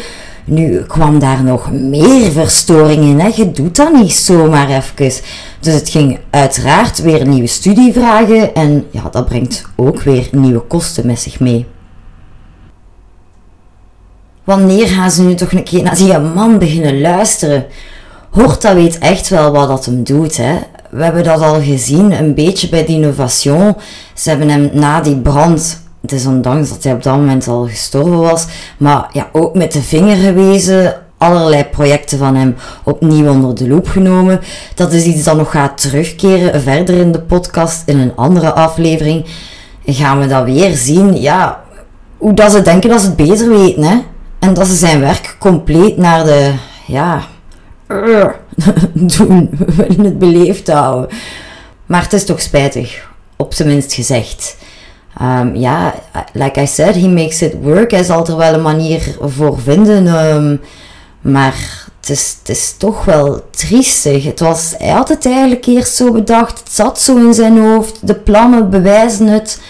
Nu 0.45 0.81
kwam 0.81 1.19
daar 1.19 1.43
nog 1.43 1.71
meer 1.71 2.31
verstoring 2.31 3.03
in. 3.03 3.19
Hè. 3.19 3.29
Je 3.35 3.51
doet 3.51 3.75
dat 3.75 3.93
niet 3.93 4.13
zomaar 4.13 4.69
even. 4.69 5.21
Dus 5.59 5.73
het 5.73 5.89
ging 5.89 6.19
uiteraard 6.29 7.01
weer 7.01 7.27
nieuwe 7.27 7.47
studie 7.47 7.93
vragen. 7.93 8.55
En 8.55 8.85
ja, 8.91 9.09
dat 9.11 9.25
brengt 9.25 9.65
ook 9.75 10.01
weer 10.01 10.27
nieuwe 10.31 10.59
kosten 10.59 11.05
met 11.05 11.19
zich 11.19 11.39
mee. 11.39 11.65
Wanneer 14.43 14.87
gaan 14.87 15.11
ze 15.11 15.23
nu 15.23 15.35
toch 15.35 15.51
een 15.51 15.63
keer 15.63 15.83
naar 15.83 15.95
die 15.95 16.19
man 16.19 16.59
beginnen 16.59 17.01
luisteren? 17.01 17.65
Horta 18.29 18.75
weet 18.75 18.97
echt 18.97 19.29
wel 19.29 19.51
wat 19.51 19.67
dat 19.67 19.85
hem 19.85 20.03
doet. 20.03 20.37
Hè? 20.37 20.55
We 20.89 21.03
hebben 21.03 21.23
dat 21.23 21.41
al 21.41 21.61
gezien, 21.61 22.11
een 22.11 22.33
beetje 22.33 22.69
bij 22.69 22.85
de 22.85 22.91
innovation. 22.91 23.75
Ze 24.13 24.29
hebben 24.29 24.49
hem 24.49 24.69
na 24.73 25.01
die 25.01 25.17
brand 25.17 25.81
het 26.03 26.11
is 26.11 26.25
ondanks 26.25 26.69
dat 26.69 26.83
hij 26.83 26.93
op 26.93 27.03
dat 27.03 27.15
moment 27.15 27.47
al 27.47 27.67
gestorven 27.67 28.19
was, 28.19 28.45
maar 28.77 29.09
ja, 29.11 29.29
ook 29.31 29.55
met 29.55 29.71
de 29.71 29.81
vinger 29.81 30.15
gewezen, 30.15 30.95
allerlei 31.17 31.63
projecten 31.63 32.17
van 32.17 32.35
hem 32.35 32.55
opnieuw 32.83 33.29
onder 33.29 33.55
de 33.55 33.67
loep 33.67 33.87
genomen. 33.87 34.39
Dat 34.75 34.93
is 34.93 35.03
iets 35.03 35.23
dat 35.23 35.37
nog 35.37 35.51
gaat 35.51 35.81
terugkeren 35.81 36.61
verder 36.61 36.97
in 36.97 37.11
de 37.11 37.19
podcast, 37.19 37.83
in 37.85 37.99
een 37.99 38.15
andere 38.15 38.53
aflevering. 38.53 39.25
Gaan 39.85 40.19
we 40.19 40.27
dat 40.27 40.43
weer 40.43 40.75
zien, 40.75 41.21
ja, 41.21 41.63
hoe 42.17 42.33
dat 42.33 42.51
ze 42.51 42.61
denken 42.61 42.89
dat 42.89 43.01
ze 43.01 43.05
het 43.05 43.15
beter 43.15 43.49
weten, 43.49 43.83
hè. 43.83 43.97
En 44.43 44.53
dat 44.53 44.67
ze 44.67 44.75
zijn 44.75 44.99
werk 44.99 45.35
compleet 45.39 45.97
naar 45.97 46.23
de, 46.23 46.53
ja, 46.87 47.27
doen. 49.17 49.49
We 49.65 49.73
willen 49.75 50.05
het 50.05 50.19
beleefd 50.19 50.67
houden. 50.67 51.09
Maar 51.85 52.01
het 52.01 52.13
is 52.13 52.25
toch 52.25 52.41
spijtig, 52.41 53.09
op 53.35 53.53
zijn 53.53 53.67
minst 53.67 53.93
gezegd. 53.93 54.57
Um, 55.21 55.55
ja, 55.55 55.93
like 56.33 56.61
I 56.61 56.67
said, 56.67 56.95
he 56.95 57.07
makes 57.07 57.41
it 57.41 57.53
work. 57.61 57.91
Hij 57.91 58.03
zal 58.03 58.27
er 58.27 58.37
wel 58.37 58.53
een 58.53 58.61
manier 58.61 59.17
voor 59.21 59.59
vinden. 59.59 60.07
Um, 60.07 60.61
maar 61.21 61.55
het 61.99 62.09
is, 62.09 62.35
het 62.39 62.49
is 62.49 62.75
toch 62.77 63.05
wel 63.05 63.45
triestig. 63.49 64.23
Het 64.23 64.39
was, 64.39 64.73
hij 64.77 64.89
had 64.89 65.09
het 65.09 65.25
eigenlijk 65.25 65.65
eerst 65.65 65.95
zo 65.95 66.11
bedacht. 66.11 66.59
Het 66.59 66.71
zat 66.71 67.01
zo 67.01 67.17
in 67.17 67.33
zijn 67.33 67.57
hoofd. 67.59 68.07
De 68.07 68.15
plannen 68.15 68.69
bewijzen 68.69 69.27
het. 69.27 69.61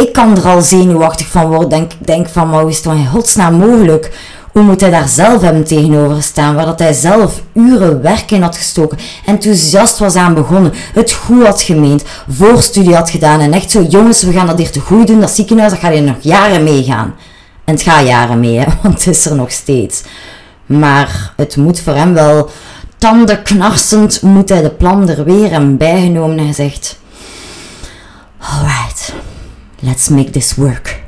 Ik 0.00 0.12
kan 0.12 0.36
er 0.36 0.46
al 0.46 0.62
zenuwachtig 0.62 1.26
van 1.26 1.46
worden. 1.46 1.68
Denk, 1.68 1.92
denk 1.98 2.28
van, 2.28 2.48
maar 2.48 2.60
hoe 2.60 2.70
is 2.70 2.76
het 2.76 2.84
dan 2.84 2.96
in 2.96 3.06
godsnaam 3.06 3.54
mogelijk? 3.54 4.18
Hoe 4.52 4.62
moet 4.62 4.80
hij 4.80 4.90
daar 4.90 5.08
zelf 5.08 5.40
hem 5.40 5.64
tegenover 5.64 6.22
staan? 6.22 6.54
Waar 6.54 6.66
dat 6.66 6.78
hij 6.78 6.92
zelf 6.92 7.42
uren 7.52 8.02
werk 8.02 8.30
in 8.30 8.42
had 8.42 8.56
gestoken. 8.56 8.98
Enthousiast 9.24 9.98
was 9.98 10.14
aan 10.14 10.34
begonnen. 10.34 10.72
Het 10.92 11.12
goed 11.12 11.46
had 11.46 11.62
gemeend. 11.62 12.02
Voorstudie 12.28 12.94
had 12.94 13.10
gedaan. 13.10 13.40
En 13.40 13.52
echt 13.52 13.70
zo, 13.70 13.82
jongens, 13.82 14.22
we 14.22 14.32
gaan 14.32 14.46
dat 14.46 14.58
hier 14.58 14.70
te 14.70 14.80
goed 14.80 15.06
doen. 15.06 15.20
Dat 15.20 15.30
ziekenhuis, 15.30 15.70
dat 15.70 15.80
gaat 15.80 15.92
hier 15.92 16.02
nog 16.02 16.16
jaren 16.20 16.64
meegaan. 16.64 17.14
En 17.64 17.74
het 17.74 17.82
gaat 17.82 18.06
jaren 18.06 18.40
mee, 18.40 18.58
hè, 18.58 18.64
want 18.82 19.04
het 19.04 19.14
is 19.16 19.26
er 19.26 19.36
nog 19.36 19.50
steeds. 19.50 20.02
Maar 20.66 21.32
het 21.36 21.56
moet 21.56 21.80
voor 21.80 21.94
hem 21.94 22.14
wel 22.14 22.50
tandenknarsend, 22.98 24.22
moet 24.22 24.48
hij 24.48 24.62
de 24.62 24.70
plan 24.70 25.08
er 25.08 25.24
weer 25.24 25.52
en 25.52 25.76
bijgenomen 25.76 26.38
en 26.38 26.46
gezegd... 26.46 26.98
Alright, 28.38 29.14
let's 29.84 30.08
make 30.08 30.30
this 30.30 30.54
work. 30.54 31.02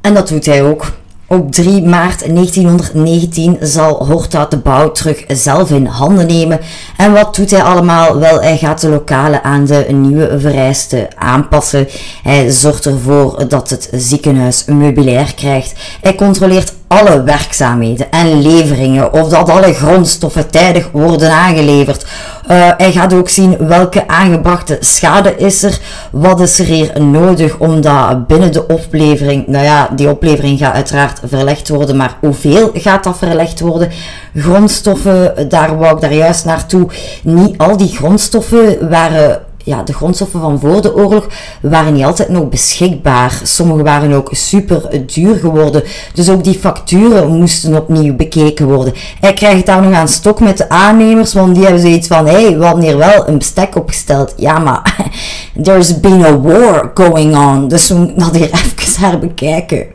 En 0.00 0.14
dat 0.14 0.28
doet 0.28 0.46
hij 0.46 0.62
ook. 0.62 0.98
Op 1.26 1.52
3 1.52 1.82
maart 1.82 2.34
1919 2.34 3.56
zal 3.60 4.06
Horta 4.06 4.46
de 4.46 4.58
bouw 4.58 4.92
terug 4.92 5.24
zelf 5.28 5.70
in 5.70 5.86
handen 5.86 6.26
nemen. 6.26 6.60
En 6.96 7.12
wat 7.12 7.34
doet 7.34 7.50
hij 7.50 7.62
allemaal? 7.62 8.18
Wel, 8.18 8.42
hij 8.42 8.58
gaat 8.58 8.80
de 8.80 8.88
lokalen 8.88 9.44
aan 9.44 9.64
de 9.64 9.86
nieuwe 9.92 10.40
vereisten 10.40 11.08
aanpassen. 11.18 11.88
Hij 12.22 12.50
zorgt 12.50 12.86
ervoor 12.86 13.48
dat 13.48 13.70
het 13.70 13.88
ziekenhuis 13.92 14.64
meubilair 14.64 15.34
krijgt. 15.34 15.74
Hij 16.00 16.14
controleert 16.14 16.72
alle 16.92 17.22
werkzaamheden 17.22 18.10
en 18.10 18.42
leveringen, 18.42 19.12
of 19.12 19.28
dat 19.28 19.48
alle 19.48 19.74
grondstoffen 19.74 20.50
tijdig 20.50 20.88
worden 20.92 21.30
aangeleverd. 21.32 22.02
Uh, 22.02 22.70
hij 22.76 22.92
gaat 22.92 23.14
ook 23.14 23.28
zien 23.28 23.56
welke 23.66 24.08
aangebrachte 24.08 24.76
schade 24.80 25.36
is 25.36 25.62
er, 25.62 25.78
wat 26.10 26.40
is 26.40 26.58
er 26.58 26.64
hier 26.66 27.02
nodig 27.02 27.58
om 27.58 27.80
dat 27.80 28.26
binnen 28.26 28.52
de 28.52 28.66
oplevering, 28.66 29.46
nou 29.46 29.64
ja, 29.64 29.88
die 29.96 30.10
oplevering 30.10 30.58
gaat 30.58 30.74
uiteraard 30.74 31.20
verlegd 31.24 31.68
worden, 31.68 31.96
maar 31.96 32.16
hoeveel 32.20 32.70
gaat 32.74 33.04
dat 33.04 33.18
verlegd 33.18 33.60
worden? 33.60 33.90
Grondstoffen, 34.34 35.48
daar 35.48 35.78
wou 35.78 35.94
ik 35.94 36.00
daar 36.00 36.14
juist 36.14 36.44
naartoe. 36.44 36.88
Niet 37.22 37.58
al 37.58 37.76
die 37.76 37.96
grondstoffen 37.96 38.88
waren 38.88 39.40
ja, 39.64 39.82
de 39.82 39.92
grondstoffen 39.92 40.40
van 40.40 40.60
voor 40.60 40.82
de 40.82 40.94
oorlog 40.94 41.26
waren 41.60 41.94
niet 41.94 42.04
altijd 42.04 42.28
nog 42.28 42.48
beschikbaar. 42.48 43.40
Sommige 43.42 43.82
waren 43.82 44.12
ook 44.12 44.28
super 44.32 45.06
duur 45.06 45.36
geworden. 45.36 45.82
Dus 46.14 46.30
ook 46.30 46.44
die 46.44 46.58
facturen 46.58 47.38
moesten 47.38 47.76
opnieuw 47.76 48.16
bekeken 48.16 48.66
worden. 48.66 48.94
Hij 49.20 49.32
krijgt 49.32 49.66
daar 49.66 49.82
nog 49.82 49.92
aan 49.92 50.08
stok 50.08 50.40
met 50.40 50.56
de 50.56 50.68
aannemers, 50.68 51.32
want 51.32 51.54
die 51.54 51.64
hebben 51.64 51.82
zoiets 51.82 52.06
van: 52.06 52.26
hé, 52.26 52.42
hey, 52.42 52.58
we 52.58 52.64
hadden 52.64 52.84
hier 52.84 52.96
wel 52.96 53.28
een 53.28 53.38
bestek 53.38 53.76
opgesteld. 53.76 54.34
Ja, 54.36 54.58
maar 54.58 54.96
there's 55.62 56.00
been 56.00 56.24
a 56.24 56.40
war 56.40 56.90
going 56.94 57.36
on. 57.36 57.68
Dus 57.68 57.88
we 57.88 57.94
moeten 57.94 58.18
dat 58.18 58.34
hier 58.36 58.50
even 58.64 59.02
haar 59.02 59.18
bekijken. 59.18 59.86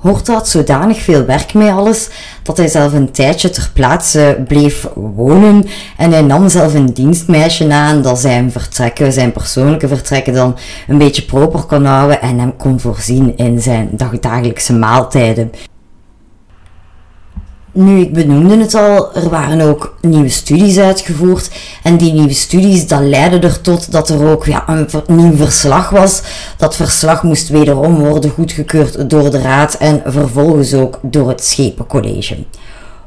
Horta 0.00 0.32
had 0.32 0.48
zodanig 0.48 1.00
veel 1.02 1.24
werk 1.24 1.54
met 1.54 1.68
alles 1.68 2.08
dat 2.42 2.56
hij 2.56 2.68
zelf 2.68 2.92
een 2.92 3.10
tijdje 3.10 3.50
ter 3.50 3.70
plaatse 3.74 4.44
bleef 4.48 4.88
wonen 4.94 5.66
en 5.96 6.12
hij 6.12 6.22
nam 6.22 6.48
zelf 6.48 6.74
een 6.74 6.92
dienstmeisje 6.92 7.72
aan 7.72 8.02
dat 8.02 8.18
zijn 8.18 8.52
vertrekken, 8.52 9.12
zijn 9.12 9.32
persoonlijke 9.32 9.88
vertrekken 9.88 10.32
dan 10.32 10.56
een 10.88 10.98
beetje 10.98 11.22
proper 11.22 11.62
kon 11.62 11.84
houden 11.84 12.20
en 12.20 12.38
hem 12.38 12.56
kon 12.56 12.80
voorzien 12.80 13.36
in 13.36 13.60
zijn 13.60 13.88
dagdagelijkse 13.92 14.72
maaltijden. 14.72 15.50
Nu, 17.72 18.00
ik 18.00 18.12
benoemde 18.12 18.56
het 18.56 18.74
al, 18.74 19.14
er 19.14 19.28
waren 19.28 19.60
ook 19.60 19.94
nieuwe 20.00 20.28
studies 20.28 20.78
uitgevoerd. 20.78 21.50
En 21.82 21.96
die 21.96 22.12
nieuwe 22.12 22.32
studies, 22.32 22.86
dat 22.86 23.00
leidde 23.00 23.38
ertot 23.38 23.92
dat 23.92 24.08
er 24.08 24.24
ook 24.26 24.46
ja, 24.46 24.64
een 24.66 24.88
nieuw 25.06 25.36
verslag 25.36 25.90
was. 25.90 26.22
Dat 26.56 26.76
verslag 26.76 27.22
moest 27.22 27.48
wederom 27.48 27.98
worden 27.98 28.30
goedgekeurd 28.30 29.10
door 29.10 29.30
de 29.30 29.40
raad 29.40 29.74
en 29.74 30.02
vervolgens 30.04 30.74
ook 30.74 30.98
door 31.02 31.28
het 31.28 31.44
Schepencollege. 31.44 32.36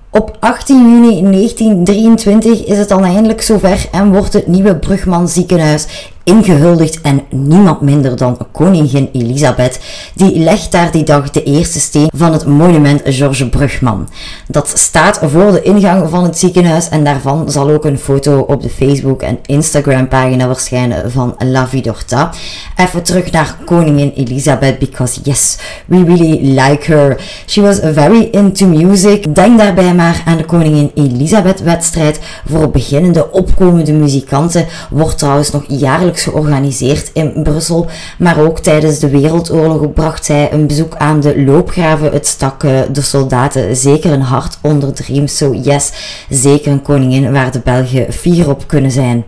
Op 0.09 0.37
18 0.39 0.77
juni 0.77 1.21
1923 1.21 2.65
is 2.65 2.77
het 2.77 2.89
dan 2.89 3.03
eindelijk 3.03 3.41
zover 3.41 3.87
en 3.91 4.11
wordt 4.11 4.33
het 4.33 4.47
nieuwe 4.47 4.75
Brugman 4.75 5.27
ziekenhuis 5.27 6.11
ingehuldigd 6.23 7.01
en 7.01 7.21
niemand 7.29 7.81
minder 7.81 8.17
dan 8.17 8.37
koningin 8.51 9.09
Elisabeth. 9.11 9.79
Die 10.13 10.39
legt 10.39 10.71
daar 10.71 10.91
die 10.91 11.03
dag 11.03 11.29
de 11.29 11.43
eerste 11.43 11.79
steen 11.79 12.09
van 12.15 12.33
het 12.33 12.45
monument 12.45 13.01
Georges 13.05 13.49
Brugman. 13.49 14.09
Dat 14.47 14.71
staat 14.75 15.19
voor 15.23 15.51
de 15.51 15.61
ingang 15.61 16.09
van 16.09 16.23
het 16.23 16.39
ziekenhuis 16.39 16.89
en 16.89 17.03
daarvan 17.03 17.51
zal 17.51 17.69
ook 17.69 17.85
een 17.85 17.99
foto 17.99 18.39
op 18.39 18.61
de 18.61 18.69
Facebook 18.69 19.21
en 19.21 19.39
Instagram 19.45 20.07
pagina 20.07 20.47
verschijnen 20.47 21.11
van 21.11 21.35
La 21.37 21.67
Vie 21.67 21.81
d'Horta. 21.81 22.31
Even 22.75 23.03
terug 23.03 23.31
naar 23.31 23.57
koningin 23.65 24.11
Elisabeth 24.15 24.79
because 24.79 25.19
yes, 25.23 25.57
we 25.85 26.03
really 26.03 26.59
like 26.59 26.91
her. 26.91 27.21
She 27.45 27.61
was 27.61 27.79
very 27.93 28.27
into 28.31 28.67
music. 28.67 29.35
Denk 29.35 29.57
daarbij 29.57 29.93
maar 29.93 30.23
aan 30.25 30.37
de 30.37 30.45
koningin 30.45 30.91
Elisabeth 30.95 31.61
wedstrijd 31.61 32.19
voor 32.49 32.69
beginnende 32.69 33.31
opkomende 33.31 33.93
muzikanten. 33.93 34.65
Wordt 34.89 35.17
trouwens 35.17 35.51
nog 35.51 35.63
jaarlijks 35.67 36.12
georganiseerd 36.19 37.11
in 37.13 37.43
Brussel. 37.43 37.87
Maar 38.17 38.39
ook 38.39 38.59
tijdens 38.59 38.99
de 38.99 39.09
Wereldoorlog 39.09 39.93
bracht 39.93 40.25
zij 40.25 40.51
een 40.51 40.67
bezoek 40.67 40.95
aan 40.95 41.19
de 41.19 41.43
loopgraven. 41.43 42.11
Het 42.11 42.27
stak 42.27 42.63
eh, 42.63 42.79
de 42.91 43.01
soldaten 43.01 43.75
zeker 43.75 44.11
een 44.11 44.21
hart 44.21 44.57
onder 44.61 44.95
de 44.95 45.03
riem. 45.07 45.27
So 45.27 45.53
yes, 45.53 45.91
zeker 46.29 46.71
een 46.71 46.81
koningin 46.81 47.31
waar 47.31 47.51
de 47.51 47.59
Belgen 47.59 48.13
fier 48.13 48.49
op 48.49 48.67
kunnen 48.67 48.91
zijn. 48.91 49.25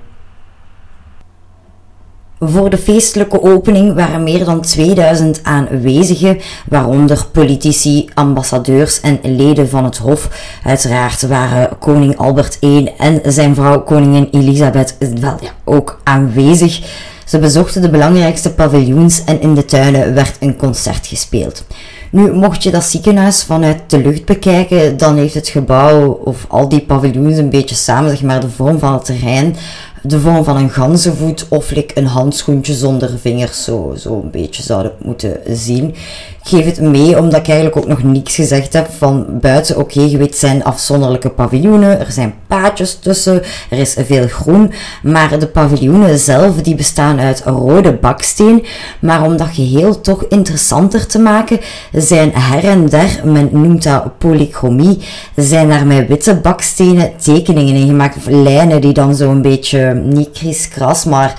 Voor 2.48 2.70
de 2.70 2.78
feestelijke 2.78 3.42
opening 3.42 3.94
waren 3.94 4.24
meer 4.24 4.46
dan 4.46 4.62
2000 4.62 5.40
aanwezigen, 5.44 6.38
waaronder 6.70 7.26
politici, 7.32 8.10
ambassadeurs 8.14 9.02
en 9.02 9.20
leden 9.24 9.70
van 9.70 9.84
het 9.84 9.98
Hof. 9.98 10.30
Uiteraard 10.64 11.28
waren 11.28 11.78
koning 11.78 12.18
Albert 12.18 12.58
I 12.64 12.90
en 12.98 13.22
zijn 13.24 13.56
vrouw 13.56 13.82
koningin 13.82 14.28
Elisabeth 14.32 14.96
wel 15.20 15.38
ja, 15.42 15.50
ook 15.64 16.00
aanwezig. 16.04 16.82
Ze 17.26 17.40
bezochten 17.40 17.82
de 17.82 17.90
belangrijkste 17.90 18.54
paviljoens 18.54 19.24
en 19.24 19.42
in 19.42 19.56
de 19.56 19.66
tuinen 19.66 20.14
werd 20.14 20.38
een 20.40 20.56
concert 20.56 21.08
gespeeld. 21.08 21.66
Nu, 22.12 22.32
mocht 22.32 22.64
je 22.64 22.72
dat 22.72 22.84
ziekenhuis 22.84 23.44
vanuit 23.44 23.82
de 23.88 23.98
lucht 23.98 24.26
bekijken, 24.26 24.98
dan 24.98 25.18
heeft 25.18 25.34
het 25.34 25.48
gebouw 25.48 26.20
of 26.24 26.46
al 26.48 26.70
die 26.70 26.82
paviljoens 26.82 27.38
een 27.38 27.50
beetje 27.50 27.76
samen, 27.76 28.10
zeg 28.10 28.22
maar, 28.22 28.40
de 28.40 28.50
vorm 28.50 28.80
van 28.80 28.94
het 28.94 29.06
terrein 29.06 29.56
de 30.08 30.20
vorm 30.20 30.44
van 30.44 30.58
een 30.58 30.70
ganzenvoet 30.70 31.46
of 31.50 31.72
like 31.72 31.98
een 31.98 32.06
handschoentje 32.06 32.74
zonder 32.74 33.20
vingers, 33.20 33.64
zo, 33.64 33.94
zo 33.98 34.14
een 34.14 34.32
beetje 34.32 34.64
zouden 34.64 34.92
moeten 35.02 35.40
zien 35.48 35.96
geef 36.48 36.66
het 36.66 36.82
mee, 36.82 37.18
omdat 37.20 37.40
ik 37.40 37.48
eigenlijk 37.48 37.78
ook 37.78 37.88
nog 37.88 38.04
niets 38.04 38.36
gezegd 38.36 38.74
heb 38.74 38.90
van 38.98 39.26
buiten. 39.30 39.78
Oké, 39.78 40.02
je 40.02 40.18
weet, 40.18 40.38
zijn 40.38 40.64
afzonderlijke 40.64 41.30
paviljoenen, 41.30 42.00
er 42.00 42.12
zijn 42.12 42.34
paadjes 42.48 42.96
tussen, 42.96 43.42
er 43.70 43.78
is 43.78 43.96
veel 44.00 44.28
groen, 44.28 44.74
maar 45.04 45.40
de 45.40 45.48
paviljoenen 45.48 46.20
zelf, 46.20 46.56
die 46.56 46.76
bestaan 46.76 47.20
uit 47.20 47.44
rode 47.46 47.94
baksteen. 47.94 48.66
Maar 49.00 49.24
om 49.24 49.38
dat 49.38 49.48
geheel 49.52 50.02
toch 50.02 50.26
interessanter 50.30 51.08
te 51.08 51.20
maken, 51.20 51.60
zijn 51.92 52.32
her 52.34 52.64
en 52.64 52.90
der, 52.90 53.22
men 53.24 53.50
noemt 53.52 53.84
dat 53.84 54.18
polychromie, 54.18 55.00
zijn 55.36 55.70
daar 55.70 55.88
met 55.88 56.08
witte 56.08 56.36
bakstenen 56.36 57.12
tekeningen 57.18 57.76
in 57.76 57.88
gemaakt, 57.88 58.18
lijnen 58.26 58.82
die 58.82 58.94
dan 58.94 59.16
zo 59.16 59.32
een 59.32 59.42
beetje, 59.42 59.94
niet 59.94 60.32
kriskras, 60.32 61.06
maar 61.06 61.36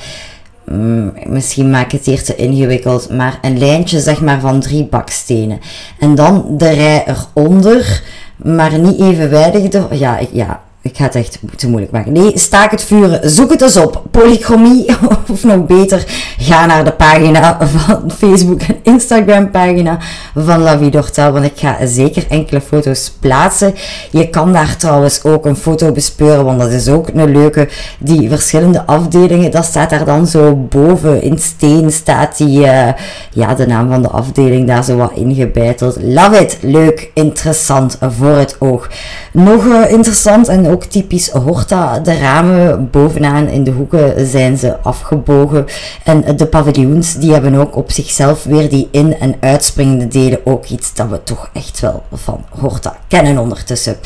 Mm, 0.70 1.12
misschien 1.26 1.70
maak 1.70 1.84
ik 1.84 1.92
het 1.92 2.06
hier 2.06 2.22
te 2.22 2.36
ingewikkeld, 2.36 3.10
maar 3.10 3.38
een 3.42 3.58
lijntje 3.58 4.00
zeg 4.00 4.20
maar 4.20 4.40
van 4.40 4.60
drie 4.60 4.84
bakstenen. 4.84 5.60
En 5.98 6.14
dan 6.14 6.44
de 6.50 6.70
rij 6.70 7.04
eronder, 7.06 8.02
maar 8.36 8.78
niet 8.78 9.00
evenwijdig. 9.00 9.98
Ja, 9.98 10.18
ja, 10.32 10.62
ik 10.86 10.96
ga 10.96 11.04
het 11.04 11.14
echt 11.14 11.38
te 11.56 11.68
moeilijk 11.68 11.92
maken. 11.92 12.12
Nee, 12.12 12.38
staak 12.38 12.70
het 12.70 12.82
vuren. 12.84 13.30
Zoek 13.30 13.50
het 13.50 13.62
eens 13.62 13.76
op. 13.76 14.02
Polychromie. 14.10 14.86
Of 15.32 15.44
nog 15.44 15.66
beter, 15.66 16.04
ga 16.38 16.66
naar 16.66 16.84
de 16.84 16.92
pagina 16.92 17.58
van 17.66 18.10
Facebook 18.18 18.60
en 18.60 18.76
Instagram 18.82 19.50
pagina 19.50 19.98
van 20.34 20.60
La 20.62 20.78
Vie 20.78 20.90
d'Hortel. 20.90 21.32
Want 21.32 21.44
ik 21.44 21.52
ga 21.54 21.86
zeker 21.86 22.26
enkele 22.28 22.60
foto's 22.60 23.12
plaatsen. 23.20 23.74
Je 24.10 24.28
kan 24.28 24.52
daar 24.52 24.76
trouwens 24.76 25.24
ook 25.24 25.46
een 25.46 25.56
foto 25.56 25.92
bespeuren. 25.92 26.44
Want 26.44 26.60
dat 26.60 26.70
is 26.70 26.88
ook 26.88 27.08
een 27.08 27.32
leuke. 27.32 27.68
Die 27.98 28.28
verschillende 28.28 28.86
afdelingen. 28.86 29.50
Dat 29.50 29.64
staat 29.64 29.90
daar 29.90 30.04
dan 30.04 30.26
zo 30.26 30.54
boven 30.54 31.22
in 31.22 31.38
steen. 31.38 31.92
Staat 31.92 32.36
die, 32.36 32.58
uh, 32.58 32.88
ja, 33.30 33.54
de 33.54 33.66
naam 33.66 33.88
van 33.88 34.02
de 34.02 34.08
afdeling 34.08 34.66
daar 34.66 34.84
zo 34.84 34.96
wat 34.96 35.12
ingebeiteld. 35.14 35.96
Love 36.00 36.40
it. 36.40 36.58
Leuk. 36.60 37.10
Interessant 37.14 37.98
voor 38.00 38.36
het 38.36 38.56
oog. 38.58 38.88
Nog 39.32 39.64
uh, 39.64 39.90
interessant 39.90 40.48
en 40.48 40.68
ook 40.68 40.75
ook 40.76 40.84
typisch 40.84 41.30
Horta. 41.30 41.98
De 41.98 42.18
ramen 42.18 42.90
bovenaan 42.90 43.48
in 43.48 43.64
de 43.64 43.70
hoeken 43.70 44.26
zijn 44.26 44.58
ze 44.58 44.76
afgebogen. 44.82 45.64
En 46.04 46.36
de 46.36 46.46
paviljoens 46.46 47.14
die 47.14 47.32
hebben 47.32 47.54
ook 47.54 47.76
op 47.76 47.90
zichzelf 47.90 48.44
weer 48.44 48.68
die 48.68 48.88
in- 48.90 49.18
en 49.18 49.34
uitspringende 49.40 50.08
delen. 50.08 50.38
Ook 50.44 50.66
iets 50.66 50.94
dat 50.94 51.08
we 51.08 51.22
toch 51.22 51.50
echt 51.52 51.80
wel 51.80 52.02
van 52.12 52.44
Horta 52.60 52.96
kennen 53.08 53.38
ondertussen. 53.38 53.96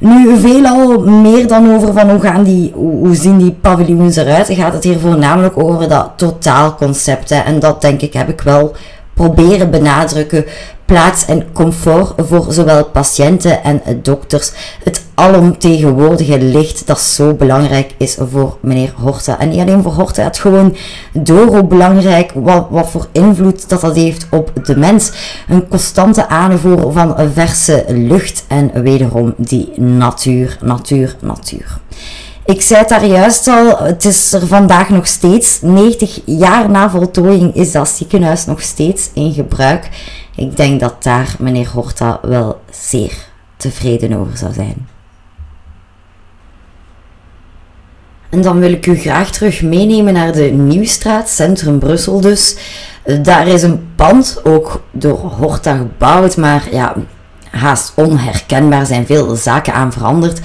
Nu 0.00 0.36
veelal 0.38 1.00
meer 1.00 1.48
dan 1.48 1.74
over 1.74 1.92
van 1.92 2.10
hoe, 2.10 2.20
gaan 2.20 2.42
die, 2.44 2.72
hoe 2.74 3.14
zien 3.14 3.38
die 3.38 3.56
paviljoens 3.60 4.16
eruit. 4.16 4.48
Gaat 4.52 4.72
het 4.72 4.84
hier 4.84 4.98
voornamelijk 4.98 5.58
over 5.62 5.88
dat 5.88 6.10
totaalconcept. 6.16 7.30
En 7.30 7.58
dat 7.58 7.80
denk 7.80 8.00
ik 8.00 8.12
heb 8.12 8.28
ik 8.28 8.40
wel 8.40 8.72
proberen 9.14 9.70
benadrukken 9.70 10.44
plaats 10.92 11.24
en 11.24 11.52
comfort 11.52 12.12
voor 12.16 12.46
zowel 12.52 12.84
patiënten 12.84 13.64
en 13.64 13.82
dokters. 14.02 14.52
Het 14.84 15.02
alomtegenwoordige 15.14 16.38
licht 16.38 16.86
dat 16.86 17.00
zo 17.00 17.34
belangrijk 17.34 17.94
is 17.98 18.16
voor 18.30 18.56
meneer 18.60 18.92
Horta. 18.96 19.38
En 19.38 19.48
niet 19.48 19.60
alleen 19.60 19.82
voor 19.82 19.92
Horta, 19.92 20.22
het 20.22 20.38
gewoon 20.38 20.76
door 21.12 21.46
hoe 21.46 21.64
belangrijk, 21.64 22.32
wat, 22.34 22.66
wat 22.70 22.90
voor 22.90 23.06
invloed 23.12 23.68
dat 23.68 23.80
dat 23.80 23.96
heeft 23.96 24.26
op 24.30 24.52
de 24.64 24.76
mens. 24.76 25.12
Een 25.48 25.68
constante 25.68 26.28
aanvoer 26.28 26.92
van 26.92 27.14
verse 27.34 27.84
lucht 27.88 28.44
en 28.48 28.82
wederom 28.82 29.34
die 29.36 29.80
natuur, 29.80 30.58
natuur, 30.60 31.16
natuur. 31.20 31.80
Ik 32.44 32.62
zei 32.62 32.80
het 32.80 32.88
daar 32.88 33.06
juist 33.06 33.48
al, 33.48 33.78
het 33.78 34.04
is 34.04 34.32
er 34.32 34.46
vandaag 34.46 34.88
nog 34.88 35.06
steeds, 35.06 35.58
90 35.60 36.20
jaar 36.24 36.70
na 36.70 36.90
voltooiing 36.90 37.54
is 37.54 37.72
dat 37.72 37.88
ziekenhuis 37.88 38.46
nog 38.46 38.62
steeds 38.62 39.10
in 39.14 39.32
gebruik. 39.32 39.88
Ik 40.34 40.56
denk 40.56 40.80
dat 40.80 41.02
daar 41.02 41.34
meneer 41.38 41.68
Horta 41.68 42.18
wel 42.22 42.60
zeer 42.70 43.12
tevreden 43.56 44.12
over 44.12 44.36
zou 44.36 44.52
zijn. 44.52 44.88
En 48.30 48.42
dan 48.42 48.58
wil 48.58 48.72
ik 48.72 48.86
u 48.86 48.96
graag 48.96 49.30
terug 49.30 49.62
meenemen 49.62 50.12
naar 50.12 50.32
de 50.32 50.42
Nieuwstraat, 50.42 51.28
centrum 51.28 51.78
Brussel 51.78 52.20
dus. 52.20 52.56
Daar 53.22 53.46
is 53.46 53.62
een 53.62 53.88
pand, 53.96 54.40
ook 54.44 54.82
door 54.90 55.18
Horta 55.18 55.76
gebouwd, 55.76 56.36
maar 56.36 56.68
ja, 56.70 56.94
haast 57.50 57.92
onherkenbaar 57.96 58.86
zijn 58.86 59.06
veel 59.06 59.34
zaken 59.34 59.74
aan 59.74 59.92
veranderd. 59.92 60.40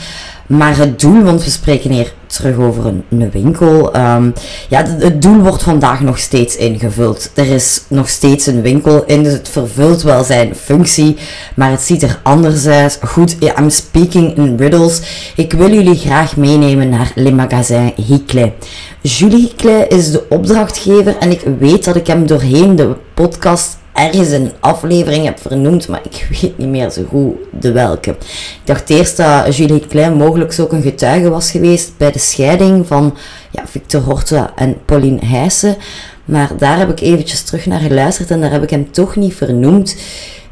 Maar 0.48 0.78
het 0.78 1.00
doel, 1.00 1.24
want 1.24 1.44
we 1.44 1.50
spreken 1.50 1.92
hier 1.92 2.14
terug 2.28 2.58
over 2.58 2.86
een, 2.86 3.04
een 3.10 3.32
winkel. 3.32 3.96
Um, 3.96 4.34
ja, 4.70 4.86
het 4.86 5.22
doel 5.22 5.40
wordt 5.40 5.64
vandaag 5.64 6.02
nog 6.02 6.18
steeds 6.18 6.56
ingevuld. 6.56 7.32
Er 7.34 7.48
is 7.48 7.82
nog 7.88 8.10
steeds 8.10 8.46
een 8.46 8.62
winkel 8.62 9.04
in, 9.06 9.24
dus 9.24 9.34
het 9.34 9.50
vervult 9.50 10.02
wel 10.02 10.24
zijn 10.24 10.56
functie, 10.56 11.18
maar 11.56 11.72
het 11.72 11.82
ziet 11.82 12.04
er 12.04 12.20
anders 12.24 12.68
uit. 12.68 13.00
Goed, 13.04 13.36
I'm 13.60 13.70
speaking 13.70 14.38
in 14.38 14.58
riddles. 14.58 15.02
Ik 15.36 15.54
wil 15.54 15.74
jullie 15.74 15.96
graag 15.98 16.38
meenemen 16.38 16.90
naar 16.90 17.12
Le 17.16 17.32
Magasin 17.32 17.94
Hiclet. 17.96 18.54
Julie 19.02 19.40
Hiclet 19.40 19.94
is 19.94 20.12
de 20.12 20.24
opdrachtgever 20.30 21.18
en 21.18 21.32
ik 21.32 21.42
weet 21.60 21.84
dat 21.84 21.96
ik 21.96 22.08
hem 22.08 22.28
doorheen 22.28 22.76
de 22.76 22.96
podcast 23.14 23.78
ergens 23.98 24.30
een 24.30 24.52
aflevering 24.60 25.26
heb 25.26 25.39
vernoemd, 25.39 25.88
maar 25.88 26.02
ik 26.04 26.28
weet 26.41 26.58
niet 26.58 26.68
meer 26.68 26.89
zo 26.89 27.04
goed 27.10 27.36
de 27.60 27.72
welke. 27.72 28.10
Ik 28.10 28.62
dacht 28.64 28.89
eerst 28.89 29.18
dat 29.18 29.56
Julie 29.56 29.88
Klein 29.88 30.14
mogelijk 30.14 30.56
ook 30.60 30.72
een 30.72 30.82
getuige 30.82 31.30
was 31.30 31.52
geweest 31.52 31.91
bij 31.98 32.12
de 32.12 32.20
scheiding 32.20 32.88
van 32.88 33.18
ja, 33.52 33.64
Victor 33.68 34.02
Horta 34.02 34.52
en 34.56 34.78
Pauline 34.86 35.26
Heijsen. 35.26 35.78
Maar 36.26 36.52
daar 36.58 36.78
heb 36.78 36.89
ik 36.89 37.00
eventjes 37.00 37.43
terug 37.43 37.66
naar 37.66 37.80
geluisterd 37.80 38.32
en 38.32 38.41
daar 38.41 38.52
heb 38.52 38.64
ik 38.64 38.70
hem 38.70 38.91
toch 38.91 39.16
niet 39.16 39.34
vernoemd. 39.34 39.95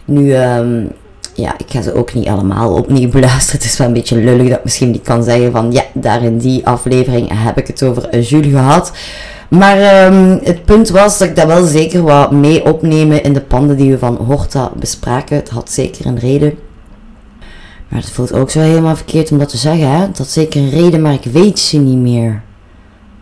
Nu, 0.06 0.36
um, 0.36 0.92
ja, 1.34 1.54
ik 1.58 1.66
ga 1.68 1.82
ze 1.82 1.94
ook 1.94 2.14
niet 2.14 2.28
allemaal 2.28 2.74
opnieuw 2.74 3.10
beluisteren. 3.10 3.62
Het 3.62 3.72
is 3.72 3.78
wel 3.78 3.88
een 3.88 3.94
beetje 3.94 4.18
lullig 4.18 4.48
dat 4.48 4.58
ik 4.58 4.64
misschien 4.64 4.92
niet 4.92 5.04
kan 5.04 5.24
zeggen 5.24 5.52
van 5.52 5.72
ja, 5.72 5.84
daar 5.94 6.24
in 6.24 6.38
die 6.38 6.68
aflevering 6.68 7.44
heb 7.44 7.58
ik 7.58 7.68
het 7.68 7.84
over 7.84 8.20
Jules 8.20 8.52
gehad. 8.52 8.92
Maar 9.58 10.06
um, 10.06 10.40
het 10.44 10.66
punt 10.66 10.90
was 10.90 11.18
dat 11.18 11.28
ik 11.28 11.36
dat 11.36 11.46
wel 11.46 11.66
zeker 11.66 12.02
wat 12.02 12.32
mee 12.32 12.66
opnemen 12.66 13.24
in 13.24 13.34
de 13.34 13.42
panden 13.42 13.78
die 13.78 13.92
we 13.92 13.98
van 13.98 14.16
Horta 14.16 14.72
bespraken. 14.76 15.36
Het 15.36 15.50
had 15.50 15.72
zeker 15.72 16.06
een 16.06 16.20
reden. 16.20 16.58
Maar 17.88 18.00
het 18.00 18.12
voelt 18.12 18.34
ook 18.34 18.50
zo 18.50 18.60
helemaal 18.60 18.96
verkeerd 18.96 19.32
om 19.32 19.38
dat 19.38 19.50
te 19.50 19.58
zeggen, 19.58 19.92
hè? 19.92 20.12
Dat 20.12 20.28
zeker 20.28 20.62
een 20.62 20.70
reden, 20.70 21.02
maar 21.02 21.14
ik 21.14 21.24
weet 21.32 21.60
ze 21.60 21.78
niet 21.78 21.98
meer. 21.98 22.42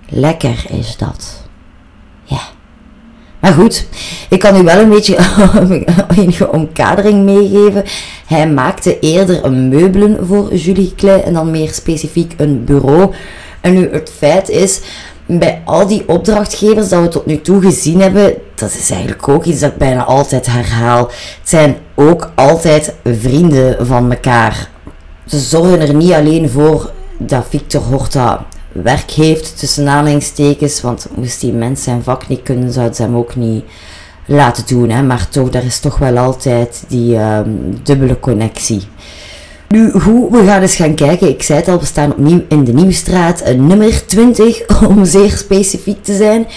Lekker 0.09 0.65
is 0.69 0.97
dat. 0.97 1.43
Ja. 2.23 2.41
Maar 3.39 3.53
goed, 3.53 3.87
ik 4.29 4.39
kan 4.39 4.55
u 4.55 4.63
wel 4.63 4.79
een 4.79 4.89
beetje 4.89 5.17
enige 6.17 6.51
omkadering 6.51 7.23
meegeven. 7.23 7.83
Hij 8.27 8.49
maakte 8.49 8.99
eerder 8.99 9.45
een 9.45 9.69
meubelen 9.69 10.25
voor 10.25 10.55
Julie 10.55 10.93
Klein 10.95 11.23
en 11.23 11.33
dan 11.33 11.51
meer 11.51 11.73
specifiek 11.73 12.33
een 12.37 12.63
bureau. 12.63 13.13
En 13.61 13.73
nu 13.73 13.89
het 13.91 14.11
feit 14.17 14.49
is 14.49 14.81
bij 15.25 15.61
al 15.65 15.87
die 15.87 16.07
opdrachtgevers 16.07 16.89
dat 16.89 17.01
we 17.01 17.07
tot 17.07 17.25
nu 17.25 17.41
toe 17.41 17.61
gezien 17.61 18.01
hebben, 18.01 18.33
dat 18.55 18.73
is 18.73 18.89
eigenlijk 18.89 19.27
ook 19.27 19.45
iets 19.45 19.59
dat 19.59 19.71
ik 19.71 19.77
bijna 19.77 20.03
altijd 20.03 20.45
herhaal. 20.45 21.05
Het 21.39 21.49
zijn 21.49 21.75
ook 21.95 22.31
altijd 22.35 22.93
vrienden 23.03 23.85
van 23.85 24.11
elkaar. 24.11 24.69
Ze 25.27 25.39
zorgen 25.39 25.79
er 25.79 25.95
niet 25.95 26.11
alleen 26.11 26.49
voor 26.49 26.91
dat 27.17 27.45
Victor 27.49 27.81
Horta 27.81 28.45
werk 28.71 29.11
heeft, 29.11 29.59
tussen 29.59 29.87
aanhalingstekens, 29.87 30.81
want 30.81 31.07
moest 31.15 31.41
die 31.41 31.53
mens 31.53 31.83
zijn 31.83 32.03
vak 32.03 32.27
niet 32.27 32.43
kunnen, 32.43 32.71
zou 32.71 32.93
ze 32.93 33.01
hem 33.01 33.15
ook 33.15 33.35
niet 33.35 33.63
laten 34.25 34.63
doen. 34.67 34.89
Hè? 34.89 35.01
Maar 35.01 35.29
toch, 35.29 35.49
daar 35.49 35.63
is 35.63 35.79
toch 35.79 35.97
wel 35.97 36.17
altijd 36.17 36.83
die 36.87 37.17
um, 37.17 37.79
dubbele 37.83 38.19
connectie. 38.19 38.81
Nu, 39.73 39.91
hoe? 39.91 40.31
We 40.31 40.45
gaan 40.45 40.61
eens 40.61 40.75
gaan 40.75 40.95
kijken. 40.95 41.29
Ik 41.29 41.43
zei 41.43 41.59
het 41.59 41.67
al, 41.67 41.79
we 41.79 41.85
staan 41.85 42.11
opnieuw 42.11 42.41
in 42.47 42.63
de 42.63 42.73
Nieuwstraat, 42.73 43.41
eh, 43.41 43.55
nummer 43.55 44.05
20, 44.05 44.61
om 44.89 45.05
zeer 45.05 45.31
specifiek 45.31 46.03
te 46.03 46.15
zijn. 46.15 46.47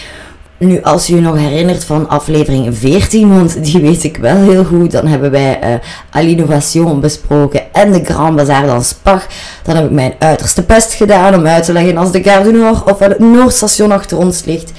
Nu, 0.59 0.83
als 0.83 1.07
je 1.07 1.14
je 1.14 1.21
nog 1.21 1.37
herinnert 1.37 1.85
van 1.85 2.09
aflevering 2.09 2.77
14, 2.79 3.29
want 3.37 3.64
die 3.64 3.81
weet 3.81 4.05
ik 4.05 4.17
wel 4.17 4.37
heel 4.37 4.64
goed, 4.64 4.91
dan 4.91 5.07
hebben 5.07 5.31
wij 5.31 5.59
uh, 5.64 5.75
à 6.17 6.23
l'innovation 6.23 7.01
besproken 7.01 7.73
en 7.73 7.93
de 7.93 8.05
Grand 8.05 8.37
Bazaar 8.37 8.67
dan 8.67 8.85
Spar. 8.85 9.27
Dan 9.62 9.77
heb 9.77 9.85
ik 9.85 9.91
mijn 9.91 10.14
uiterste 10.19 10.62
best 10.62 10.95
gedaan 10.95 11.35
om 11.35 11.47
uit 11.47 11.64
te 11.64 11.73
leggen 11.73 11.97
als 11.97 12.12
de 12.12 12.23
Gare 12.23 12.83
of 12.85 12.99
het 12.99 13.19
Noordstation 13.19 13.93
achter 13.93 14.19
ons 14.19 14.45
ligt. 14.45 14.73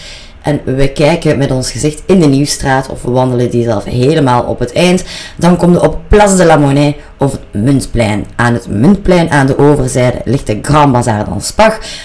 En 0.47 0.61
we 0.75 0.91
kijken 0.91 1.37
met 1.37 1.51
ons 1.51 1.71
gezicht 1.71 2.01
in 2.05 2.19
de 2.19 2.25
Nieuwstraat 2.25 2.89
of 2.89 3.01
we 3.01 3.11
wandelen 3.11 3.49
die 3.49 3.63
zelf 3.63 3.83
helemaal 3.83 4.43
op 4.43 4.59
het 4.59 4.73
eind. 4.73 5.03
Dan 5.35 5.57
komen 5.57 5.79
we 5.79 5.87
op 5.87 5.99
Place 6.07 6.35
de 6.35 6.45
la 6.45 6.57
Monnaie 6.57 6.95
of 7.17 7.31
het 7.31 7.41
Muntplein. 7.51 8.25
Aan 8.35 8.53
het 8.53 8.67
Muntplein 8.69 9.31
aan 9.31 9.45
de 9.47 9.57
overzijde 9.57 10.21
ligt 10.25 10.47
de 10.47 10.59
Grand 10.61 10.91
Bazaar 10.91 11.25
dan. 11.25 11.41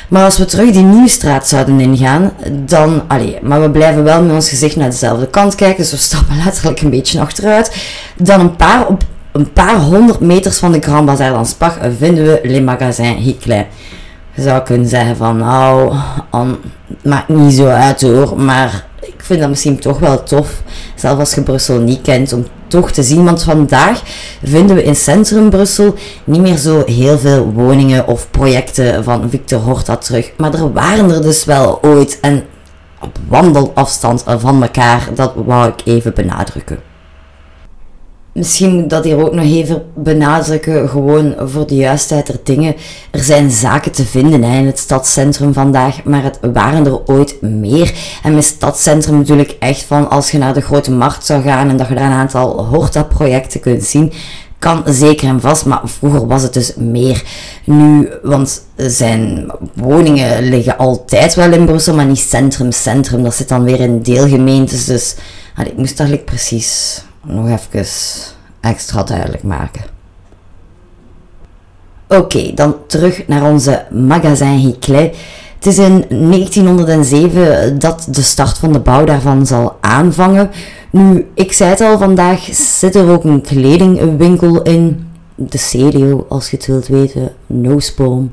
Maar 0.09 0.24
als 0.24 0.38
we 0.38 0.45
terug 0.45 0.70
die 0.70 0.82
Nieuwstraat 0.82 1.49
zouden 1.49 1.80
ingaan, 1.80 2.32
dan... 2.66 3.03
Allee, 3.09 3.38
maar 3.43 3.61
we 3.61 3.70
blijven 3.70 4.05
wel 4.05 4.22
met 4.22 4.34
ons 4.34 4.49
gezicht 4.49 4.76
naar 4.76 4.90
dezelfde 4.90 5.26
kant 5.26 5.55
kijken. 5.55 5.82
Dus 5.82 5.90
we 5.90 5.97
stappen 5.97 6.36
letterlijk 6.45 6.80
een 6.80 6.90
beetje 6.90 7.20
achteruit. 7.20 7.76
Dan 8.16 8.40
een 8.40 8.57
paar, 8.57 8.86
op 8.86 9.03
een 9.32 9.53
paar 9.53 9.76
honderd 9.80 10.20
meters 10.20 10.59
van 10.59 10.72
de 10.72 10.80
Grand 10.80 11.07
Bazaar 11.07 11.32
dan 11.32 11.47
vinden 11.99 12.24
we 12.24 12.40
Le 12.43 12.61
Magasin 12.61 13.16
Hickley. 13.16 13.66
Zou 14.37 14.62
kunnen 14.62 14.89
zeggen 14.89 15.16
van, 15.16 15.37
nou, 15.37 15.95
an, 16.30 16.59
maakt 17.03 17.28
niet 17.28 17.53
zo 17.53 17.66
uit 17.66 18.03
hoor, 18.03 18.41
maar 18.41 18.87
ik 19.01 19.14
vind 19.16 19.41
dat 19.41 19.49
misschien 19.49 19.78
toch 19.78 19.99
wel 19.99 20.22
tof, 20.22 20.62
zelfs 20.95 21.18
als 21.18 21.35
je 21.35 21.43
Brussel 21.43 21.78
niet 21.78 22.03
kent, 22.03 22.33
om 22.33 22.47
toch 22.66 22.91
te 22.91 23.03
zien. 23.03 23.24
Want 23.24 23.43
vandaag 23.43 24.03
vinden 24.43 24.76
we 24.76 24.83
in 24.83 24.97
centrum 24.97 25.51
Brussel 25.51 25.95
niet 26.24 26.41
meer 26.41 26.57
zo 26.57 26.83
heel 26.87 27.18
veel 27.18 27.53
woningen 27.53 28.07
of 28.07 28.30
projecten 28.30 29.05
van 29.05 29.30
Victor 29.30 29.61
Horta 29.61 29.97
terug. 29.97 30.33
Maar 30.37 30.55
er 30.55 30.72
waren 30.72 31.11
er 31.11 31.22
dus 31.22 31.45
wel 31.45 31.78
ooit 31.83 32.18
en 32.20 32.45
op 33.01 33.18
wandelafstand 33.28 34.24
van 34.26 34.62
elkaar, 34.62 35.09
dat 35.14 35.33
wou 35.35 35.68
ik 35.68 35.80
even 35.85 36.14
benadrukken. 36.14 36.91
Misschien 38.33 38.74
moet 38.74 38.91
dat 38.91 39.05
hier 39.05 39.24
ook 39.24 39.35
nog 39.35 39.45
even 39.45 39.83
benadrukken, 39.95 40.89
gewoon 40.89 41.35
voor 41.39 41.66
de 41.66 41.74
juistheid 41.74 42.26
der 42.26 42.41
dingen. 42.43 42.74
Er 43.11 43.22
zijn 43.22 43.51
zaken 43.51 43.93
te 43.93 44.05
vinden 44.05 44.43
hè, 44.43 44.59
in 44.59 44.66
het 44.66 44.78
stadscentrum 44.78 45.53
vandaag, 45.53 46.05
maar 46.05 46.22
het 46.22 46.39
waren 46.53 46.87
er 46.87 47.07
ooit 47.07 47.43
meer. 47.43 47.93
En 48.22 48.35
met 48.35 48.45
stadscentrum 48.45 49.16
natuurlijk 49.16 49.57
echt 49.59 49.83
van 49.83 50.11
als 50.11 50.30
je 50.30 50.39
naar 50.39 50.55
de 50.55 50.61
grote 50.61 50.91
markt 50.91 51.26
zou 51.26 51.43
gaan 51.43 51.68
en 51.68 51.76
dat 51.76 51.89
je 51.89 51.95
daar 51.95 52.05
een 52.05 52.12
aantal 52.12 52.64
Horta-projecten 52.64 53.61
kunt 53.61 53.85
zien, 53.85 54.12
kan 54.59 54.83
zeker 54.87 55.28
en 55.28 55.41
vast, 55.41 55.66
maar 55.66 55.80
vroeger 55.85 56.26
was 56.26 56.43
het 56.43 56.55
dus 56.55 56.74
meer. 56.76 57.22
Nu, 57.64 58.11
want 58.22 58.62
zijn 58.76 59.51
woningen 59.74 60.49
liggen 60.49 60.78
altijd 60.78 61.35
wel 61.35 61.53
in 61.53 61.66
Brussel, 61.66 61.95
maar 61.95 62.07
niet 62.07 62.18
centrum-centrum. 62.18 63.22
Dat 63.22 63.35
zit 63.35 63.49
dan 63.49 63.64
weer 63.64 63.80
in 63.80 64.03
deelgemeentes, 64.03 64.85
dus 64.85 65.14
ik 65.64 65.76
moest 65.76 65.99
eigenlijk 65.99 66.24
precies 66.30 67.03
nog 67.23 67.49
even 67.49 67.87
extra 68.61 69.03
duidelijk 69.03 69.43
maken. 69.43 69.83
Oké, 72.09 72.53
dan 72.55 72.75
terug 72.87 73.27
naar 73.27 73.51
onze 73.51 73.85
magazijn. 73.91 74.75
Het 75.55 75.66
is 75.66 75.79
in 75.79 76.05
1907 76.09 77.79
dat 77.79 78.07
de 78.11 78.23
start 78.23 78.59
van 78.59 78.73
de 78.73 78.79
bouw 78.79 79.05
daarvan 79.05 79.47
zal 79.47 79.77
aanvangen. 79.81 80.51
Nu, 80.91 81.31
ik 81.35 81.53
zei 81.53 81.70
het 81.70 81.81
al, 81.81 81.99
vandaag 81.99 82.49
zit 82.53 82.95
er 82.95 83.11
ook 83.11 83.25
een 83.25 83.41
kledingwinkel 83.41 84.62
in. 84.62 85.07
De 85.35 85.59
Celio, 85.59 86.27
als 86.29 86.51
je 86.51 86.57
het 86.57 86.66
wilt 86.66 86.87
weten. 86.87 87.33
Noosboom. 87.47 88.31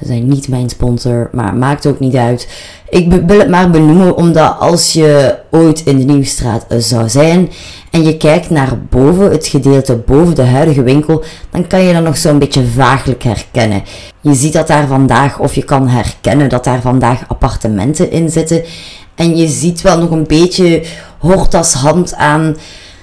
Ze 0.00 0.06
zijn 0.06 0.28
niet 0.28 0.48
mijn 0.48 0.68
sponsor, 0.68 1.28
maar 1.32 1.54
maakt 1.54 1.86
ook 1.86 2.00
niet 2.00 2.14
uit. 2.14 2.48
Ik 2.88 3.22
wil 3.26 3.38
het 3.38 3.48
maar 3.48 3.70
benoemen 3.70 4.16
omdat 4.16 4.56
als 4.58 4.92
je 4.92 5.38
ooit 5.50 5.82
in 5.84 5.98
de 5.98 6.04
Nieuwstraat 6.04 6.66
zou 6.78 7.08
zijn 7.08 7.50
en 7.90 8.04
je 8.04 8.16
kijkt 8.16 8.50
naar 8.50 8.78
boven, 8.90 9.30
het 9.30 9.46
gedeelte 9.46 9.96
boven 9.96 10.34
de 10.34 10.42
huidige 10.42 10.82
winkel, 10.82 11.24
dan 11.50 11.66
kan 11.66 11.82
je 11.82 11.92
dat 11.92 12.02
nog 12.02 12.16
zo'n 12.16 12.38
beetje 12.38 12.66
vaaglijk 12.66 13.22
herkennen. 13.22 13.82
Je 14.20 14.34
ziet 14.34 14.52
dat 14.52 14.66
daar 14.66 14.86
vandaag, 14.86 15.38
of 15.38 15.54
je 15.54 15.64
kan 15.64 15.88
herkennen 15.88 16.48
dat 16.48 16.64
daar 16.64 16.80
vandaag 16.80 17.28
appartementen 17.28 18.10
in 18.10 18.30
zitten. 18.30 18.64
En 19.14 19.36
je 19.36 19.48
ziet 19.48 19.80
wel 19.80 19.98
nog 19.98 20.10
een 20.10 20.26
beetje 20.26 20.82
Hortas 21.18 21.72
hand 21.72 22.14
aan 22.14 22.56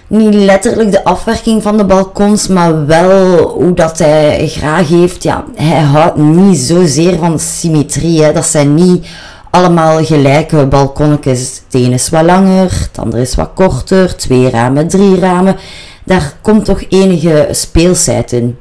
niet 0.08 0.34
letterlijk 0.34 0.92
de 0.92 1.04
afwerking 1.04 1.62
van 1.62 1.78
de 1.78 1.86
balkons, 1.86 2.48
maar 2.48 2.86
wel 2.86 3.38
hoe 3.38 3.74
dat 3.74 3.98
hij 3.98 4.48
graag 4.48 4.88
heeft. 4.88 5.24
Ja, 5.24 5.44
hij 5.56 5.82
houdt 5.82 6.18
niet 6.18 6.58
zozeer 6.58 7.18
van 7.18 7.40
symmetrie. 7.40 8.24
Hè. 8.24 8.34
Dat 8.34 8.46
zijn 8.46 8.74
niet 8.74 9.08
allemaal 9.50 10.06
gelijke 10.06 10.66
balkonnetjes. 10.66 11.62
Het 11.66 11.82
ene 11.82 11.94
is 11.94 12.10
wat 12.10 12.24
langer, 12.24 12.72
het 12.72 12.98
andere 13.00 13.22
is 13.22 13.36
wat 13.36 13.50
korter. 13.54 14.16
Twee 14.16 14.50
ramen, 14.50 14.88
drie 14.88 15.20
ramen. 15.20 15.56
Daar 16.04 16.38
komt 16.42 16.66
toch 16.66 16.84
enige 16.90 17.48
speelsheid 17.52 18.32
in. 18.32 18.58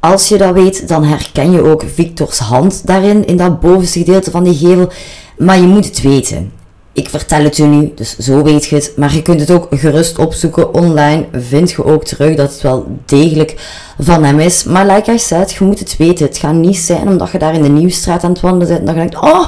Als 0.00 0.28
je 0.28 0.38
dat 0.38 0.52
weet, 0.54 0.88
dan 0.88 1.04
herken 1.04 1.50
je 1.50 1.62
ook 1.62 1.84
Victor's 1.94 2.38
hand 2.38 2.86
daarin, 2.86 3.26
in 3.26 3.36
dat 3.36 3.60
bovenste 3.60 3.98
gedeelte 3.98 4.30
van 4.30 4.44
die 4.44 4.54
gevel. 4.54 4.90
Maar 5.38 5.58
je 5.58 5.66
moet 5.66 5.84
het 5.84 6.02
weten. 6.02 6.52
Ik 6.94 7.08
vertel 7.08 7.42
het 7.42 7.56
je 7.56 7.64
nu, 7.64 7.92
dus 7.94 8.16
zo 8.18 8.42
weet 8.42 8.64
je 8.64 8.74
het. 8.74 8.92
Maar 8.96 9.14
je 9.14 9.22
kunt 9.22 9.40
het 9.40 9.50
ook 9.50 9.68
gerust 9.70 10.18
opzoeken 10.18 10.74
online. 10.74 11.24
Vind 11.32 11.70
je 11.70 11.84
ook 11.84 12.04
terug 12.04 12.36
dat 12.36 12.52
het 12.52 12.60
wel 12.60 12.86
degelijk 13.06 13.54
van 13.98 14.24
hem 14.24 14.38
is. 14.38 14.64
Maar 14.64 14.86
like 14.86 15.12
I 15.12 15.18
said, 15.18 15.52
je 15.52 15.64
moet 15.64 15.78
het 15.78 15.96
weten. 15.96 16.26
Het 16.26 16.38
gaat 16.38 16.54
niet 16.54 16.76
zijn 16.76 17.08
omdat 17.08 17.30
je 17.30 17.38
daar 17.38 17.54
in 17.54 17.62
de 17.62 17.68
Nieuwstraat 17.68 18.24
aan 18.24 18.30
het 18.30 18.40
wandelen 18.40 18.68
bent. 18.68 18.80
En 18.80 18.84
dat 18.86 18.94
je 18.94 19.00
denkt, 19.00 19.32
oh, 19.32 19.46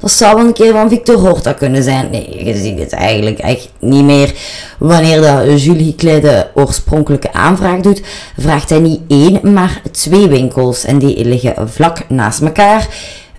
dat 0.00 0.10
zou 0.10 0.36
wel 0.36 0.46
een 0.46 0.52
keer 0.52 0.72
van 0.72 0.88
Victor 0.88 1.16
Horta 1.16 1.52
kunnen 1.52 1.82
zijn. 1.82 2.10
Nee, 2.10 2.44
je 2.44 2.56
ziet 2.56 2.78
het 2.78 2.92
eigenlijk 2.92 3.38
echt 3.38 3.68
niet 3.78 4.04
meer. 4.04 4.34
Wanneer 4.78 5.20
dat 5.20 5.62
Julie 5.62 5.94
Klein 5.94 6.20
de 6.20 6.46
oorspronkelijke 6.54 7.32
aanvraag 7.32 7.80
doet, 7.80 8.02
vraagt 8.38 8.70
hij 8.70 8.80
niet 8.80 9.00
één, 9.08 9.52
maar 9.52 9.82
twee 9.90 10.28
winkels. 10.28 10.84
En 10.84 10.98
die 10.98 11.24
liggen 11.24 11.70
vlak 11.70 12.08
naast 12.08 12.40
elkaar. 12.40 12.88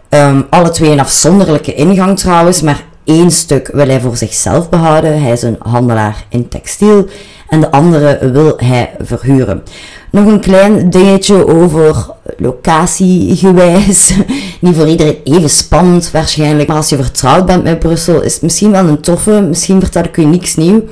Um, 0.09 0.47
alle 0.49 0.69
twee 0.69 0.91
een 0.91 0.99
afzonderlijke 0.99 1.73
ingang 1.73 2.19
trouwens, 2.19 2.61
maar 2.61 2.89
één 3.03 3.31
stuk 3.31 3.69
wil 3.73 3.87
hij 3.87 4.01
voor 4.01 4.17
zichzelf 4.17 4.69
behouden. 4.69 5.21
Hij 5.21 5.31
is 5.31 5.41
een 5.41 5.57
handelaar 5.59 6.25
in 6.29 6.47
textiel. 6.47 7.07
En 7.49 7.59
de 7.59 7.71
andere 7.71 8.31
wil 8.31 8.53
hij 8.57 8.95
verhuren. 8.99 9.63
Nog 10.11 10.25
een 10.25 10.39
klein 10.39 10.89
dingetje 10.89 11.47
over 11.47 12.05
locatiegewijs. 12.37 14.13
Niet 14.61 14.75
voor 14.75 14.87
iedereen 14.87 15.17
even 15.23 15.49
spannend 15.49 16.11
waarschijnlijk. 16.11 16.67
Maar 16.67 16.77
als 16.77 16.89
je 16.89 16.95
vertrouwd 16.95 17.45
bent 17.45 17.63
met 17.63 17.79
Brussel 17.79 18.21
is 18.21 18.33
het 18.33 18.41
misschien 18.41 18.71
wel 18.71 18.87
een 18.87 19.01
toffe. 19.01 19.41
Misschien 19.41 19.79
vertel 19.79 20.03
ik 20.03 20.17
u 20.17 20.25
niks 20.25 20.55
nieuw. 20.55 20.83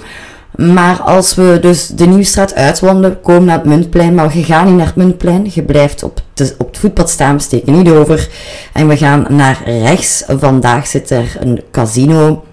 Maar 0.56 1.02
als 1.02 1.36
we 1.36 1.58
dus 1.62 1.88
de 1.88 2.06
Nieuwstraat 2.06 2.56
uitwandelen, 2.56 3.22
komen 3.22 3.46
naar 3.46 3.58
het 3.58 3.66
Muntplein, 3.66 4.16
maar 4.16 4.30
we 4.30 4.44
gaan 4.44 4.66
niet 4.66 4.76
naar 4.76 4.86
het 4.86 4.96
Muntplein. 4.96 5.48
Je 5.54 5.64
blijft 5.64 6.04
op, 6.04 6.22
op 6.58 6.68
het 6.68 6.78
voetpad 6.78 7.10
staan, 7.10 7.36
we 7.36 7.42
steken 7.42 7.78
niet 7.78 7.90
over. 7.90 8.30
En 8.74 8.88
we 8.88 8.98
gaan 8.98 9.26
naar 9.30 9.62
rechts. 9.66 10.24
Vandaag 10.28 10.88
zit 10.88 11.10
er 11.10 11.38
een 11.40 11.62
casino. 11.72 12.44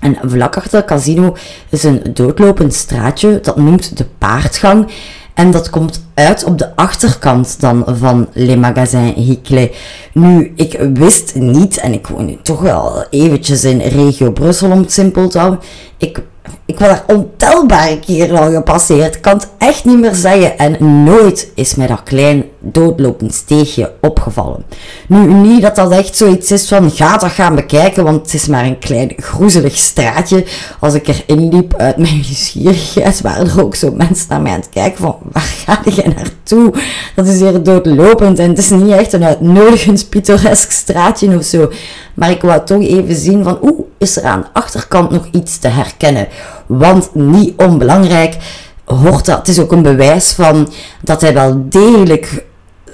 En 0.00 0.16
vlak 0.24 0.56
achter 0.56 0.84
casino 0.84 1.36
is 1.68 1.82
een 1.82 2.02
doodlopend 2.14 2.74
straatje, 2.74 3.40
dat 3.40 3.56
noemt 3.56 3.96
de 3.96 4.06
paardgang. 4.18 4.90
En 5.34 5.50
dat 5.50 5.70
komt 5.70 6.04
uit 6.14 6.44
op 6.44 6.58
de 6.58 6.76
achterkant 6.76 7.60
dan 7.60 7.84
van 7.86 8.28
Le 8.32 8.56
Magasin 8.56 9.12
Hickley. 9.16 9.72
Nu, 10.12 10.52
ik 10.56 10.88
wist 10.94 11.34
niet, 11.34 11.76
en 11.76 11.92
ik 11.92 12.06
woon 12.06 12.26
nu 12.26 12.38
toch 12.42 12.60
wel 12.60 13.04
eventjes 13.10 13.64
in 13.64 13.80
regio 13.80 14.30
Brussel 14.30 14.70
om 14.70 14.78
het 14.78 14.92
simpel 14.92 15.28
te 15.28 15.38
houden. 15.38 15.60
Ik 15.98 16.22
ik 16.66 16.76
ben 16.76 16.88
daar 16.88 17.04
ontelbare 17.06 17.98
keren 17.98 18.38
al 18.38 18.52
gepasseerd. 18.52 19.14
Ik 19.14 19.22
kan 19.22 19.32
het 19.32 19.48
echt 19.58 19.84
niet 19.84 19.98
meer 19.98 20.14
zeggen. 20.14 20.58
En 20.58 21.04
nooit 21.04 21.50
is 21.54 21.74
mij 21.74 21.86
dat 21.86 22.02
klein 22.02 22.44
doodlopend 22.64 23.34
steegje 23.34 23.92
opgevallen. 24.00 24.64
Nu, 25.08 25.32
niet 25.32 25.62
dat 25.62 25.76
dat 25.76 25.90
echt 25.90 26.16
zoiets 26.16 26.50
is 26.50 26.68
van, 26.68 26.90
ga 26.90 27.16
dat 27.16 27.30
gaan 27.30 27.54
bekijken, 27.54 28.04
want 28.04 28.22
het 28.22 28.34
is 28.34 28.46
maar 28.46 28.64
een 28.64 28.78
klein 28.78 29.12
groezelig 29.16 29.76
straatje. 29.76 30.44
Als 30.80 30.94
ik 30.94 31.08
erin 31.08 31.48
liep 31.48 31.74
uit 31.76 31.96
mijn 31.96 32.14
nieuwsgierigheid, 32.14 33.20
waren 33.20 33.46
er 33.46 33.64
ook 33.64 33.74
zo 33.74 33.92
mensen 33.96 34.26
naar 34.28 34.40
mij 34.40 34.52
aan 34.52 34.60
het 34.60 34.68
kijken 34.68 34.98
van, 34.98 35.16
waar 35.32 35.42
ga 35.42 35.80
je 35.84 36.12
naartoe? 36.16 36.72
Dat 37.14 37.26
is 37.26 37.40
hier 37.40 37.62
doodlopend 37.62 38.38
en 38.38 38.48
het 38.48 38.58
is 38.58 38.70
niet 38.70 38.90
echt 38.90 39.12
een 39.12 39.24
uitnodigend 39.24 40.08
pittoresk 40.08 40.70
straatje 40.70 41.36
of 41.36 41.44
zo. 41.44 41.70
Maar 42.14 42.30
ik 42.30 42.42
wou 42.42 42.64
toch 42.64 42.82
even 42.82 43.16
zien 43.16 43.44
van, 43.44 43.58
oeh, 43.62 43.80
is 43.98 44.16
er 44.16 44.24
aan 44.24 44.40
de 44.40 44.46
achterkant 44.52 45.10
nog 45.10 45.28
iets 45.32 45.58
te 45.58 45.68
herkennen? 45.68 46.28
Want 46.66 47.14
niet 47.14 47.52
onbelangrijk, 47.56 48.36
hoort 48.84 49.24
dat, 49.24 49.38
het 49.38 49.48
is 49.48 49.60
ook 49.60 49.72
een 49.72 49.82
bewijs 49.82 50.32
van 50.32 50.72
dat 51.02 51.20
hij 51.20 51.34
wel 51.34 51.64
degelijk 51.68 52.44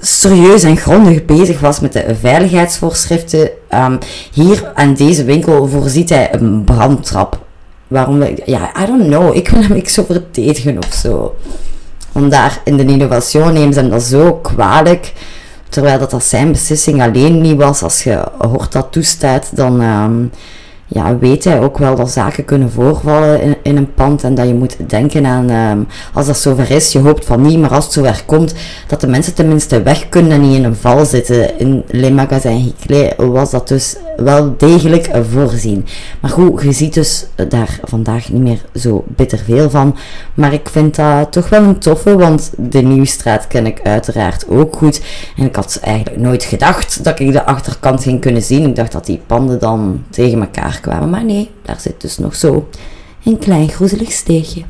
serieus 0.01 0.63
en 0.63 0.77
grondig 0.77 1.25
bezig 1.25 1.59
was 1.59 1.79
met 1.79 1.93
de 1.93 2.15
veiligheidsvoorschriften. 2.19 3.49
Um, 3.73 3.97
hier 4.31 4.71
aan 4.75 4.93
deze 4.93 5.23
winkel 5.23 5.67
voorziet 5.67 6.09
hij 6.09 6.33
een 6.33 6.63
brandtrap. 6.63 7.39
Waarom? 7.87 8.23
Ja, 8.45 8.71
I 8.83 8.85
don't 8.85 9.07
know. 9.07 9.35
Ik 9.35 9.49
wil 9.49 9.61
hem 9.61 9.75
ik 9.75 9.89
zo 9.89 10.03
verdedigen 10.03 10.77
of 10.77 10.93
zo. 10.93 11.35
Vandaar 12.11 12.61
in 12.63 12.77
de 12.77 12.85
innovatie 12.85 13.39
nemen 13.39 13.73
ze 13.73 13.79
hem 13.79 13.89
dat 13.89 14.03
zo 14.03 14.33
kwalijk. 14.33 15.13
Terwijl 15.69 15.99
dat, 15.99 16.11
dat 16.11 16.23
zijn 16.23 16.51
beslissing 16.51 17.01
alleen 17.01 17.41
niet 17.41 17.57
was. 17.57 17.83
Als 17.83 18.03
je 18.03 18.23
hoort 18.37 18.71
dat 18.71 18.87
toestaat, 18.91 19.49
dan... 19.55 19.81
Um, 19.81 20.31
ja, 20.93 21.17
weet 21.17 21.43
hij 21.43 21.59
ook 21.59 21.77
wel 21.77 21.95
dat 21.95 22.11
zaken 22.11 22.45
kunnen 22.45 22.71
voorvallen 22.71 23.57
in, 23.63 23.77
een 23.77 23.93
pand 23.93 24.23
en 24.23 24.35
dat 24.35 24.47
je 24.47 24.53
moet 24.53 24.77
denken 24.87 25.25
aan, 25.25 25.49
um, 25.49 25.87
als 26.13 26.25
dat 26.25 26.37
zover 26.37 26.71
is, 26.71 26.91
je 26.91 26.99
hoopt 26.99 27.25
van 27.25 27.41
niet, 27.41 27.59
maar 27.59 27.69
als 27.69 27.83
het 27.83 27.93
zover 27.93 28.23
komt, 28.25 28.53
dat 28.87 29.01
de 29.01 29.07
mensen 29.07 29.33
tenminste 29.33 29.81
weg 29.81 30.09
kunnen 30.09 30.31
en 30.31 30.41
niet 30.41 30.57
in 30.57 30.63
een 30.63 30.75
val 30.75 31.05
zitten. 31.05 31.59
In 31.59 31.83
Le 31.87 32.27
Hickley 32.41 33.13
was 33.17 33.51
dat 33.51 33.67
dus 33.67 33.95
wel 34.17 34.53
degelijk 34.57 35.09
voorzien. 35.31 35.85
Maar 36.19 36.31
goed, 36.31 36.61
je 36.61 36.71
ziet 36.71 36.93
dus 36.93 37.25
daar 37.47 37.79
vandaag 37.83 38.29
niet 38.29 38.41
meer 38.41 38.61
zo 38.75 39.03
bitter 39.07 39.37
veel 39.37 39.69
van. 39.69 39.95
Maar 40.33 40.53
ik 40.53 40.69
vind 40.69 40.95
dat 40.95 41.31
toch 41.31 41.49
wel 41.49 41.63
een 41.63 41.79
toffe, 41.79 42.17
want 42.17 42.51
de 42.57 42.81
Nieuwstraat 42.81 43.47
ken 43.47 43.65
ik 43.65 43.79
uiteraard 43.83 44.45
ook 44.49 44.75
goed. 44.75 45.01
En 45.37 45.45
ik 45.45 45.55
had 45.55 45.79
eigenlijk 45.81 46.17
nooit 46.17 46.43
gedacht 46.43 47.03
dat 47.03 47.19
ik 47.19 47.31
de 47.31 47.45
achterkant 47.45 48.03
ging 48.03 48.21
kunnen 48.21 48.41
zien. 48.41 48.67
Ik 48.67 48.75
dacht 48.75 48.91
dat 48.91 49.05
die 49.05 49.21
panden 49.27 49.59
dan 49.59 50.03
tegen 50.09 50.39
elkaar 50.39 50.79
kwamen. 50.81 51.09
Maar 51.09 51.25
nee, 51.25 51.49
daar 51.61 51.79
zit 51.79 52.01
dus 52.01 52.17
nog 52.17 52.35
zo 52.35 52.69
een 53.23 53.39
klein 53.39 53.69
groezelig 53.69 54.11
steegje. 54.11 54.63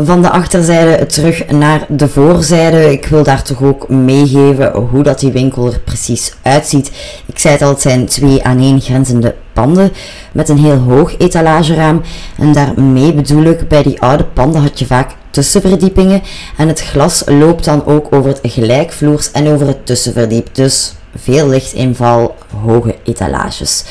Van 0.00 0.22
de 0.22 0.30
achterzijde 0.30 1.06
terug 1.06 1.50
naar 1.50 1.86
de 1.88 2.08
voorzijde. 2.08 2.92
Ik 2.92 3.06
wil 3.06 3.22
daar 3.22 3.42
toch 3.42 3.62
ook 3.62 3.88
meegeven 3.88 4.72
hoe 4.72 5.02
dat 5.02 5.20
die 5.20 5.32
winkel 5.32 5.66
er 5.66 5.80
precies 5.80 6.34
uitziet. 6.42 6.90
Ik 7.26 7.38
zei 7.38 7.54
het 7.54 7.62
al, 7.62 7.68
het 7.68 7.80
zijn 7.80 8.06
twee 8.06 8.44
aaneengrenzende 8.44 9.34
panden 9.52 9.92
met 10.32 10.48
een 10.48 10.58
heel 10.58 10.76
hoog 10.76 11.18
etalageraam. 11.18 12.02
En 12.36 12.52
daarmee 12.52 13.14
bedoel 13.14 13.44
ik, 13.44 13.68
bij 13.68 13.82
die 13.82 14.00
oude 14.00 14.24
panden 14.24 14.62
had 14.62 14.78
je 14.78 14.86
vaak 14.86 15.14
tussenverdiepingen. 15.30 16.22
En 16.56 16.68
het 16.68 16.80
glas 16.80 17.22
loopt 17.26 17.64
dan 17.64 17.86
ook 17.86 18.12
over 18.14 18.30
het 18.30 18.40
gelijkvloers 18.42 19.30
en 19.30 19.48
over 19.48 19.66
het 19.66 19.86
tussenverdiep. 19.86 20.54
Dus 20.54 20.92
veel 21.16 21.48
lichtinval, 21.48 22.34
hoge 22.64 22.94
etalages. 23.04 23.84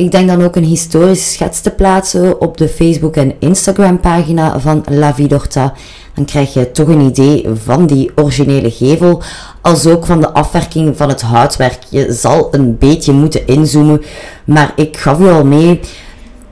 Ik 0.00 0.10
denk 0.10 0.28
dan 0.28 0.42
ook 0.42 0.56
een 0.56 0.64
historische 0.64 1.30
schets 1.30 1.60
te 1.60 1.70
plaatsen 1.70 2.40
op 2.40 2.56
de 2.56 2.68
Facebook- 2.68 3.16
en 3.16 3.34
Instagram-pagina 3.38 4.60
van 4.60 4.84
La 4.90 5.14
Vidorta. 5.14 5.72
Dan 6.14 6.24
krijg 6.24 6.54
je 6.54 6.70
toch 6.70 6.88
een 6.88 7.00
idee 7.00 7.46
van 7.64 7.86
die 7.86 8.10
originele 8.14 8.70
gevel, 8.70 9.22
als 9.60 9.86
ook 9.86 10.06
van 10.06 10.20
de 10.20 10.32
afwerking 10.32 10.96
van 10.96 11.08
het 11.08 11.20
houtwerk. 11.20 11.78
Je 11.88 12.12
zal 12.12 12.48
een 12.50 12.78
beetje 12.78 13.12
moeten 13.12 13.46
inzoomen, 13.46 14.02
maar 14.44 14.72
ik 14.76 14.96
gaf 14.96 15.18
je 15.18 15.30
al 15.30 15.44
mee. 15.44 15.80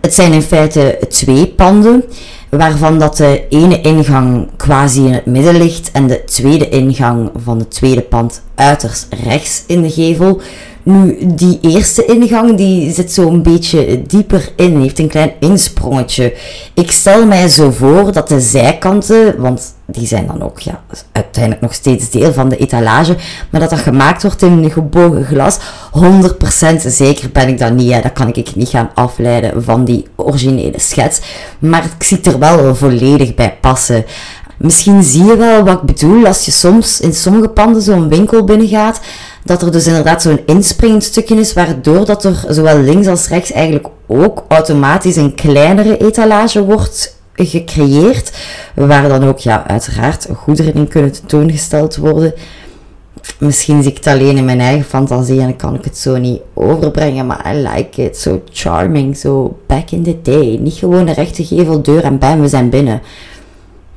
Het 0.00 0.14
zijn 0.14 0.32
in 0.32 0.42
feite 0.42 0.98
twee 1.08 1.46
panden, 1.46 2.04
waarvan 2.48 2.98
dat 2.98 3.16
de 3.16 3.44
ene 3.48 3.80
ingang 3.80 4.48
quasi 4.56 5.04
in 5.06 5.12
het 5.12 5.26
midden 5.26 5.56
ligt 5.56 5.90
en 5.92 6.06
de 6.06 6.24
tweede 6.24 6.68
ingang 6.68 7.30
van 7.44 7.58
het 7.58 7.70
tweede 7.70 8.02
pand 8.02 8.42
uiterst 8.54 9.06
rechts 9.24 9.64
in 9.66 9.82
de 9.82 9.90
gevel. 9.90 10.40
Nu, 10.88 11.18
die 11.34 11.58
eerste 11.60 12.04
ingang 12.04 12.56
die 12.56 12.92
zit 12.92 13.12
zo 13.12 13.28
een 13.28 13.42
beetje 13.42 14.02
dieper 14.06 14.52
in, 14.56 14.80
heeft 14.80 14.98
een 14.98 15.08
klein 15.08 15.32
insprongetje. 15.40 16.34
Ik 16.74 16.90
stel 16.90 17.26
mij 17.26 17.48
zo 17.48 17.70
voor 17.70 18.12
dat 18.12 18.28
de 18.28 18.40
zijkanten, 18.40 19.40
want 19.40 19.74
die 19.86 20.06
zijn 20.06 20.26
dan 20.26 20.42
ook 20.42 20.60
ja, 20.60 20.82
uiteindelijk 21.12 21.62
nog 21.62 21.74
steeds 21.74 22.10
deel 22.10 22.32
van 22.32 22.48
de 22.48 22.56
etalage, 22.56 23.16
maar 23.50 23.60
dat 23.60 23.70
dat 23.70 23.78
gemaakt 23.78 24.22
wordt 24.22 24.42
in 24.42 24.52
een 24.52 24.70
gebogen 24.70 25.24
glas, 25.24 25.58
100% 25.92 26.86
zeker 26.86 27.30
ben 27.32 27.48
ik 27.48 27.58
dat 27.58 27.72
niet. 27.72 27.92
Hè. 27.92 28.00
Dat 28.00 28.12
kan 28.12 28.32
ik 28.32 28.54
niet 28.54 28.68
gaan 28.68 28.90
afleiden 28.94 29.62
van 29.62 29.84
die 29.84 30.06
originele 30.16 30.80
schets, 30.80 31.20
maar 31.58 31.84
ik 31.84 32.02
zie 32.02 32.20
er 32.22 32.38
wel 32.38 32.74
volledig 32.74 33.34
bij 33.34 33.56
passen. 33.60 34.04
Misschien 34.58 35.02
zie 35.02 35.24
je 35.24 35.36
wel 35.36 35.64
wat 35.64 35.74
ik 35.74 35.82
bedoel 35.82 36.26
als 36.26 36.44
je 36.44 36.50
soms 36.50 37.00
in 37.00 37.14
sommige 37.14 37.48
panden 37.48 37.82
zo'n 37.82 38.08
winkel 38.08 38.44
binnengaat 38.44 39.00
dat 39.44 39.62
er 39.62 39.72
dus 39.72 39.86
inderdaad 39.86 40.22
zo'n 40.22 40.40
inspringend 40.46 41.04
stukje 41.04 41.34
is, 41.34 41.52
waardoor 41.52 42.04
dat 42.04 42.24
er 42.24 42.44
zowel 42.48 42.78
links 42.78 43.06
als 43.06 43.28
rechts 43.28 43.52
eigenlijk 43.52 43.86
ook 44.06 44.44
automatisch 44.48 45.16
een 45.16 45.34
kleinere 45.34 45.96
etalage 45.96 46.64
wordt 46.64 47.16
gecreëerd, 47.34 48.32
waar 48.74 49.08
dan 49.08 49.24
ook 49.24 49.38
ja, 49.38 49.66
uiteraard 49.66 50.28
goederen 50.36 50.74
in 50.74 50.88
kunnen 50.88 51.12
tentoongesteld 51.12 51.96
worden. 51.96 52.34
Misschien 53.38 53.82
zie 53.82 53.90
ik 53.90 53.96
het 53.96 54.06
alleen 54.06 54.36
in 54.36 54.44
mijn 54.44 54.60
eigen 54.60 54.84
fantasie 54.84 55.40
en 55.40 55.56
kan 55.56 55.74
ik 55.74 55.84
het 55.84 55.98
zo 55.98 56.16
niet 56.16 56.40
overbrengen, 56.54 57.26
maar 57.26 57.54
I 57.54 57.56
like 57.56 58.02
it. 58.02 58.16
So 58.16 58.42
charming, 58.52 59.16
so 59.16 59.58
back 59.66 59.90
in 59.90 60.02
the 60.02 60.18
day. 60.22 60.58
Niet 60.60 60.74
gewoon 60.74 61.06
een 61.06 61.14
rechte 61.14 61.44
geveldeur 61.44 62.04
en 62.04 62.18
bam, 62.18 62.40
we 62.40 62.48
zijn 62.48 62.70
binnen. 62.70 63.02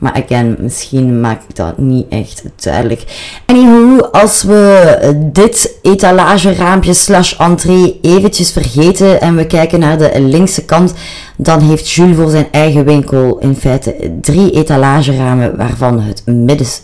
Maar 0.02 0.24
again, 0.24 0.56
misschien 0.60 1.20
maak 1.20 1.42
ik 1.48 1.56
dat 1.56 1.78
niet 1.78 2.06
echt 2.10 2.44
duidelijk. 2.56 3.04
Anywho, 3.46 4.02
als 4.02 4.44
we 4.44 4.98
dit 5.32 5.78
etalageraampje 5.82 6.94
slash 6.94 7.40
entree 7.40 8.00
eventjes 8.02 8.52
vergeten 8.52 9.22
en 9.22 9.36
we 9.36 9.48
kijken 9.48 9.80
naar 9.80 9.98
de 9.98 10.22
linkse 10.22 10.66
kant, 10.66 10.94
Dan 11.38 11.62
heeft 11.62 11.90
Jules 11.92 12.16
voor 12.16 12.30
zijn 12.30 12.48
eigen 12.52 12.86
winkel 12.86 13.38
in 13.40 13.56
feite 13.56 14.18
drie 14.22 14.52
etalageramen, 14.52 15.58
waarvan 15.58 16.00
het 16.00 16.24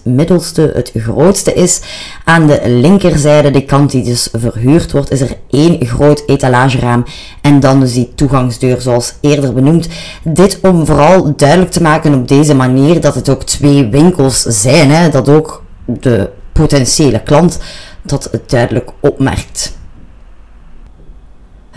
middelste 0.03 0.71
het 0.73 0.91
grootste 0.95 1.53
is. 1.53 1.81
Aan 2.23 2.47
de 2.47 2.61
linkerzijde, 2.65 3.51
de 3.51 3.65
kant 3.65 3.91
die 3.91 4.03
dus 4.03 4.29
verhuurd 4.33 4.91
wordt, 4.91 5.11
is 5.11 5.21
er 5.21 5.37
één 5.49 5.85
groot 5.85 6.23
etalageraam 6.25 7.05
en 7.41 7.59
dan 7.59 7.79
dus 7.79 7.93
die 7.93 8.11
toegangsdeur 8.15 8.81
zoals 8.81 9.13
eerder 9.21 9.53
benoemd. 9.53 9.87
Dit 10.23 10.59
om 10.61 10.85
vooral 10.85 11.35
duidelijk 11.35 11.71
te 11.71 11.81
maken 11.81 12.13
op 12.13 12.27
deze 12.27 12.55
manier 12.55 13.01
dat 13.01 13.15
het 13.15 13.29
ook 13.29 13.43
twee 13.43 13.87
winkels 13.87 14.41
zijn, 14.41 14.91
hè, 14.91 15.09
dat 15.09 15.29
ook 15.29 15.63
de 15.85 16.29
potentiële 16.51 17.19
klant 17.19 17.59
dat 18.03 18.29
duidelijk 18.45 18.89
opmerkt. 18.99 19.75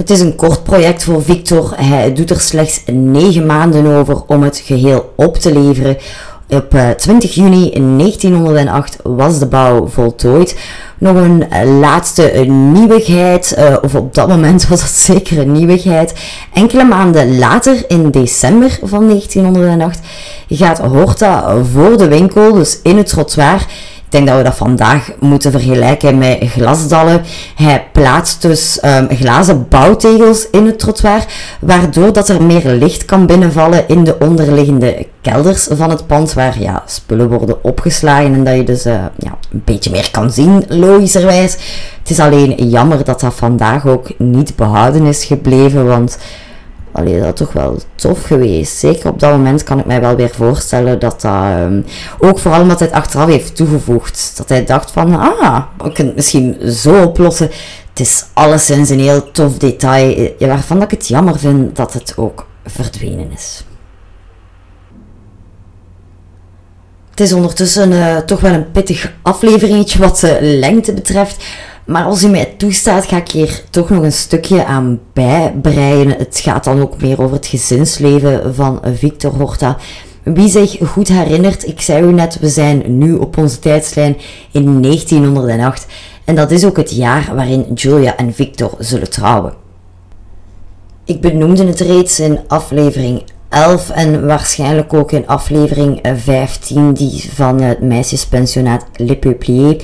Het 0.00 0.10
is 0.10 0.20
een 0.20 0.36
kort 0.36 0.62
project 0.62 1.04
voor 1.04 1.22
Victor. 1.22 1.72
Hij 1.76 2.12
doet 2.12 2.30
er 2.30 2.40
slechts 2.40 2.82
9 2.86 3.46
maanden 3.46 3.86
over 3.86 4.22
om 4.26 4.42
het 4.42 4.62
geheel 4.64 5.12
op 5.16 5.36
te 5.36 5.52
leveren. 5.52 5.96
Op 6.48 6.76
20 6.96 7.30
eh, 7.30 7.36
juni 7.36 7.70
1908 7.70 8.96
was 9.02 9.38
de 9.38 9.46
bouw 9.46 9.86
voltooid. 9.86 10.56
Nog 10.98 11.16
een 11.16 11.50
eh, 11.50 11.78
laatste 11.78 12.22
nieuwigheid, 12.48 13.54
uh, 13.58 13.76
of 13.82 13.94
op 13.94 14.14
dat 14.14 14.28
moment 14.28 14.66
was 14.68 14.80
dat 14.80 14.90
zeker 14.90 15.38
een 15.38 15.52
nieuwigheid. 15.52 16.14
Enkele 16.52 16.84
maanden 16.84 17.38
later, 17.38 17.84
in 17.88 18.10
december 18.10 18.78
van 18.82 19.08
1908, 19.08 20.00
gaat 20.48 20.78
Horta 20.78 21.54
voor 21.72 21.96
de 21.96 22.08
winkel, 22.08 22.52
dus 22.52 22.80
in 22.82 22.96
het 22.96 23.06
trottoir, 23.06 23.66
ik 24.10 24.16
denk 24.16 24.28
dat 24.28 24.36
we 24.36 24.44
dat 24.44 24.56
vandaag 24.56 25.10
moeten 25.18 25.50
vergelijken 25.50 26.18
met 26.18 26.38
glasdallen. 26.40 27.22
Hij 27.54 27.86
plaatst 27.92 28.42
dus 28.42 28.78
um, 28.84 29.08
glazen 29.10 29.68
bouwtegels 29.68 30.50
in 30.50 30.66
het 30.66 30.78
trottoir, 30.78 31.24
waardoor 31.60 32.12
dat 32.12 32.28
er 32.28 32.42
meer 32.42 32.66
licht 32.66 33.04
kan 33.04 33.26
binnenvallen 33.26 33.88
in 33.88 34.04
de 34.04 34.16
onderliggende 34.18 35.06
kelders 35.20 35.68
van 35.70 35.90
het 35.90 36.06
pand, 36.06 36.32
waar 36.32 36.60
ja, 36.60 36.82
spullen 36.86 37.28
worden 37.28 37.64
opgeslagen 37.64 38.34
en 38.34 38.44
dat 38.44 38.56
je 38.56 38.64
dus 38.64 38.86
uh, 38.86 38.92
ja, 39.18 39.38
een 39.52 39.62
beetje 39.64 39.90
meer 39.90 40.10
kan 40.10 40.30
zien, 40.30 40.64
logischerwijs. 40.68 41.52
Het 41.98 42.10
is 42.10 42.20
alleen 42.20 42.68
jammer 42.68 43.04
dat 43.04 43.20
dat 43.20 43.34
vandaag 43.34 43.86
ook 43.86 44.18
niet 44.18 44.56
behouden 44.56 45.04
is 45.04 45.24
gebleven, 45.24 45.86
want 45.86 46.18
Allee, 46.92 47.20
dat 47.20 47.32
is 47.32 47.46
toch 47.46 47.52
wel 47.52 47.78
tof 47.94 48.22
geweest. 48.22 48.76
Zeker 48.76 49.10
op 49.10 49.20
dat 49.20 49.30
moment 49.30 49.62
kan 49.62 49.78
ik 49.78 49.84
mij 49.84 50.00
wel 50.00 50.16
weer 50.16 50.30
voorstellen 50.30 50.98
dat 50.98 51.20
dat... 51.20 51.34
Um, 51.58 51.84
ook 52.18 52.38
vooral 52.38 52.60
omdat 52.60 52.78
hij 52.78 52.88
het 52.88 52.96
achteraf 52.96 53.28
heeft 53.28 53.56
toegevoegd. 53.56 54.32
Dat 54.36 54.48
hij 54.48 54.64
dacht 54.64 54.90
van, 54.90 55.14
ah, 55.14 55.64
ik 55.84 55.94
kan 55.94 56.06
het 56.06 56.16
misschien 56.16 56.70
zo 56.70 57.02
oplossen. 57.02 57.50
Het 57.88 58.00
is 58.00 58.24
alleszins 58.32 58.90
een 58.90 59.00
heel 59.00 59.30
tof 59.30 59.58
detail, 59.58 60.34
waarvan 60.38 60.82
ik 60.82 60.90
het 60.90 61.08
jammer 61.08 61.38
vind 61.38 61.76
dat 61.76 61.92
het 61.92 62.12
ook 62.16 62.46
verdwenen 62.64 63.30
is. 63.32 63.64
Het 67.10 67.20
is 67.20 67.32
ondertussen 67.32 67.92
uh, 67.92 68.16
toch 68.16 68.40
wel 68.40 68.52
een 68.52 68.70
pittig 68.70 69.12
afleveringetje 69.22 69.98
wat 69.98 70.18
de 70.18 70.38
lengte 70.40 70.92
betreft. 70.92 71.44
Maar 71.86 72.04
als 72.04 72.24
u 72.24 72.28
mij 72.28 72.54
toestaat, 72.56 73.06
ga 73.06 73.16
ik 73.16 73.30
hier 73.30 73.62
toch 73.70 73.90
nog 73.90 74.02
een 74.02 74.12
stukje 74.12 74.64
aan 74.64 75.00
bijbreien. 75.12 76.08
Het 76.08 76.40
gaat 76.42 76.64
dan 76.64 76.80
ook 76.80 77.00
meer 77.00 77.22
over 77.22 77.36
het 77.36 77.46
gezinsleven 77.46 78.54
van 78.54 78.80
Victor 78.94 79.32
Horta. 79.32 79.76
Wie 80.22 80.48
zich 80.48 80.78
goed 80.88 81.08
herinnert, 81.08 81.66
ik 81.66 81.80
zei 81.80 82.02
u 82.02 82.12
net, 82.12 82.38
we 82.40 82.48
zijn 82.48 82.98
nu 82.98 83.14
op 83.14 83.38
onze 83.38 83.58
tijdslijn 83.58 84.16
in 84.50 84.82
1908. 84.82 85.86
En 86.24 86.34
dat 86.34 86.50
is 86.50 86.64
ook 86.64 86.76
het 86.76 86.90
jaar 86.90 87.34
waarin 87.34 87.66
Julia 87.74 88.16
en 88.16 88.34
Victor 88.34 88.74
zullen 88.78 89.10
trouwen. 89.10 89.52
Ik 91.04 91.20
benoemde 91.20 91.66
het 91.66 91.80
reeds 91.80 92.20
in 92.20 92.38
aflevering 92.46 93.22
11 93.48 93.90
en 93.90 94.26
waarschijnlijk 94.26 94.94
ook 94.94 95.12
in 95.12 95.26
aflevering 95.26 96.00
15, 96.16 96.92
die 96.92 97.30
van 97.34 97.60
het 97.60 97.80
meisjespensionaat 97.80 98.84
Le 98.96 99.16
Peuplier 99.16 99.82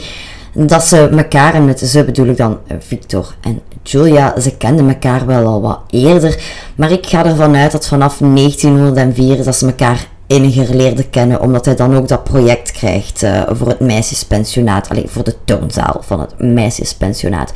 dat 0.56 0.84
ze 0.84 1.08
elkaar, 1.08 1.54
en 1.54 1.64
met 1.64 1.80
ze 1.80 2.04
bedoel 2.04 2.26
ik 2.26 2.36
dan 2.36 2.58
Victor 2.78 3.34
en 3.40 3.60
Julia, 3.82 4.40
ze 4.40 4.56
kenden 4.56 4.88
elkaar 4.88 5.26
wel 5.26 5.46
al 5.46 5.60
wat 5.60 5.80
eerder, 5.90 6.42
maar 6.76 6.90
ik 6.90 7.06
ga 7.06 7.24
ervan 7.24 7.56
uit 7.56 7.72
dat 7.72 7.86
vanaf 7.86 8.18
1904 8.18 9.44
dat 9.44 9.56
ze 9.56 9.66
elkaar 9.66 10.06
inniger 10.26 10.76
leerden 10.76 11.10
kennen, 11.10 11.40
omdat 11.40 11.64
hij 11.64 11.76
dan 11.76 11.96
ook 11.96 12.08
dat 12.08 12.24
project 12.24 12.72
krijgt 12.72 13.22
uh, 13.22 13.42
voor 13.48 13.68
het 13.68 13.80
meisjespensionaat, 13.80 14.88
alleen 14.88 15.08
voor 15.08 15.24
de 15.24 15.34
toonzaal 15.44 16.02
van 16.06 16.20
het 16.20 16.38
meisjespensionaat. 16.38 17.52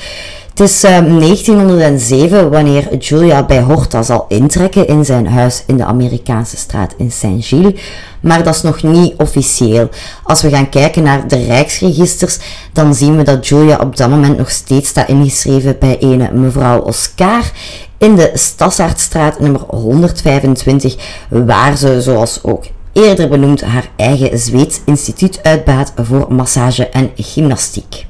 Het 0.50 0.60
is 0.60 0.84
uh, 0.84 0.96
ehm, 0.96 1.18
1907 1.18 2.50
wanneer 2.50 2.96
Julia 2.96 3.46
bij 3.46 3.60
Horta 3.60 4.02
zal 4.02 4.24
intrekken 4.28 4.86
in 4.86 5.04
zijn 5.04 5.26
huis 5.26 5.62
in 5.66 5.76
de 5.76 5.84
Amerikaanse 5.84 6.56
straat 6.56 6.94
in 6.96 7.10
Saint-Gilles, 7.10 7.80
maar 8.20 8.44
dat 8.44 8.54
is 8.54 8.62
nog 8.62 8.82
niet 8.82 9.14
officieel. 9.16 9.88
Als 10.22 10.42
we 10.42 10.50
gaan 10.50 10.68
kijken 10.68 11.02
naar 11.02 11.28
de 11.28 11.44
rijksregisters, 11.44 12.38
dan 12.72 12.94
zien 12.94 13.16
we 13.16 13.22
dat 13.22 13.48
Julia 13.48 13.78
op 13.78 13.96
dat 13.96 14.10
moment 14.10 14.38
nog 14.38 14.50
steeds 14.50 14.88
staat 14.88 15.08
ingeschreven 15.08 15.76
bij 15.78 15.98
ene 15.98 16.30
mevrouw 16.32 16.80
Oscar 16.80 17.52
in 18.00 18.14
de 18.14 18.30
Stassaardstraat 18.34 19.40
nummer 19.40 19.60
125, 19.60 21.24
waar 21.28 21.76
ze, 21.76 22.02
zoals 22.02 22.38
ook 22.42 22.64
eerder 22.92 23.28
benoemd, 23.28 23.60
haar 23.60 23.88
eigen 23.96 24.38
Zweeds 24.38 24.80
instituut 24.84 25.42
uitbaat 25.42 25.92
voor 25.96 26.34
massage 26.34 26.88
en 26.88 27.10
gymnastiek. 27.16 28.06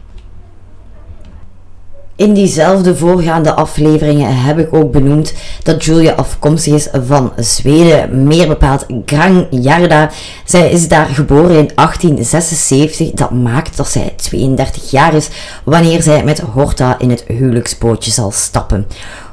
In 2.16 2.34
diezelfde 2.34 2.96
voorgaande 2.96 3.52
afleveringen 3.52 4.42
heb 4.42 4.58
ik 4.58 4.74
ook 4.74 4.92
benoemd 4.92 5.34
dat 5.62 5.84
Julia 5.84 6.12
afkomstig 6.12 6.74
is 6.74 6.88
van 7.06 7.32
Zweden, 7.36 8.26
meer 8.26 8.48
bepaald 8.48 8.86
Grangjarda. 9.06 10.10
Zij 10.44 10.70
is 10.70 10.88
daar 10.88 11.06
geboren 11.06 11.56
in 11.56 11.70
1876. 11.74 13.10
Dat 13.10 13.30
maakt 13.30 13.76
dat 13.76 13.88
zij 13.88 14.12
32 14.16 14.90
jaar 14.90 15.14
is 15.14 15.28
wanneer 15.64 16.02
zij 16.02 16.24
met 16.24 16.40
Horta 16.40 16.98
in 16.98 17.10
het 17.10 17.24
huwelijksbootje 17.26 18.10
zal 18.10 18.30
stappen. 18.30 18.86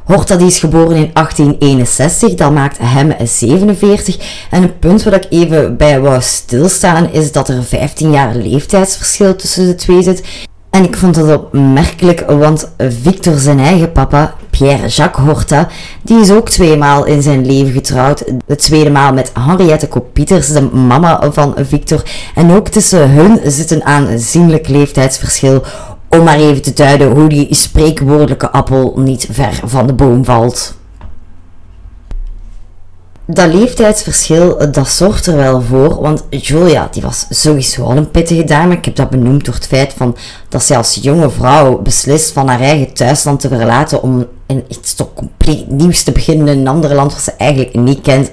Horta 0.07 0.35
die 0.35 0.47
is 0.47 0.59
geboren 0.59 0.95
in 0.95 1.09
1861, 1.13 2.35
dat 2.35 2.51
maakt 2.51 2.77
hem 2.81 3.13
47. 3.23 4.17
En 4.49 4.63
een 4.63 4.79
punt 4.79 5.03
waar 5.03 5.13
ik 5.13 5.27
even 5.29 5.77
bij 5.77 5.99
wou 5.99 6.21
stilstaan 6.21 7.11
is 7.11 7.31
dat 7.31 7.49
er 7.49 7.63
15 7.63 8.11
jaar 8.11 8.35
leeftijdsverschil 8.35 9.35
tussen 9.35 9.65
de 9.65 9.75
twee 9.75 10.03
zit. 10.03 10.23
En 10.69 10.83
ik 10.83 10.97
vond 10.97 11.15
dat 11.15 11.39
opmerkelijk, 11.39 12.23
want 12.27 12.71
Victor 12.77 13.37
zijn 13.37 13.59
eigen 13.59 13.91
papa, 13.91 14.35
Pierre-Jacques 14.49 15.25
Horta, 15.25 15.67
die 16.01 16.19
is 16.19 16.31
ook 16.31 16.49
tweemaal 16.49 17.05
in 17.05 17.21
zijn 17.21 17.45
leven 17.45 17.73
getrouwd. 17.73 18.23
De 18.45 18.55
tweede 18.55 18.89
maal 18.89 19.13
met 19.13 19.31
Henriette 19.33 19.87
Copieters, 19.87 20.47
de 20.47 20.61
mama 20.61 21.31
van 21.31 21.55
Victor. 21.57 22.03
En 22.35 22.51
ook 22.51 22.67
tussen 22.67 23.09
hun 23.09 23.39
zit 23.51 23.71
een 23.71 23.83
aanzienlijk 23.83 24.67
leeftijdsverschil. 24.67 25.63
Om 26.09 26.23
maar 26.23 26.37
even 26.37 26.61
te 26.61 26.73
duiden 26.73 27.11
hoe 27.11 27.29
die 27.29 27.55
spreekwoordelijke 27.55 28.49
appel 28.49 28.93
niet 28.95 29.27
ver 29.31 29.59
van 29.63 29.87
de 29.87 29.93
boom 29.93 30.25
valt 30.25 30.75
dat 33.29 33.53
leeftijdsverschil, 33.53 34.71
dat 34.71 34.89
zorgt 34.89 35.25
er 35.25 35.35
wel 35.35 35.61
voor. 35.61 36.01
Want 36.01 36.25
Julia, 36.29 36.87
die 36.91 37.01
was 37.01 37.25
sowieso 37.29 37.83
al 37.83 37.97
een 37.97 38.11
pittige 38.11 38.43
dame. 38.43 38.75
Ik 38.75 38.85
heb 38.85 38.95
dat 38.95 39.09
benoemd 39.09 39.45
door 39.45 39.53
het 39.53 39.67
feit 39.67 39.93
van 39.93 40.17
dat 40.49 40.63
zij 40.63 40.77
als 40.77 40.97
jonge 41.01 41.29
vrouw 41.29 41.81
beslist 41.81 42.31
van 42.31 42.47
haar 42.47 42.59
eigen 42.59 42.93
thuisland 42.93 43.39
te 43.39 43.47
verlaten 43.47 44.01
om 44.01 44.25
in 44.45 44.63
iets 44.67 44.93
toch 44.93 45.13
compleet 45.13 45.71
nieuws 45.71 46.03
te 46.03 46.11
beginnen 46.11 46.47
in 46.47 46.59
een 46.59 46.67
ander 46.67 46.93
land 46.95 47.13
wat 47.13 47.21
ze 47.21 47.31
eigenlijk 47.31 47.75
niet 47.75 48.01
kent. 48.01 48.31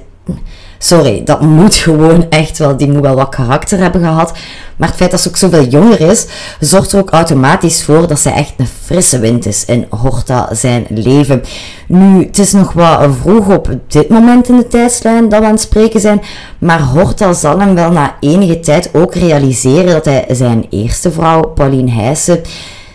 Sorry, 0.85 1.23
dat 1.25 1.41
moet 1.41 1.75
gewoon 1.75 2.27
echt 2.31 2.59
wel, 2.59 2.77
die 2.77 2.91
moet 2.91 3.03
wel 3.03 3.15
wat 3.15 3.29
karakter 3.29 3.79
hebben 3.79 4.01
gehad. 4.01 4.33
Maar 4.77 4.89
het 4.89 4.97
feit 4.97 5.11
dat 5.11 5.21
ze 5.21 5.29
ook 5.29 5.37
zoveel 5.37 5.65
jonger 5.65 6.01
is, 6.01 6.27
zorgt 6.61 6.93
er 6.93 6.99
ook 6.99 7.11
automatisch 7.11 7.85
voor 7.85 8.07
dat 8.07 8.21
ze 8.21 8.31
echt 8.31 8.55
een 8.57 8.69
frisse 8.85 9.19
wind 9.19 9.47
is 9.47 9.65
in 9.65 9.87
Horta 9.91 10.49
zijn 10.55 10.87
leven. 10.89 11.43
Nu, 11.89 12.25
het 12.25 12.39
is 12.39 12.53
nog 12.53 12.73
wat 12.73 13.11
vroeg 13.21 13.49
op 13.49 13.69
dit 13.87 14.09
moment 14.09 14.49
in 14.49 14.57
de 14.57 14.67
tijdslijn 14.67 15.29
dat 15.29 15.41
we 15.41 15.47
aan 15.47 15.53
het 15.53 15.61
spreken 15.61 16.01
zijn, 16.01 16.23
maar 16.59 16.81
Horta 16.81 17.33
zal 17.33 17.61
hem 17.61 17.75
wel 17.75 17.91
na 17.91 18.17
enige 18.21 18.61
tijd 18.61 18.91
ook 18.93 19.15
realiseren 19.15 19.93
dat 19.93 20.05
hij 20.05 20.27
zijn 20.31 20.67
eerste 20.71 21.11
vrouw, 21.11 21.41
Pauline 21.41 21.91
Heijsen, 21.91 22.41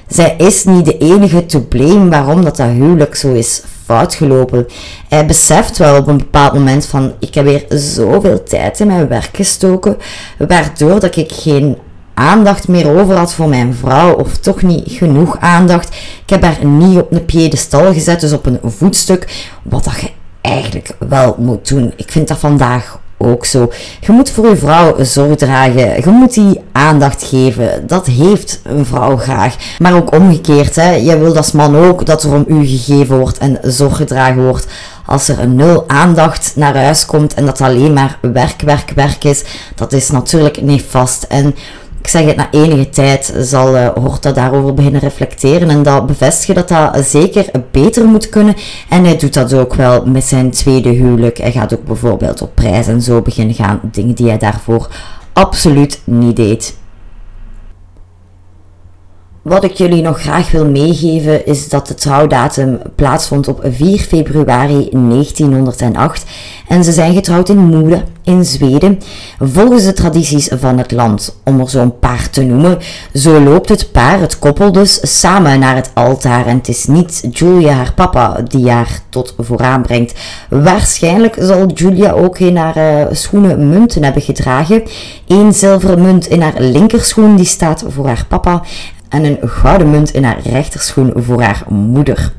zij 0.07 0.35
is 0.37 0.63
niet 0.63 0.85
de 0.85 0.97
enige 0.97 1.45
to 1.45 1.59
blame 1.59 2.09
waarom 2.09 2.43
dat, 2.43 2.55
dat 2.55 2.69
huwelijk 2.69 3.15
zo 3.15 3.33
is 3.33 3.61
fout. 3.89 4.19
Hij 5.07 5.25
beseft 5.25 5.77
wel 5.77 5.97
op 5.97 6.07
een 6.07 6.17
bepaald 6.17 6.53
moment 6.53 6.85
van 6.85 7.13
ik 7.19 7.33
heb 7.33 7.45
weer 7.45 7.65
zoveel 7.69 8.43
tijd 8.43 8.79
in 8.79 8.87
mijn 8.87 9.07
werk 9.07 9.29
gestoken, 9.33 9.97
waardoor 10.47 10.99
dat 10.99 11.15
ik 11.15 11.31
geen 11.31 11.77
aandacht 12.13 12.67
meer 12.67 12.99
over 12.99 13.15
had 13.15 13.33
voor 13.33 13.49
mijn 13.49 13.73
vrouw, 13.73 14.13
of 14.13 14.37
toch 14.37 14.61
niet 14.61 14.91
genoeg 14.91 15.37
aandacht. 15.39 15.95
Ik 16.23 16.29
heb 16.29 16.43
haar 16.43 16.65
niet 16.65 16.97
op 16.97 17.11
een 17.11 17.25
piedestal 17.25 17.93
gezet, 17.93 18.19
dus 18.19 18.33
op 18.33 18.45
een 18.45 18.59
voetstuk, 18.63 19.49
wat 19.63 19.83
dat 19.83 19.99
je 19.99 20.09
eigenlijk 20.41 20.95
wel 20.99 21.35
moet 21.37 21.67
doen. 21.67 21.93
Ik 21.95 22.11
vind 22.11 22.27
dat 22.27 22.37
vandaag 22.37 22.99
ook 23.21 23.45
zo. 23.45 23.71
Je 23.99 24.11
moet 24.11 24.29
voor 24.29 24.49
je 24.49 24.55
vrouw 24.55 24.95
zorg 25.03 25.35
dragen. 25.35 25.95
Je 26.03 26.09
moet 26.09 26.33
die 26.33 26.61
aandacht 26.71 27.23
geven. 27.23 27.87
Dat 27.87 28.05
heeft 28.05 28.59
een 28.63 28.85
vrouw 28.85 29.17
graag. 29.17 29.55
Maar 29.79 29.95
ook 29.95 30.13
omgekeerd. 30.13 30.75
Hè. 30.75 30.91
Je 30.91 31.17
wilt 31.17 31.37
als 31.37 31.51
man 31.51 31.77
ook 31.77 32.05
dat 32.05 32.23
er 32.23 32.33
om 32.33 32.45
u 32.47 32.65
gegeven 32.65 33.19
wordt 33.19 33.37
en 33.37 33.59
zorg 33.63 33.95
gedragen 33.95 34.43
wordt. 34.43 34.67
als 35.05 35.27
er 35.27 35.39
een 35.39 35.55
nul 35.55 35.83
aandacht 35.87 36.51
naar 36.55 36.77
huis 36.77 37.05
komt 37.05 37.33
en 37.33 37.45
dat 37.45 37.61
alleen 37.61 37.93
maar 37.93 38.17
werk, 38.21 38.61
werk, 38.61 38.91
werk 38.95 39.23
is, 39.23 39.43
dat 39.75 39.93
is 39.93 40.09
natuurlijk 40.09 40.61
niet 40.61 40.83
vast. 40.89 41.23
En 41.23 41.55
ik 41.99 42.07
zeg 42.07 42.25
het, 42.25 42.35
na 42.35 42.51
enige 42.51 42.89
tijd 42.89 43.33
zal 43.39 43.75
uh, 43.75 43.89
Horta 43.89 44.31
daarover 44.31 44.73
beginnen 44.73 45.01
reflecteren 45.01 45.69
en 45.69 45.83
dat 45.83 46.07
bevestigen 46.07 46.55
dat 46.55 46.67
dat 46.67 47.05
zeker 47.05 47.45
beter 47.71 48.05
moet 48.05 48.29
kunnen. 48.29 48.55
En 48.89 49.03
hij 49.03 49.17
doet 49.17 49.33
dat 49.33 49.53
ook 49.53 49.73
wel 49.73 50.05
met 50.05 50.23
zijn 50.23 50.51
tweede 50.51 50.89
huwelijk. 50.89 51.37
Hij 51.37 51.51
gaat 51.51 51.73
ook 51.73 51.85
bijvoorbeeld 51.85 52.41
op 52.41 52.55
prijs 52.55 52.87
en 52.87 53.01
zo 53.01 53.21
beginnen 53.21 53.55
gaan, 53.55 53.79
dingen 53.83 54.15
die 54.15 54.27
hij 54.27 54.37
daarvoor 54.37 54.87
absoluut 55.33 56.01
niet 56.03 56.35
deed. 56.35 56.77
Wat 59.49 59.63
ik 59.63 59.73
jullie 59.73 60.01
nog 60.01 60.21
graag 60.21 60.51
wil 60.51 60.65
meegeven 60.65 61.45
is 61.45 61.69
dat 61.69 61.87
de 61.87 61.93
trouwdatum 61.93 62.79
plaatsvond 62.95 63.47
op 63.47 63.61
4 63.63 63.99
februari 63.99 64.89
1908 64.91 66.25
en 66.67 66.83
ze 66.83 66.91
zijn 66.91 67.13
getrouwd 67.13 67.49
in 67.49 67.57
Moede 67.57 68.03
in 68.23 68.45
Zweden 68.45 68.99
volgens 69.39 69.83
de 69.83 69.93
tradities 69.93 70.49
van 70.59 70.77
het 70.77 70.91
land. 70.91 71.35
Om 71.43 71.59
er 71.59 71.69
zo'n 71.69 71.99
paar 71.99 72.29
te 72.29 72.43
noemen, 72.43 72.77
zo 73.13 73.39
loopt 73.39 73.69
het 73.69 73.91
paar, 73.91 74.19
het 74.19 74.39
koppel 74.39 74.71
dus, 74.71 75.17
samen 75.17 75.59
naar 75.59 75.75
het 75.75 75.91
altaar 75.93 76.45
en 76.45 76.57
het 76.57 76.67
is 76.67 76.85
niet 76.85 77.27
Julia 77.31 77.73
haar 77.73 77.93
papa 77.93 78.41
die 78.41 78.69
haar 78.69 78.99
tot 79.09 79.35
vooraan 79.37 79.81
brengt. 79.81 80.13
Waarschijnlijk 80.49 81.35
zal 81.39 81.67
Julia 81.73 82.11
ook 82.11 82.39
in 82.39 82.57
haar 82.57 82.77
uh, 82.77 83.05
schoenen 83.11 83.69
munten 83.69 84.03
hebben 84.03 84.21
gedragen. 84.21 84.83
Eén 85.27 85.53
zilveren 85.53 86.01
munt 86.01 86.27
in 86.27 86.41
haar 86.41 86.61
linkerschoen 86.61 87.35
die 87.35 87.45
staat 87.45 87.83
voor 87.87 88.07
haar 88.07 88.25
papa 88.27 88.63
en 89.09 89.23
een 89.23 89.49
gouden 89.49 89.89
munt 89.89 90.13
in 90.13 90.23
haar 90.23 90.39
rechterschoen 90.43 91.11
voor 91.15 91.41
haar 91.41 91.63
moeder. 91.67 92.33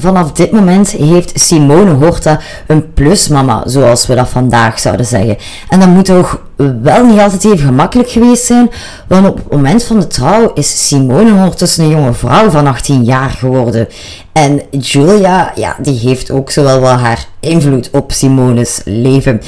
Vanaf 0.00 0.32
dit 0.32 0.50
moment 0.50 0.90
heeft 0.90 1.40
Simone 1.40 1.90
Horta 1.90 2.40
een 2.66 2.92
plusmama, 2.92 3.62
zoals 3.66 4.06
we 4.06 4.14
dat 4.14 4.28
vandaag 4.28 4.78
zouden 4.78 5.06
zeggen. 5.06 5.36
En 5.68 5.80
dat 5.80 5.88
moet 5.88 6.04
toch 6.04 6.40
wel 6.82 7.04
niet 7.04 7.20
altijd 7.20 7.44
even 7.44 7.58
gemakkelijk 7.58 8.10
geweest 8.10 8.44
zijn, 8.44 8.70
want 9.06 9.28
op 9.28 9.36
het 9.36 9.50
moment 9.50 9.84
van 9.84 10.00
de 10.00 10.06
trouw 10.06 10.52
is 10.54 10.86
Simone 10.88 11.32
ondertussen 11.32 11.84
een 11.84 11.90
jonge 11.90 12.12
vrouw 12.12 12.50
van 12.50 12.66
18 12.66 13.04
jaar 13.04 13.30
geworden. 13.30 13.88
En 14.32 14.60
Julia, 14.70 15.52
ja, 15.54 15.76
die 15.82 15.98
heeft 15.98 16.30
ook 16.30 16.50
zowel 16.50 16.80
wel 16.80 16.90
haar 16.90 17.26
invloed 17.40 17.90
op 17.92 18.12
Simone's 18.12 18.80
leven. 18.84 19.40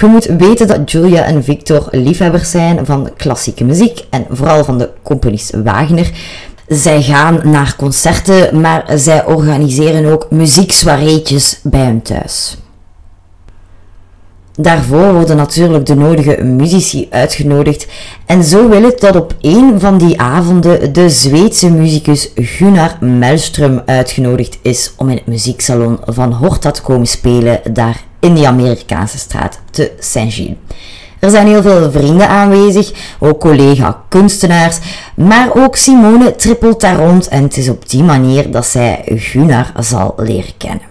Je 0.00 0.06
moet 0.06 0.24
weten 0.24 0.66
dat 0.66 0.90
Julia 0.90 1.22
en 1.22 1.44
Victor 1.44 1.88
liefhebbers 1.90 2.50
zijn 2.50 2.86
van 2.86 3.10
klassieke 3.16 3.64
muziek 3.64 4.04
en 4.10 4.26
vooral 4.30 4.64
van 4.64 4.78
de 4.78 4.90
componist 5.02 5.54
Wagner. 5.64 6.10
Zij 6.68 7.02
gaan 7.02 7.40
naar 7.44 7.74
concerten, 7.76 8.60
maar 8.60 8.84
zij 8.94 9.24
organiseren 9.24 10.12
ook 10.12 10.26
muzieksoireetjes 10.30 11.60
bij 11.62 11.84
hun 11.84 12.02
thuis. 12.02 12.58
Daarvoor 14.60 15.12
worden 15.12 15.36
natuurlijk 15.36 15.86
de 15.86 15.94
nodige 15.94 16.42
muzici 16.42 17.06
uitgenodigd 17.10 17.86
en 18.26 18.44
zo 18.44 18.68
wil 18.68 18.82
het 18.82 19.00
dat 19.00 19.16
op 19.16 19.34
een 19.40 19.80
van 19.80 19.98
die 19.98 20.20
avonden 20.20 20.92
de 20.92 21.10
Zweedse 21.10 21.70
muzikus 21.70 22.30
Gunnar 22.34 22.98
Mellström 23.00 23.84
uitgenodigd 23.84 24.58
is 24.62 24.92
om 24.96 25.08
in 25.08 25.16
het 25.16 25.26
muzieksalon 25.26 25.98
van 26.04 26.32
Horta 26.32 26.70
te 26.70 26.82
komen 26.82 27.06
spelen 27.06 27.60
daar 27.72 28.02
in 28.20 28.34
die 28.34 28.46
Amerikaanse 28.46 29.18
straat 29.18 29.60
te 29.70 29.92
Saint-Gilles. 29.98 30.56
Er 31.20 31.30
zijn 31.30 31.46
heel 31.46 31.62
veel 31.62 31.90
vrienden 31.90 32.28
aanwezig, 32.28 32.92
ook 33.18 33.40
collega-kunstenaars, 33.40 34.78
maar 35.16 35.50
ook 35.54 35.76
Simone 35.76 36.36
trippelt 36.36 36.80
daar 36.80 36.96
rond 36.96 37.28
en 37.28 37.42
het 37.42 37.56
is 37.56 37.68
op 37.68 37.88
die 37.88 38.02
manier 38.02 38.50
dat 38.50 38.66
zij 38.66 39.02
Gunnar 39.04 39.72
zal 39.78 40.14
leren 40.16 40.56
kennen. 40.56 40.86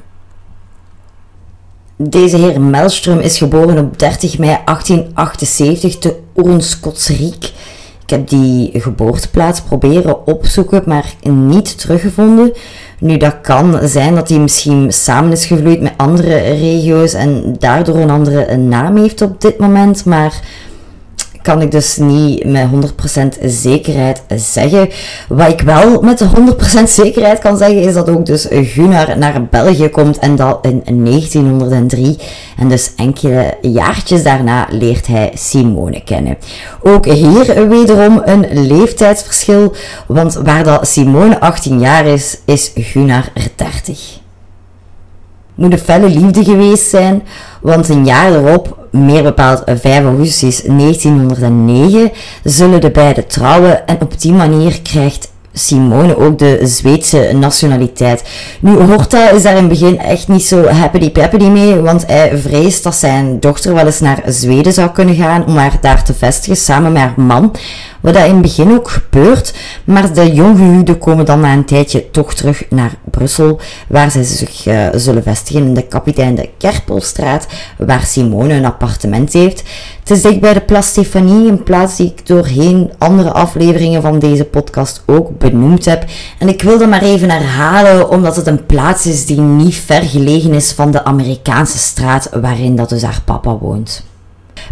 Deze 1.95 2.37
heer 2.37 2.61
Melström 2.61 3.19
is 3.19 3.37
geboren 3.37 3.77
op 3.77 3.99
30 3.99 4.37
mei 4.37 4.57
1878 4.65 5.97
te 5.97 6.19
Orenskotsriek. 6.33 7.51
Ik 8.07 8.13
heb 8.13 8.29
die 8.29 8.71
geboorteplaats 8.73 9.61
proberen 9.61 10.27
opzoeken, 10.27 10.83
maar 10.85 11.13
niet 11.29 11.79
teruggevonden. 11.79 12.53
Nu, 12.99 13.17
dat 13.17 13.41
kan 13.41 13.79
zijn 13.83 14.15
dat 14.15 14.29
hij 14.29 14.39
misschien 14.39 14.91
samen 14.91 15.31
is 15.31 15.45
gevloeid 15.45 15.81
met 15.81 15.93
andere 15.97 16.37
regio's 16.37 17.13
en 17.13 17.55
daardoor 17.59 17.95
een 17.95 18.09
andere 18.09 18.57
naam 18.57 18.97
heeft 18.97 19.21
op 19.21 19.41
dit 19.41 19.57
moment, 19.57 20.05
maar 20.05 20.41
kan 21.47 21.61
ik 21.61 21.71
dus 21.71 21.97
niet 21.97 22.45
met 22.45 22.67
100% 23.39 23.45
zekerheid 23.45 24.21
zeggen. 24.35 24.89
Wat 25.27 25.49
ik 25.49 25.61
wel 25.61 26.01
met 26.01 26.23
100% 26.79 26.83
zekerheid 26.85 27.39
kan 27.39 27.57
zeggen 27.57 27.81
is 27.81 27.93
dat 27.93 28.09
ook 28.09 28.25
dus 28.25 28.47
Gunnar 28.49 29.17
naar 29.17 29.45
België 29.45 29.89
komt 29.89 30.19
en 30.19 30.35
dat 30.35 30.59
in 30.61 31.05
1903. 31.05 32.17
En 32.57 32.69
dus 32.69 32.91
enkele 32.95 33.57
jaartjes 33.61 34.23
daarna 34.23 34.67
leert 34.69 35.07
hij 35.07 35.31
Simone 35.33 36.03
kennen. 36.03 36.37
Ook 36.81 37.05
hier 37.05 37.69
wederom 37.69 38.21
een 38.25 38.67
leeftijdsverschil, 38.67 39.73
want 40.07 40.33
waar 40.33 40.63
dat 40.63 40.87
Simone 40.87 41.39
18 41.39 41.79
jaar 41.79 42.05
is, 42.05 42.37
is 42.45 42.71
Gunnar 42.75 43.29
30 43.55 44.25
moet 45.57 45.71
een 45.71 45.79
felle 45.79 46.09
liefde 46.09 46.43
geweest 46.43 46.89
zijn, 46.89 47.23
want 47.61 47.89
een 47.89 48.05
jaar 48.05 48.33
erop, 48.33 48.76
meer 48.91 49.23
bepaald 49.23 49.63
5 49.65 50.03
augustus 50.03 50.61
1909, 50.61 52.11
zullen 52.43 52.81
de 52.81 52.91
beiden 52.91 53.27
trouwen 53.27 53.87
en 53.87 54.01
op 54.01 54.21
die 54.21 54.33
manier 54.33 54.81
krijgt 54.81 55.29
Simone 55.57 56.17
ook 56.17 56.39
de 56.39 56.59
Zweedse 56.63 57.31
nationaliteit. 57.33 58.23
Nu, 58.59 58.71
Horta 58.71 59.29
is 59.29 59.43
daar 59.43 59.55
in 59.55 59.69
het 59.69 59.79
begin 59.79 59.99
echt 59.99 60.27
niet 60.27 60.45
zo 60.45 60.67
happy 60.67 61.11
peppy 61.11 61.45
mee, 61.45 61.75
want 61.75 62.07
hij 62.07 62.37
vreest 62.37 62.83
dat 62.83 62.95
zijn 62.95 63.39
dochter 63.39 63.73
wel 63.73 63.85
eens 63.85 63.99
naar 63.99 64.21
Zweden 64.25 64.73
zou 64.73 64.89
kunnen 64.89 65.15
gaan 65.15 65.45
om 65.45 65.57
haar 65.57 65.77
daar 65.81 66.03
te 66.03 66.13
vestigen 66.13 66.57
samen 66.57 66.91
met 66.91 67.01
haar 67.01 67.13
man. 67.15 67.55
Wat 68.07 68.15
dat 68.15 68.25
in 68.25 68.31
het 68.31 68.41
begin 68.41 68.71
ook 68.71 68.89
gebeurt, 68.89 69.53
maar 69.83 70.13
de 70.13 70.33
jonggehuwden 70.33 70.97
komen 70.97 71.25
dan 71.25 71.39
na 71.39 71.53
een 71.53 71.65
tijdje 71.65 72.11
toch 72.11 72.33
terug 72.33 72.63
naar 72.69 72.95
Brussel, 73.11 73.59
waar 73.87 74.11
ze 74.11 74.23
zich 74.23 74.65
uh, 74.65 74.87
zullen 74.93 75.23
vestigen 75.23 75.65
in 75.65 75.73
de 75.73 75.87
kapitein 75.87 76.35
de 76.35 76.49
Kerpelstraat, 76.57 77.47
waar 77.77 78.01
Simone 78.01 78.53
een 78.53 78.65
appartement 78.65 79.33
heeft. 79.33 79.63
Het 79.99 80.09
is 80.09 80.21
dicht 80.21 80.39
bij 80.39 80.53
de 80.53 80.61
Place 80.61 80.89
Stefanie, 80.89 81.49
een 81.49 81.63
plaats 81.63 81.95
die 81.95 82.07
ik 82.07 82.27
doorheen 82.27 82.91
andere 82.97 83.31
afleveringen 83.31 84.01
van 84.01 84.19
deze 84.19 84.45
podcast 84.45 85.03
ook 85.05 85.37
benoemd 85.37 85.85
heb. 85.85 86.05
En 86.39 86.47
ik 86.47 86.61
wil 86.61 86.77
dat 86.77 86.89
maar 86.89 87.03
even 87.03 87.29
herhalen, 87.29 88.09
omdat 88.09 88.35
het 88.35 88.47
een 88.47 88.65
plaats 88.65 89.05
is 89.05 89.25
die 89.25 89.39
niet 89.39 89.75
ver 89.75 90.01
gelegen 90.01 90.53
is 90.53 90.71
van 90.71 90.91
de 90.91 91.03
Amerikaanse 91.03 91.77
straat 91.77 92.29
waarin 92.41 92.75
dat 92.75 92.89
dus 92.89 93.03
haar 93.03 93.21
papa 93.25 93.57
woont. 93.57 94.03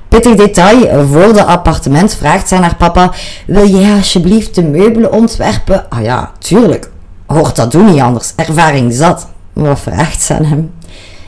Pittig 0.08 0.36
detail, 0.36 1.08
voor 1.08 1.34
de 1.34 1.44
appartement 1.44 2.16
vraagt 2.16 2.48
zij 2.48 2.60
naar 2.60 2.76
papa, 2.76 3.12
wil 3.48 3.68
jij 3.68 3.96
alsjeblieft 3.96 4.56
de 4.56 4.64
meubelen 4.64 5.12
ontwerpen? 5.12 5.90
Ah 5.90 6.04
ja, 6.04 6.32
tuurlijk. 6.40 6.90
Hoort 7.26 7.56
dat 7.56 7.72
doen 7.72 7.86
niet 7.86 8.02
anders, 8.02 8.34
ervaring 8.36 8.94
zat. 8.94 9.28
Wat 9.54 9.80
vraagt 9.80 10.22
ze 10.22 10.34
aan 10.34 10.46
hem? 10.46 10.72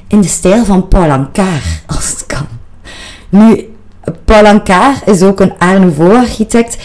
In 0.07 0.21
de 0.21 0.27
stijl 0.27 0.65
van 0.65 0.87
Paul 0.87 1.27
als 1.85 2.09
het 2.09 2.25
kan. 2.25 2.47
Nu, 3.29 3.75
Paul 4.25 4.61
is 5.05 5.23
ook 5.23 5.39
een 5.39 5.53
Art 5.57 5.79
Nouveau 5.79 6.17
architect. 6.17 6.77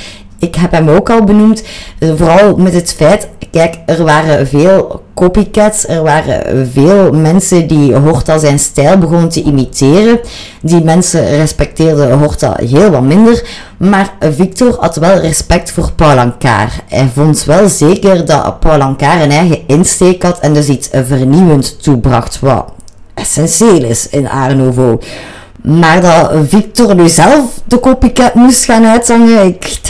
Ik 0.43 0.55
heb 0.55 0.70
hem 0.70 0.88
ook 0.88 1.11
al 1.11 1.24
benoemd, 1.24 1.62
vooral 2.01 2.57
met 2.57 2.72
het 2.72 2.93
feit, 2.93 3.28
kijk, 3.51 3.78
er 3.86 4.05
waren 4.05 4.47
veel 4.47 5.03
copycats. 5.14 5.88
Er 5.88 6.03
waren 6.03 6.70
veel 6.72 7.12
mensen 7.12 7.66
die 7.66 7.95
Horta 7.95 8.38
zijn 8.38 8.59
stijl 8.59 8.99
begonnen 8.99 9.28
te 9.28 9.43
imiteren. 9.43 10.20
Die 10.61 10.84
mensen 10.84 11.28
respecteerden 11.28 12.18
Horta 12.18 12.57
heel 12.66 12.90
wat 12.90 13.03
minder. 13.03 13.43
Maar 13.76 14.14
Victor 14.20 14.76
had 14.80 14.97
wel 14.97 15.18
respect 15.18 15.70
voor 15.70 15.93
Paul 15.93 16.18
Ancar. 16.18 16.68
Hij 16.88 17.11
vond 17.14 17.45
wel 17.45 17.68
zeker 17.68 18.24
dat 18.24 18.61
Paul 18.61 18.80
Ancar 18.80 19.22
een 19.22 19.30
eigen 19.30 19.59
insteek 19.66 20.22
had 20.22 20.38
en 20.38 20.55
dus 20.55 20.68
iets 20.68 20.88
vernieuwend 20.93 21.82
toebracht. 21.82 22.40
Wat 22.40 22.72
essentieel 23.14 23.84
is 23.84 24.09
in 24.09 24.28
Art. 24.28 25.01
Maar 25.62 26.01
dat 26.01 26.32
Victor 26.49 26.95
nu 26.95 27.09
zelf 27.09 27.61
de 27.64 27.80
copycat 27.80 28.34
moest 28.34 28.64
gaan 28.64 28.86
uitzangen, 28.86 29.47
ik, 29.47 29.80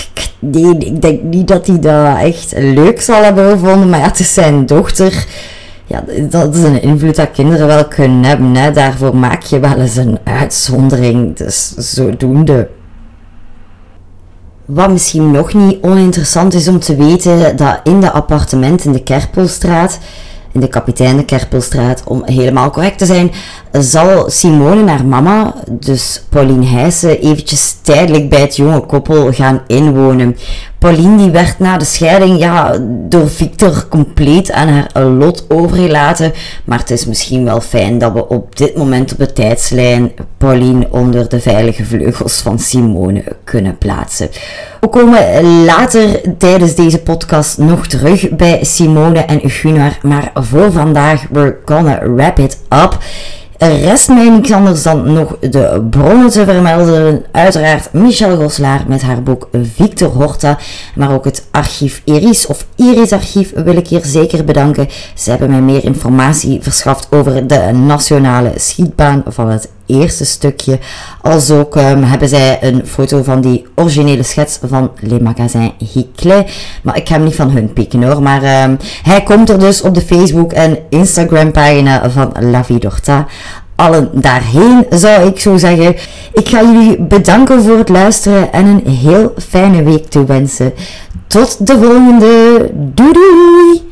nee, 0.42 0.78
ik 0.78 1.02
denk 1.02 1.22
niet 1.22 1.48
dat 1.48 1.66
hij 1.66 1.78
dat 1.78 2.18
echt 2.18 2.52
leuk 2.56 3.00
zal 3.00 3.22
hebben 3.22 3.50
gevonden. 3.50 3.88
Maar 3.88 3.98
ja, 3.98 4.06
het 4.06 4.18
is 4.18 4.34
zijn 4.34 4.66
dochter. 4.66 5.26
Ja, 5.86 6.04
dat 6.28 6.54
is 6.54 6.62
een 6.62 6.82
invloed 6.82 7.16
dat 7.16 7.30
kinderen 7.30 7.66
wel 7.66 7.88
kunnen 7.88 8.24
hebben. 8.24 8.74
Daarvoor 8.74 9.16
maak 9.16 9.42
je 9.42 9.60
wel 9.60 9.74
eens 9.74 9.96
een 9.96 10.18
uitzondering. 10.24 11.36
Dus 11.36 11.74
zodoende. 11.76 12.68
Wat 14.64 14.90
misschien 14.90 15.30
nog 15.30 15.54
niet 15.54 15.82
oninteressant 15.82 16.54
is 16.54 16.68
om 16.68 16.78
te 16.78 16.96
weten, 16.96 17.56
dat 17.56 17.80
in 17.84 18.00
de 18.00 18.10
appartement 18.10 18.84
in 18.84 18.92
de 18.92 19.02
Kerpelstraat 19.02 19.98
in 20.52 20.60
de 20.60 20.68
kapitein 20.68 21.16
de 21.16 21.24
Kerpelstraat, 21.24 22.02
om 22.04 22.22
helemaal 22.24 22.70
correct 22.70 22.98
te 22.98 23.06
zijn, 23.06 23.32
zal 23.72 24.30
Simone 24.30 24.90
haar 24.90 25.06
mama, 25.06 25.54
dus 25.70 26.24
Pauline 26.28 26.66
Heijsen, 26.66 27.20
eventjes 27.20 27.76
tijdelijk 27.82 28.28
bij 28.28 28.40
het 28.40 28.56
jonge 28.56 28.80
koppel 28.80 29.32
gaan 29.32 29.62
inwonen. 29.66 30.36
Pauline 30.82 31.16
die 31.16 31.30
werd 31.30 31.58
na 31.58 31.76
de 31.76 31.84
scheiding 31.84 32.38
ja, 32.38 32.78
door 33.08 33.28
Victor 33.28 33.86
compleet 33.88 34.52
aan 34.52 34.68
haar 34.68 35.02
lot 35.02 35.44
overgelaten. 35.48 36.32
Maar 36.64 36.78
het 36.78 36.90
is 36.90 37.06
misschien 37.06 37.44
wel 37.44 37.60
fijn 37.60 37.98
dat 37.98 38.12
we 38.12 38.28
op 38.28 38.56
dit 38.56 38.76
moment 38.76 39.12
op 39.12 39.18
de 39.18 39.32
tijdslijn 39.32 40.12
Pauline 40.38 40.86
onder 40.90 41.28
de 41.28 41.40
veilige 41.40 41.84
vleugels 41.84 42.40
van 42.40 42.58
Simone 42.58 43.24
kunnen 43.44 43.78
plaatsen. 43.78 44.28
We 44.80 44.88
komen 44.88 45.64
later 45.64 46.20
tijdens 46.38 46.74
deze 46.74 46.98
podcast 46.98 47.58
nog 47.58 47.86
terug 47.86 48.28
bij 48.30 48.64
Simone 48.64 49.18
en 49.18 49.50
Gunnar. 49.50 49.98
Maar 50.02 50.30
voor 50.34 50.72
vandaag, 50.72 51.24
we're 51.30 51.56
gonna 51.64 51.98
wrap 52.14 52.38
it 52.38 52.58
up. 52.68 52.98
Er 53.62 53.80
rest 53.80 54.08
mij 54.08 54.28
niks 54.28 54.52
anders 54.52 54.82
dan 54.82 55.12
nog 55.12 55.36
de 55.40 55.86
bronnen 55.90 56.30
te 56.30 56.44
vermelden. 56.44 57.24
Uiteraard 57.30 57.92
Michel 57.92 58.36
Goslaar 58.36 58.84
met 58.86 59.02
haar 59.02 59.22
boek 59.22 59.48
Victor 59.74 60.08
Horta. 60.08 60.58
Maar 60.94 61.12
ook 61.12 61.24
het 61.24 61.46
archief 61.50 62.02
Iris 62.04 62.46
of 62.46 62.66
Iris 62.76 63.12
Archief 63.12 63.52
wil 63.54 63.76
ik 63.76 63.88
hier 63.88 64.04
zeker 64.04 64.44
bedanken. 64.44 64.88
Ze 65.14 65.30
hebben 65.30 65.50
mij 65.50 65.60
meer 65.60 65.84
informatie 65.84 66.62
verschaft 66.62 67.06
over 67.10 67.46
de 67.46 67.70
nationale 67.72 68.52
schietbaan 68.56 69.22
van 69.26 69.48
het 69.48 69.68
eerste 69.98 70.24
stukje. 70.24 70.78
Als 71.20 71.50
ook 71.50 71.76
um, 71.76 72.02
hebben 72.02 72.28
zij 72.28 72.58
een 72.60 72.86
foto 72.86 73.22
van 73.22 73.40
die 73.40 73.66
originele 73.74 74.22
schets 74.22 74.58
van 74.66 74.90
Les 75.00 75.20
Magasins 75.20 75.72
Hickley. 75.92 76.46
Maar 76.82 76.96
ik 76.96 77.08
ga 77.08 77.14
hem 77.14 77.24
niet 77.24 77.34
van 77.34 77.50
hun 77.50 77.72
pikken 77.72 78.02
hoor. 78.02 78.22
Maar 78.22 78.64
um, 78.64 78.76
hij 79.02 79.22
komt 79.22 79.48
er 79.48 79.58
dus 79.58 79.82
op 79.82 79.94
de 79.94 80.00
Facebook 80.00 80.52
en 80.52 80.78
Instagram 80.88 81.52
pagina 81.52 82.10
van 82.10 82.32
La 82.40 82.64
Vie 82.64 82.78
d'Horta. 82.78 83.26
Allen 83.76 84.10
daarheen 84.12 84.86
zou 84.90 85.26
ik 85.26 85.40
zo 85.40 85.56
zeggen. 85.56 85.96
Ik 86.32 86.48
ga 86.48 86.62
jullie 86.62 87.02
bedanken 87.02 87.62
voor 87.62 87.78
het 87.78 87.88
luisteren 87.88 88.52
en 88.52 88.66
een 88.66 88.92
heel 88.92 89.34
fijne 89.48 89.82
week 89.82 90.06
toewensen. 90.06 90.72
Tot 91.26 91.66
de 91.66 91.78
volgende. 91.78 92.70
Doei 92.74 93.12
doei! 93.12 93.91